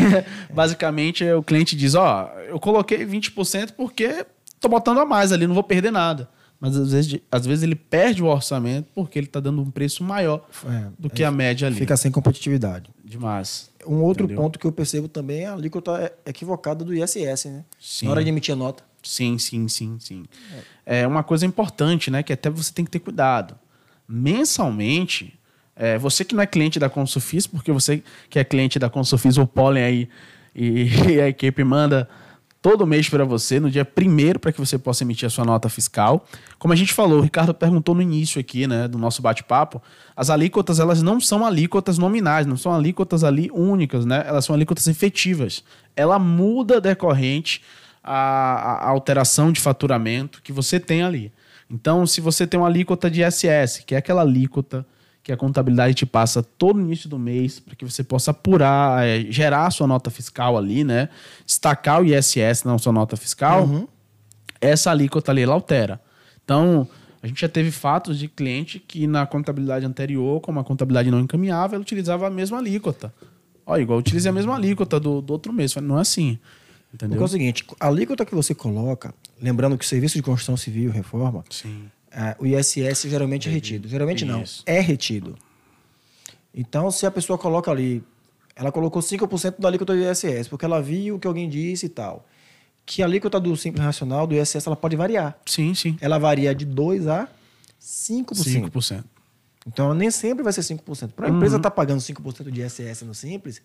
basicamente 0.52 1.24
o 1.24 1.42
cliente 1.42 1.76
diz, 1.76 1.94
ó, 1.94 2.30
eu 2.48 2.60
coloquei 2.60 3.06
20% 3.06 3.72
porque 3.72 4.26
tô 4.60 4.68
botando 4.68 4.98
a 4.98 5.06
mais 5.06 5.32
ali, 5.32 5.46
não 5.46 5.54
vou 5.54 5.64
perder 5.64 5.90
nada. 5.90 6.28
Mas 6.60 6.76
às 6.76 6.92
vezes, 6.92 7.20
às 7.30 7.44
vezes 7.44 7.62
ele 7.62 7.74
perde 7.74 8.22
o 8.22 8.26
orçamento 8.26 8.88
porque 8.94 9.18
ele 9.18 9.26
está 9.26 9.38
dando 9.38 9.60
um 9.60 9.70
preço 9.70 10.02
maior 10.02 10.46
é, 10.66 10.86
do 10.98 11.10
que 11.10 11.22
a 11.22 11.30
média 11.30 11.66
ali. 11.68 11.76
Fica 11.76 11.96
sem 11.96 12.10
competitividade. 12.10 12.88
Demais. 13.04 13.70
Um 13.86 14.02
outro 14.02 14.24
Entendeu? 14.24 14.42
ponto 14.42 14.58
que 14.58 14.66
eu 14.66 14.72
percebo 14.72 15.08
também 15.08 15.42
é 15.42 15.46
a 15.46 15.52
alíquota 15.52 16.10
equivocada 16.24 16.82
do 16.82 16.94
ISS, 16.94 17.44
né? 17.46 17.64
Sim. 17.78 18.06
Na 18.06 18.12
hora 18.12 18.24
de 18.24 18.30
emitir 18.30 18.54
a 18.54 18.56
nota. 18.56 18.82
Sim, 19.02 19.38
sim, 19.38 19.68
sim, 19.68 19.98
sim. 20.00 20.24
É. 20.86 21.02
é 21.02 21.06
uma 21.06 21.22
coisa 21.22 21.44
importante, 21.44 22.10
né? 22.10 22.22
Que 22.22 22.32
até 22.32 22.48
você 22.48 22.72
tem 22.72 22.82
que 22.82 22.90
ter 22.90 23.00
cuidado. 23.00 23.56
Mensalmente, 24.08 25.38
é, 25.76 25.98
você 25.98 26.24
que 26.24 26.34
não 26.34 26.42
é 26.42 26.46
cliente 26.46 26.78
da 26.78 26.88
Consufis, 26.88 27.46
porque 27.46 27.70
você 27.70 28.02
que 28.30 28.38
é 28.38 28.44
cliente 28.44 28.78
da 28.78 28.88
Consufis, 28.88 29.36
o 29.36 29.46
pólen 29.46 29.84
aí 29.84 30.08
e, 30.54 30.88
e 31.12 31.20
a 31.20 31.28
equipe 31.28 31.62
manda 31.62 32.08
todo 32.64 32.86
mês 32.86 33.10
para 33.10 33.26
você, 33.26 33.60
no 33.60 33.70
dia 33.70 33.84
primeiro, 33.84 34.38
para 34.38 34.50
que 34.50 34.58
você 34.58 34.78
possa 34.78 35.04
emitir 35.04 35.26
a 35.26 35.30
sua 35.30 35.44
nota 35.44 35.68
fiscal. 35.68 36.24
Como 36.58 36.72
a 36.72 36.76
gente 36.76 36.94
falou, 36.94 37.18
o 37.18 37.20
Ricardo 37.20 37.52
perguntou 37.52 37.94
no 37.94 38.00
início 38.00 38.40
aqui, 38.40 38.66
né, 38.66 38.88
do 38.88 38.96
nosso 38.96 39.20
bate-papo, 39.20 39.82
as 40.16 40.30
alíquotas, 40.30 40.80
elas 40.80 41.02
não 41.02 41.20
são 41.20 41.44
alíquotas 41.44 41.98
nominais, 41.98 42.46
não 42.46 42.56
são 42.56 42.72
alíquotas 42.72 43.22
ali 43.22 43.50
únicas, 43.52 44.06
né? 44.06 44.24
Elas 44.26 44.46
são 44.46 44.54
alíquotas 44.54 44.86
efetivas. 44.86 45.62
Ela 45.94 46.18
muda 46.18 46.80
decorrente 46.80 47.60
a, 48.02 48.86
a 48.86 48.88
alteração 48.88 49.52
de 49.52 49.60
faturamento 49.60 50.40
que 50.42 50.50
você 50.50 50.80
tem 50.80 51.02
ali. 51.02 51.30
Então, 51.68 52.06
se 52.06 52.22
você 52.22 52.46
tem 52.46 52.58
uma 52.58 52.68
alíquota 52.68 53.10
de 53.10 53.22
ISS, 53.22 53.84
que 53.86 53.94
é 53.94 53.98
aquela 53.98 54.22
alíquota 54.22 54.86
que 55.24 55.32
a 55.32 55.36
contabilidade 55.38 55.94
te 55.94 56.04
passa 56.04 56.42
todo 56.42 56.78
início 56.78 57.08
do 57.08 57.18
mês 57.18 57.58
para 57.58 57.74
que 57.74 57.82
você 57.82 58.04
possa 58.04 58.30
apurar, 58.30 59.06
é, 59.06 59.24
gerar 59.30 59.66
a 59.66 59.70
sua 59.70 59.86
nota 59.86 60.10
fiscal 60.10 60.58
ali, 60.58 60.84
né? 60.84 61.08
Destacar 61.46 62.02
o 62.02 62.04
ISS 62.04 62.64
na 62.64 62.76
sua 62.76 62.92
nota 62.92 63.16
fiscal. 63.16 63.64
Uhum. 63.64 63.88
Essa 64.60 64.90
alíquota 64.90 65.32
ali 65.32 65.40
ela 65.40 65.54
altera. 65.54 65.98
Então, 66.44 66.86
a 67.22 67.26
gente 67.26 67.40
já 67.40 67.48
teve 67.48 67.70
fatos 67.70 68.18
de 68.18 68.28
cliente 68.28 68.78
que 68.78 69.06
na 69.06 69.24
contabilidade 69.24 69.86
anterior, 69.86 70.42
como 70.42 70.60
a 70.60 70.64
contabilidade 70.64 71.10
não 71.10 71.20
encaminhava, 71.20 71.74
ela 71.74 71.82
utilizava 71.82 72.26
a 72.26 72.30
mesma 72.30 72.58
alíquota. 72.58 73.12
Ó, 73.64 73.78
igual 73.78 73.98
utilizei 73.98 74.28
a 74.28 74.34
mesma 74.34 74.54
alíquota 74.54 75.00
do, 75.00 75.22
do 75.22 75.32
outro 75.32 75.54
mês. 75.54 75.74
Não 75.76 75.96
é 75.96 76.02
assim. 76.02 76.38
Entendeu? 76.92 77.16
Porque 77.16 77.22
é 77.22 77.24
o 77.24 77.28
seguinte, 77.28 77.64
a 77.80 77.88
alíquota 77.88 78.26
que 78.26 78.34
você 78.34 78.54
coloca, 78.54 79.14
lembrando 79.40 79.78
que 79.78 79.86
serviço 79.86 80.16
de 80.16 80.22
construção 80.22 80.54
civil, 80.54 80.90
reforma, 80.90 81.42
Sim. 81.48 81.86
É, 82.14 82.36
o 82.38 82.46
ISS 82.46 83.02
geralmente 83.08 83.48
é 83.48 83.52
retido. 83.52 83.88
Geralmente 83.88 84.24
não, 84.24 84.42
Isso. 84.42 84.62
é 84.66 84.80
retido. 84.80 85.36
Então, 86.54 86.90
se 86.90 87.04
a 87.06 87.10
pessoa 87.10 87.36
coloca 87.38 87.70
ali, 87.70 88.02
ela 88.54 88.70
colocou 88.70 89.02
5% 89.02 89.56
da 89.58 89.68
alíquota 89.68 89.94
do 89.94 90.00
ISS, 90.10 90.48
porque 90.48 90.64
ela 90.64 90.80
viu 90.80 91.16
o 91.16 91.18
que 91.18 91.26
alguém 91.26 91.48
disse 91.48 91.86
e 91.86 91.88
tal. 91.88 92.24
Que 92.86 93.02
a 93.02 93.06
alíquota 93.06 93.40
do 93.40 93.56
Simples 93.56 93.84
Nacional, 93.84 94.26
do 94.26 94.34
ISS, 94.34 94.66
ela 94.66 94.76
pode 94.76 94.94
variar. 94.94 95.36
Sim, 95.46 95.74
sim. 95.74 95.96
Ela 96.00 96.18
varia 96.18 96.54
de 96.54 96.64
2% 96.66 97.08
a 97.10 97.28
5%. 97.80 98.70
5%. 98.70 99.04
Então, 99.66 99.86
ela 99.86 99.94
nem 99.94 100.10
sempre 100.10 100.44
vai 100.44 100.52
ser 100.52 100.60
5%. 100.62 101.12
Para 101.14 101.26
a 101.26 101.30
Uhum. 101.30 101.36
empresa 101.36 101.56
estar 101.56 101.70
pagando 101.70 102.00
5% 102.00 102.50
de 102.50 102.60
ISS 102.62 103.02
no 103.02 103.14
Simples, 103.14 103.60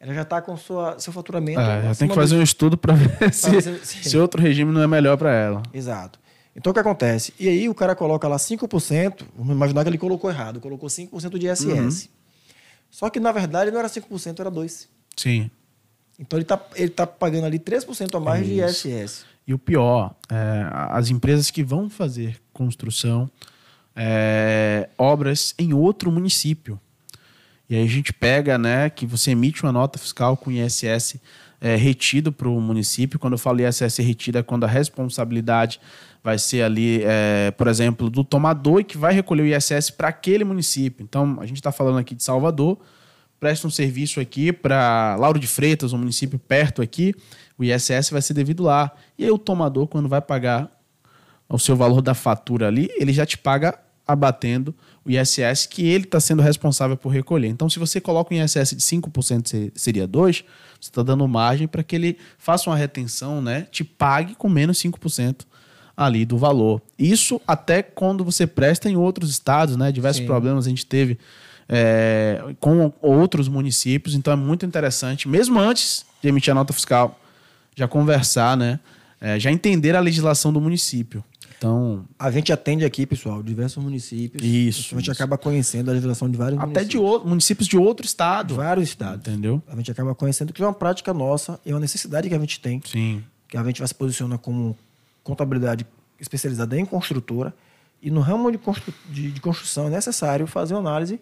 ela 0.00 0.12
já 0.14 0.22
está 0.22 0.40
com 0.42 0.56
sua, 0.56 0.98
seu 0.98 1.12
faturamento. 1.12 1.60
É, 1.60 1.82
já 1.82 1.94
tem 1.94 2.08
que 2.08 2.14
fazer 2.14 2.34
do- 2.34 2.40
um 2.40 2.42
estudo 2.42 2.76
para 2.76 2.94
ver 2.94 3.30
se, 3.32 3.50
ver 3.50 3.62
se- 3.84 4.08
se 4.08 4.18
outro 4.18 4.40
regime 4.42 4.72
não 4.72 4.82
é 4.82 4.86
melhor 4.86 5.16
para 5.18 5.32
ela. 5.32 5.62
Exato. 5.72 6.18
Então 6.54 6.70
o 6.70 6.74
que 6.74 6.80
acontece? 6.80 7.32
E 7.38 7.48
aí 7.48 7.68
o 7.68 7.74
cara 7.74 7.94
coloca 7.94 8.28
lá 8.28 8.36
5%, 8.36 9.24
vamos 9.36 9.54
imaginar 9.54 9.82
que 9.82 9.90
ele 9.90 9.98
colocou 9.98 10.30
errado, 10.30 10.60
colocou 10.60 10.88
5% 10.88 11.38
de 11.38 11.48
ISS. 11.48 12.10
Só 12.90 13.08
que 13.08 13.18
na 13.18 13.32
verdade 13.32 13.70
não 13.70 13.78
era 13.78 13.88
5%, 13.88 14.38
era 14.38 14.50
2%. 14.50 14.86
Sim. 15.16 15.50
Então 16.18 16.38
ele 16.38 16.44
está 16.44 16.60
ele 16.74 16.90
tá 16.90 17.06
pagando 17.06 17.46
ali 17.46 17.58
3% 17.58 18.14
a 18.14 18.20
mais 18.20 18.46
de 18.46 18.60
Isso. 18.60 18.88
ISS. 18.88 19.24
E 19.46 19.54
o 19.54 19.58
pior, 19.58 20.14
é, 20.30 20.68
as 20.70 21.10
empresas 21.10 21.50
que 21.50 21.64
vão 21.64 21.90
fazer 21.90 22.40
construção, 22.52 23.30
é, 23.96 24.88
obras 24.96 25.54
em 25.58 25.72
outro 25.72 26.12
município. 26.12 26.78
E 27.72 27.74
aí 27.74 27.84
a 27.84 27.88
gente 27.88 28.12
pega, 28.12 28.58
né, 28.58 28.90
que 28.90 29.06
você 29.06 29.30
emite 29.30 29.62
uma 29.62 29.72
nota 29.72 29.98
fiscal 29.98 30.36
com 30.36 30.50
ISS 30.50 31.16
é, 31.58 31.74
retido 31.74 32.30
para 32.30 32.46
o 32.46 32.60
município. 32.60 33.18
Quando 33.18 33.32
eu 33.32 33.38
falo 33.38 33.62
ISS 33.62 33.96
retido 33.96 34.36
é 34.36 34.42
quando 34.42 34.64
a 34.64 34.66
responsabilidade 34.66 35.80
vai 36.22 36.38
ser 36.38 36.64
ali, 36.64 37.00
é, 37.02 37.50
por 37.52 37.68
exemplo, 37.68 38.10
do 38.10 38.22
tomador 38.22 38.80
e 38.80 38.84
que 38.84 38.98
vai 38.98 39.14
recolher 39.14 39.42
o 39.44 39.46
ISS 39.46 39.88
para 39.88 40.08
aquele 40.08 40.44
município. 40.44 41.02
Então, 41.02 41.38
a 41.40 41.46
gente 41.46 41.56
está 41.56 41.72
falando 41.72 41.96
aqui 41.96 42.14
de 42.14 42.22
Salvador, 42.22 42.76
presta 43.40 43.66
um 43.66 43.70
serviço 43.70 44.20
aqui 44.20 44.52
para 44.52 45.16
Lauro 45.18 45.38
de 45.38 45.46
Freitas, 45.46 45.94
um 45.94 45.98
município 45.98 46.38
perto 46.38 46.82
aqui, 46.82 47.14
o 47.56 47.64
ISS 47.64 48.10
vai 48.10 48.20
ser 48.20 48.34
devido 48.34 48.64
lá. 48.64 48.92
E 49.18 49.24
aí 49.24 49.30
o 49.30 49.38
tomador, 49.38 49.86
quando 49.86 50.10
vai 50.10 50.20
pagar 50.20 50.70
o 51.48 51.58
seu 51.58 51.74
valor 51.74 52.02
da 52.02 52.12
fatura 52.12 52.66
ali, 52.66 52.90
ele 52.98 53.14
já 53.14 53.24
te 53.24 53.38
paga 53.38 53.78
abatendo 54.06 54.74
o 55.04 55.10
ISS 55.10 55.66
que 55.66 55.86
ele 55.86 56.04
está 56.04 56.20
sendo 56.20 56.42
responsável 56.42 56.96
por 56.96 57.08
recolher. 57.10 57.48
Então, 57.48 57.68
se 57.68 57.78
você 57.78 58.00
coloca 58.00 58.32
um 58.34 58.36
ISS 58.42 58.70
de 58.76 58.82
5%, 58.82 59.48
se- 59.48 59.72
seria 59.74 60.06
2%, 60.06 60.44
você 60.80 60.88
está 60.88 61.02
dando 61.02 61.26
margem 61.28 61.66
para 61.68 61.82
que 61.82 61.94
ele 61.96 62.18
faça 62.38 62.68
uma 62.70 62.76
retenção, 62.76 63.40
né? 63.42 63.66
Te 63.70 63.84
pague 63.84 64.34
com 64.34 64.48
menos 64.48 64.78
5% 64.78 65.46
ali 65.96 66.24
do 66.24 66.36
valor. 66.38 66.80
Isso 66.98 67.40
até 67.46 67.82
quando 67.82 68.24
você 68.24 68.46
presta 68.46 68.88
em 68.88 68.96
outros 68.96 69.30
estados, 69.30 69.76
né? 69.76 69.92
Diversos 69.92 70.20
Sim. 70.20 70.26
problemas 70.26 70.66
a 70.66 70.70
gente 70.70 70.86
teve 70.86 71.18
é, 71.68 72.42
com 72.60 72.92
outros 73.00 73.48
municípios, 73.48 74.14
então 74.14 74.32
é 74.32 74.36
muito 74.36 74.66
interessante, 74.66 75.28
mesmo 75.28 75.58
antes 75.58 76.04
de 76.20 76.28
emitir 76.28 76.50
a 76.50 76.54
nota 76.54 76.72
fiscal, 76.72 77.18
já 77.74 77.86
conversar, 77.88 78.56
né? 78.56 78.78
É, 79.20 79.38
já 79.38 79.50
entender 79.52 79.94
a 79.94 80.00
legislação 80.00 80.52
do 80.52 80.60
município. 80.60 81.22
Então, 81.62 82.04
A 82.18 82.30
gente 82.30 82.52
atende 82.52 82.84
aqui, 82.84 83.06
pessoal, 83.06 83.42
diversos 83.42 83.82
municípios. 83.82 84.42
Isso, 84.42 84.94
A 84.94 84.98
gente 84.98 85.02
isso. 85.10 85.12
acaba 85.12 85.38
conhecendo 85.38 85.90
a 85.90 85.92
legislação 85.92 86.28
de 86.28 86.36
vários 86.36 86.58
até 86.58 86.66
de 86.66 86.96
municípios. 86.96 87.04
outro, 87.04 87.28
municípios 87.28 87.68
de 87.68 87.76
outro 87.76 88.04
estado. 88.04 88.54
vários 88.56 88.88
estados. 88.88 89.26
Entendeu? 89.28 89.62
A 89.68 89.76
gente 89.76 89.90
acaba 89.90 90.14
conhecendo 90.14 90.52
que 90.52 90.60
é 90.62 90.66
uma 90.66 90.72
prática 90.74 91.14
nossa 91.14 91.60
e 91.64 91.70
é 91.70 91.74
uma 91.74 91.80
necessidade 91.80 92.28
que 92.28 92.34
a 92.34 92.38
gente 92.38 92.58
tem. 92.60 92.82
Sim. 92.84 93.22
que 93.48 93.56
a 93.56 93.62
gente 93.64 93.78
vai 93.80 93.86
se 93.88 93.94
posicionar 93.94 94.38
como 94.38 94.76
contabilidade 95.22 95.86
especializada 96.18 96.76
em 96.78 96.84
construtora 96.86 97.54
e 98.00 98.10
no 98.10 98.20
ramo 98.20 98.50
de, 98.50 98.56
constru- 98.58 98.94
de- 99.10 99.30
de 99.30 99.40
construção 99.42 99.86
é 99.88 99.90
necessário 99.90 100.46
fazer 100.46 100.72
uma 100.74 100.80
análise 100.80 101.20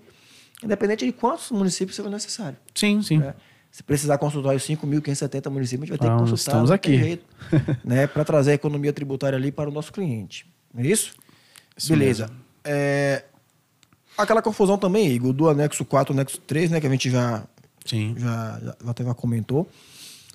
independente 0.62 1.04
de 1.04 1.10
quantos 1.12 1.50
municípios 1.50 1.96
seja 1.96 2.08
necessário. 2.08 2.56
Sim, 2.74 3.02
sim. 3.02 3.18
né? 3.18 3.34
Se 3.70 3.82
precisar 3.82 4.18
consultar 4.18 4.54
os 4.54 4.62
5.570 4.64 5.48
municípios, 5.50 5.90
a 5.90 5.94
gente 5.94 5.98
vai 5.98 5.98
ter 5.98 6.04
Então, 6.06 6.16
que 6.16 6.30
consultar. 6.30 6.36
estamos 6.52 6.70
aqui. 6.70 6.98
jeito, 6.98 7.24
né, 7.84 8.06
para 8.06 8.24
trazer 8.24 8.50
a 8.52 8.54
economia 8.54 8.92
tributária 8.92 9.36
ali 9.36 9.52
para 9.52 9.68
o 9.70 9.72
nosso 9.72 9.92
cliente. 9.92 10.46
Não 10.74 10.82
é 10.82 10.86
isso? 10.86 11.14
Isso 11.76 11.92
Beleza. 11.92 12.30
É, 12.64 13.24
aquela 14.18 14.42
confusão 14.42 14.76
também, 14.76 15.08
Igor, 15.08 15.32
do 15.32 15.48
anexo 15.48 15.84
4 15.84 16.12
anexo 16.12 16.38
3, 16.40 16.70
né, 16.72 16.80
que 16.80 16.86
a 16.86 16.90
gente 16.90 17.08
já, 17.10 17.44
Sim. 17.86 18.14
já, 18.18 18.60
já, 18.62 18.76
até 18.90 19.04
já 19.04 19.14
comentou. 19.14 19.68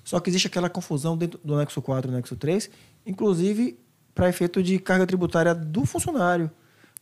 Só 0.02 0.18
que 0.20 0.30
existe 0.30 0.46
aquela 0.46 0.70
confusão 0.70 1.16
dentro 1.16 1.38
do 1.44 1.54
anexo 1.54 1.82
4 1.82 2.10
e 2.10 2.14
anexo 2.14 2.36
3, 2.36 2.70
inclusive 3.06 3.78
para 4.14 4.28
efeito 4.28 4.62
de 4.62 4.78
carga 4.78 5.06
tributária 5.06 5.54
do 5.54 5.84
funcionário. 5.84 6.50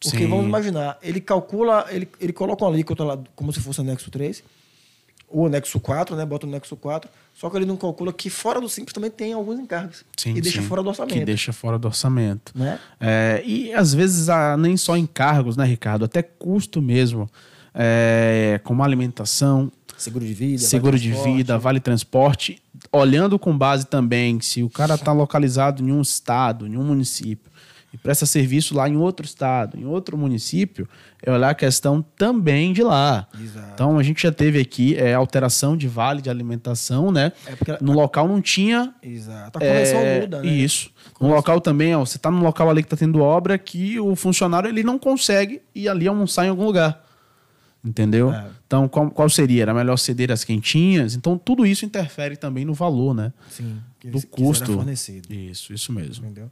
Porque 0.02 0.18
Sim. 0.18 0.28
vamos 0.28 0.46
imaginar, 0.46 0.98
ele 1.00 1.20
calcula, 1.20 1.86
ele, 1.90 2.08
ele 2.20 2.32
coloca 2.32 2.64
uma 2.64 2.70
alíquota 2.72 3.04
lá 3.04 3.18
como 3.36 3.52
se 3.52 3.60
fosse 3.60 3.80
anexo 3.80 4.10
3, 4.10 4.42
ou 5.28 5.46
anexo 5.46 5.80
4, 5.80 6.16
né? 6.16 6.24
Bota 6.24 6.46
o 6.46 6.48
anexo 6.48 6.76
4, 6.76 7.10
só 7.34 7.50
que 7.50 7.56
ele 7.56 7.64
não 7.64 7.76
calcula 7.76 8.12
que 8.12 8.30
fora 8.30 8.60
do 8.60 8.68
simples 8.68 8.92
também 8.92 9.10
tem 9.10 9.32
alguns 9.32 9.58
encargos. 9.58 10.04
Sim, 10.16 10.34
e 10.36 10.40
deixa 10.40 10.60
sim. 10.60 10.66
fora 10.66 10.82
do 10.82 10.88
orçamento. 10.88 11.14
Que 11.14 11.24
deixa 11.24 11.52
fora 11.52 11.78
do 11.78 11.86
orçamento. 11.86 12.52
Né? 12.54 12.78
É, 13.00 13.42
e 13.44 13.72
às 13.72 13.92
vezes 13.92 14.28
ah, 14.28 14.56
nem 14.56 14.76
só 14.76 14.96
encargos, 14.96 15.56
né, 15.56 15.64
Ricardo? 15.64 16.04
Até 16.04 16.22
custo 16.22 16.80
mesmo. 16.80 17.28
É, 17.76 18.60
como 18.62 18.84
alimentação, 18.84 19.70
Seguro 19.96 20.24
de 20.24 20.34
vida. 20.34 20.62
seguro 20.62 20.96
vale 20.96 21.02
de 21.02 21.12
vida, 21.12 21.58
vale 21.58 21.80
transporte, 21.80 22.62
olhando 22.92 23.38
com 23.38 23.56
base 23.56 23.86
também 23.86 24.40
se 24.40 24.62
o 24.62 24.70
cara 24.70 24.94
está 24.94 25.12
localizado 25.12 25.82
em 25.82 25.92
um 25.92 26.00
estado, 26.00 26.66
em 26.66 26.76
um 26.76 26.84
município, 26.84 27.50
e 27.94 27.96
presta 27.96 28.26
serviço 28.26 28.74
lá 28.74 28.88
em 28.88 28.96
outro 28.96 29.24
estado, 29.24 29.78
em 29.78 29.84
outro 29.86 30.18
município, 30.18 30.88
é 31.22 31.30
olhar 31.30 31.50
a 31.50 31.54
questão 31.54 32.02
também 32.02 32.72
de 32.72 32.82
lá. 32.82 33.28
Exato. 33.40 33.68
Então 33.72 33.96
a 33.98 34.02
gente 34.02 34.20
já 34.24 34.32
teve 34.32 34.58
aqui 34.60 34.96
é, 34.96 35.14
alteração 35.14 35.76
de 35.76 35.86
vale 35.86 36.20
de 36.20 36.28
alimentação, 36.28 37.12
né? 37.12 37.30
É 37.46 37.54
porque- 37.54 37.78
No 37.80 37.92
local 37.92 38.26
não 38.26 38.40
tinha. 38.42 38.92
Exato. 39.00 39.56
A 39.58 39.60
convenção 39.60 40.00
é, 40.00 40.20
muda, 40.20 40.42
né? 40.42 40.48
Isso. 40.48 40.90
No 41.20 41.28
local 41.28 41.60
também, 41.60 41.94
ó, 41.94 42.04
você 42.04 42.16
está 42.16 42.30
num 42.32 42.42
local 42.42 42.68
ali 42.68 42.82
que 42.82 42.86
está 42.88 42.96
tendo 42.96 43.20
obra 43.20 43.56
que 43.56 43.98
o 44.00 44.16
funcionário 44.16 44.68
ele 44.68 44.82
não 44.82 44.98
consegue 44.98 45.62
ir 45.72 45.88
ali 45.88 46.08
almoçar 46.08 46.44
em 46.44 46.48
algum 46.48 46.64
lugar. 46.64 47.00
Entendeu? 47.84 48.32
É. 48.32 48.46
Então, 48.66 48.88
qual, 48.88 49.10
qual 49.10 49.28
seria? 49.28 49.62
Era 49.62 49.74
melhor 49.74 49.96
ceder 49.98 50.32
as 50.32 50.42
quentinhas? 50.42 51.14
Então, 51.14 51.36
tudo 51.38 51.64
isso 51.66 51.84
interfere 51.84 52.34
também 52.36 52.64
no 52.64 52.72
valor, 52.74 53.14
né? 53.14 53.32
Sim. 53.50 53.76
Do 54.04 54.26
custo. 54.26 54.72
fornecido. 54.72 55.32
Isso, 55.32 55.72
isso 55.72 55.92
mesmo. 55.92 56.24
Entendeu? 56.24 56.50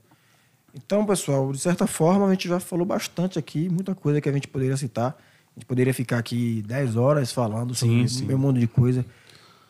Então, 0.74 1.04
pessoal, 1.04 1.52
de 1.52 1.58
certa 1.58 1.86
forma, 1.86 2.26
a 2.26 2.30
gente 2.30 2.48
já 2.48 2.58
falou 2.58 2.86
bastante 2.86 3.38
aqui, 3.38 3.68
muita 3.68 3.94
coisa 3.94 4.20
que 4.20 4.28
a 4.28 4.32
gente 4.32 4.48
poderia 4.48 4.76
citar. 4.76 5.16
A 5.54 5.60
gente 5.60 5.66
poderia 5.66 5.92
ficar 5.92 6.18
aqui 6.18 6.62
10 6.66 6.96
horas 6.96 7.30
falando 7.30 7.74
sobre 7.74 8.08
Sim, 8.08 8.20
sim. 8.20 8.24
o 8.24 8.28
meu 8.28 8.38
mundo 8.38 8.58
de 8.58 8.66
coisa 8.66 9.04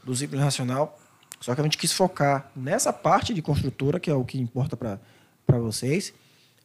do 0.05 0.15
Simples 0.15 0.41
Nacional. 0.41 0.99
Só 1.41 1.55
que 1.57 1.61
a 1.61 1.65
gente 1.65 1.77
quis 1.77 1.93
focar 1.93 2.51
nessa 2.55 2.93
parte 2.93 3.35
de 3.35 3.43
construtora, 3.43 3.99
que 3.99 4.09
é 4.09 4.15
o 4.15 4.25
que 4.25 4.39
importa 4.39 4.77
para 4.77 5.59
vocês, 5.59 6.15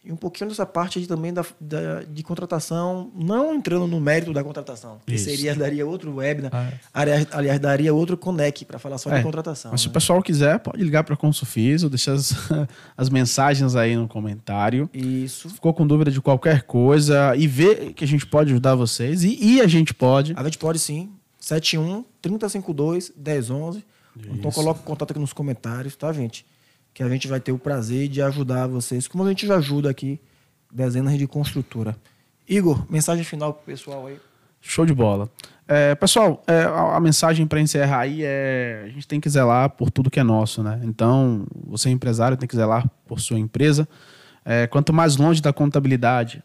e 0.08 0.12
um 0.12 0.16
pouquinho 0.16 0.49
dessa 0.49 0.66
parte 0.66 1.05
também 1.05 1.34
da, 1.34 1.45
da- 1.60 2.01
de 2.03 2.24
contratação, 2.24 3.12
não 3.16 3.53
entrando 3.53 3.86
no 3.88 3.99
mérito 3.99 4.32
da 4.34 4.43
contratação, 4.43 4.99
que 5.05 5.16
Isso. 5.16 5.26
seria, 5.26 5.53
daria 5.55 5.86
outro 5.86 6.16
webinar, 6.16 6.49
Ah, 6.53 6.70
é. 6.72 6.80
aliás, 6.93 7.28
aliás, 7.32 7.60
daria 7.60 7.93
outro 7.93 8.16
Conec 8.18 8.64
para 8.66 8.80
falar 8.80 8.97
só 8.97 9.10
É, 9.12 9.18
de 9.18 9.24
contratação. 9.24 9.72
Mas 9.72 9.82
se 9.82 9.88
né? 9.88 9.91
o 9.91 9.93
pessoal 9.93 10.22
quiser, 10.24 10.60
pode 10.60 10.84
ligar 10.84 11.03
para 11.03 11.14
a 11.14 11.18
Consufis 11.18 11.84
ou 11.84 11.89
deixar 11.89 12.14
as, 12.14 12.34
as 12.97 13.10
mensagens 13.10 13.76
aí 13.76 13.95
no 13.95 14.08
comentário. 14.08 14.89
Isso. 14.93 15.49
Ficou 15.49 15.74
com 15.74 15.86
dúvida 15.86 16.10
de 16.10 16.22
qualquer 16.22 16.64
coisa 16.64 17.36
e 17.36 17.45
ver 17.47 17.93
que 17.93 18.03
a 18.03 18.08
gente 18.08 18.26
pode 18.26 18.51
ajudar 18.51 18.76
vocês. 18.76 19.24
E, 19.24 19.38
e 19.39 19.62
a 19.62 19.68
gente 19.68 19.93
pode. 19.93 20.34
A 20.38 20.43
gente 20.43 20.58
pode 20.58 20.80
sim. 20.80 21.12
71 21.39 22.03
3052 22.22 23.12
1011. 23.16 23.84
Então 24.18 24.49
Isso. 24.49 24.60
coloca 24.60 24.80
o 24.80 24.84
contato 24.84 25.12
aqui 25.12 25.20
nos 25.20 25.32
comentários, 25.34 25.95
tá, 25.95 26.12
gente? 26.12 26.45
Que 26.98 27.04
a 27.04 27.10
gente 27.10 27.28
vai 27.28 27.39
ter 27.39 27.52
o 27.52 27.60
prazer 27.60 28.08
de 28.08 28.24
ajudar 28.24 28.66
vocês, 28.66 29.08
como 29.08 29.24
a 29.24 29.30
gente 29.30 29.45
já 29.45 29.58
ajuda 29.58 29.88
aqui 29.88 30.20
dezenas 30.74 31.16
de 31.16 31.28
construtora. 31.28 31.95
Igor, 32.50 32.91
mensagem 32.91 33.24
final 33.24 33.54
pro 33.54 33.66
pessoal 33.66 34.08
aí. 34.08 34.18
Show 34.60 34.84
de 34.84 34.95
bola. 34.95 35.30
É, 35.68 35.93
pessoal, 35.93 36.41
é, 36.48 36.64
a, 36.64 36.95
a, 36.95 37.00
mensagem 37.00 37.45
para 37.45 37.62
encerrar 37.62 38.00
aí 38.00 38.24
é: 38.24 38.86
a 38.86 38.89
gente 38.89 39.08
tem 39.08 39.20
que 39.20 39.30
zelar 39.30 39.70
por 39.70 39.91
tudo 39.91 40.10
que 40.10 40.20
é 40.20 40.24
nosso, 40.24 40.64
né? 40.64 40.82
Então, 40.86 41.45
você 41.68 41.88
é 41.88 41.91
empresário, 41.91 42.36
tem 42.36 42.48
que 42.48 42.56
zelar 42.56 42.89
por 43.06 43.20
sua 43.20 43.38
empresa. 43.38 43.88
É, 44.43 44.66
quanto 44.66 44.91
mais 44.91 45.18
longe 45.18 45.39
da 45.39 45.54
contabilidade, 45.54 46.41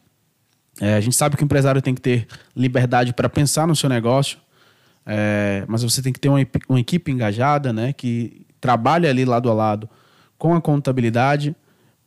é, 0.83 0.97
a 0.97 1.01
gente 1.01 1.17
sabe 1.17 1.35
que 1.35 1.43
o 1.43 1.47
empresário 1.47 1.81
tem 1.81 1.95
que 1.95 2.01
ter 2.03 2.27
liberdade 2.55 3.15
para 3.15 3.27
pensar 3.27 3.67
no 3.67 3.75
seu 3.75 3.89
negócio, 3.89 4.37
é, 5.07 5.65
mas 5.67 5.83
você 5.83 6.03
tem 6.03 6.13
que 6.13 6.21
ter 6.21 6.29
uma, 6.29 6.47
uma 6.69 6.79
equipe 6.79 7.11
engajada, 7.11 7.73
né? 7.73 7.95
Que 7.95 8.45
trabalhe 8.61 9.09
ali 9.09 9.25
lado 9.25 9.49
a 9.49 9.55
lado 9.55 9.89
com 10.43 10.55
a 10.55 10.61
contabilidade, 10.61 11.55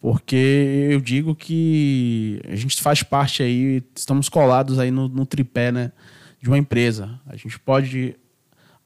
porque 0.02 0.90
eu 0.92 1.00
digo 1.00 1.34
que 1.34 2.42
a 2.50 2.56
gente 2.58 2.82
faz 2.82 3.02
parte 3.02 3.42
aí, 3.42 3.82
estamos 3.96 4.28
colados 4.28 4.78
aí 4.78 4.92
no, 4.92 5.08
no 5.08 5.26
tripé, 5.26 5.72
né? 5.72 5.94
de 6.42 6.50
uma 6.50 6.58
empresa. 6.58 7.18
A 7.26 7.38
gente 7.38 7.58
pode 7.58 8.14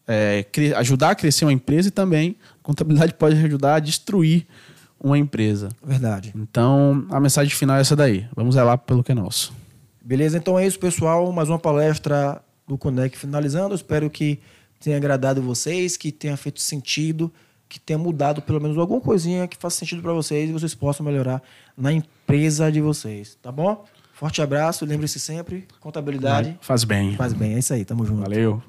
é, 0.07 0.45
ajudar 0.75 1.09
a 1.09 1.15
crescer 1.15 1.45
uma 1.45 1.51
empresa 1.51 1.87
e 1.87 1.91
também 1.91 2.35
a 2.59 2.61
contabilidade 2.61 3.15
pode 3.15 3.43
ajudar 3.43 3.77
a 3.77 3.79
destruir 3.79 4.45
uma 4.99 5.17
empresa. 5.17 5.69
Verdade. 5.83 6.31
Então, 6.35 7.07
a 7.09 7.19
mensagem 7.19 7.51
final 7.51 7.77
é 7.77 7.81
essa 7.81 7.95
daí. 7.95 8.27
Vamos 8.35 8.53
lá 8.53 8.77
pelo 8.77 9.03
que 9.03 9.13
é 9.13 9.15
nosso. 9.15 9.51
Beleza, 9.99 10.37
então 10.37 10.59
é 10.59 10.67
isso, 10.67 10.77
pessoal. 10.77 11.31
Mais 11.31 11.49
uma 11.49 11.57
palestra 11.57 12.39
do 12.67 12.77
Conec 12.77 13.17
finalizando. 13.17 13.73
Espero 13.73 14.11
que 14.11 14.39
tenha 14.79 14.97
agradado 14.97 15.41
vocês, 15.41 15.97
que 15.97 16.11
tenha 16.11 16.37
feito 16.37 16.61
sentido, 16.61 17.33
que 17.69 17.79
tenha 17.79 17.99
mudado 17.99 18.41
pelo 18.41 18.59
menos 18.59 18.77
alguma 18.77 18.99
coisinha 18.99 19.47
que 19.47 19.55
faça 19.55 19.77
sentido 19.77 20.01
para 20.01 20.11
vocês 20.11 20.49
e 20.49 20.53
vocês 20.53 20.73
possam 20.73 21.05
melhorar 21.05 21.41
na 21.77 21.93
empresa 21.93 22.71
de 22.71 22.81
vocês, 22.81 23.37
tá 23.41 23.51
bom? 23.51 23.85
Forte 24.13 24.41
abraço, 24.41 24.83
lembre-se 24.83 25.19
sempre, 25.19 25.67
contabilidade. 25.79 26.57
Faz 26.59 26.83
bem. 26.83 27.15
Faz 27.15 27.31
bem, 27.31 27.53
é 27.53 27.59
isso 27.59 27.73
aí, 27.73 27.85
tamo 27.85 28.05
junto. 28.05 28.21
Valeu. 28.21 28.61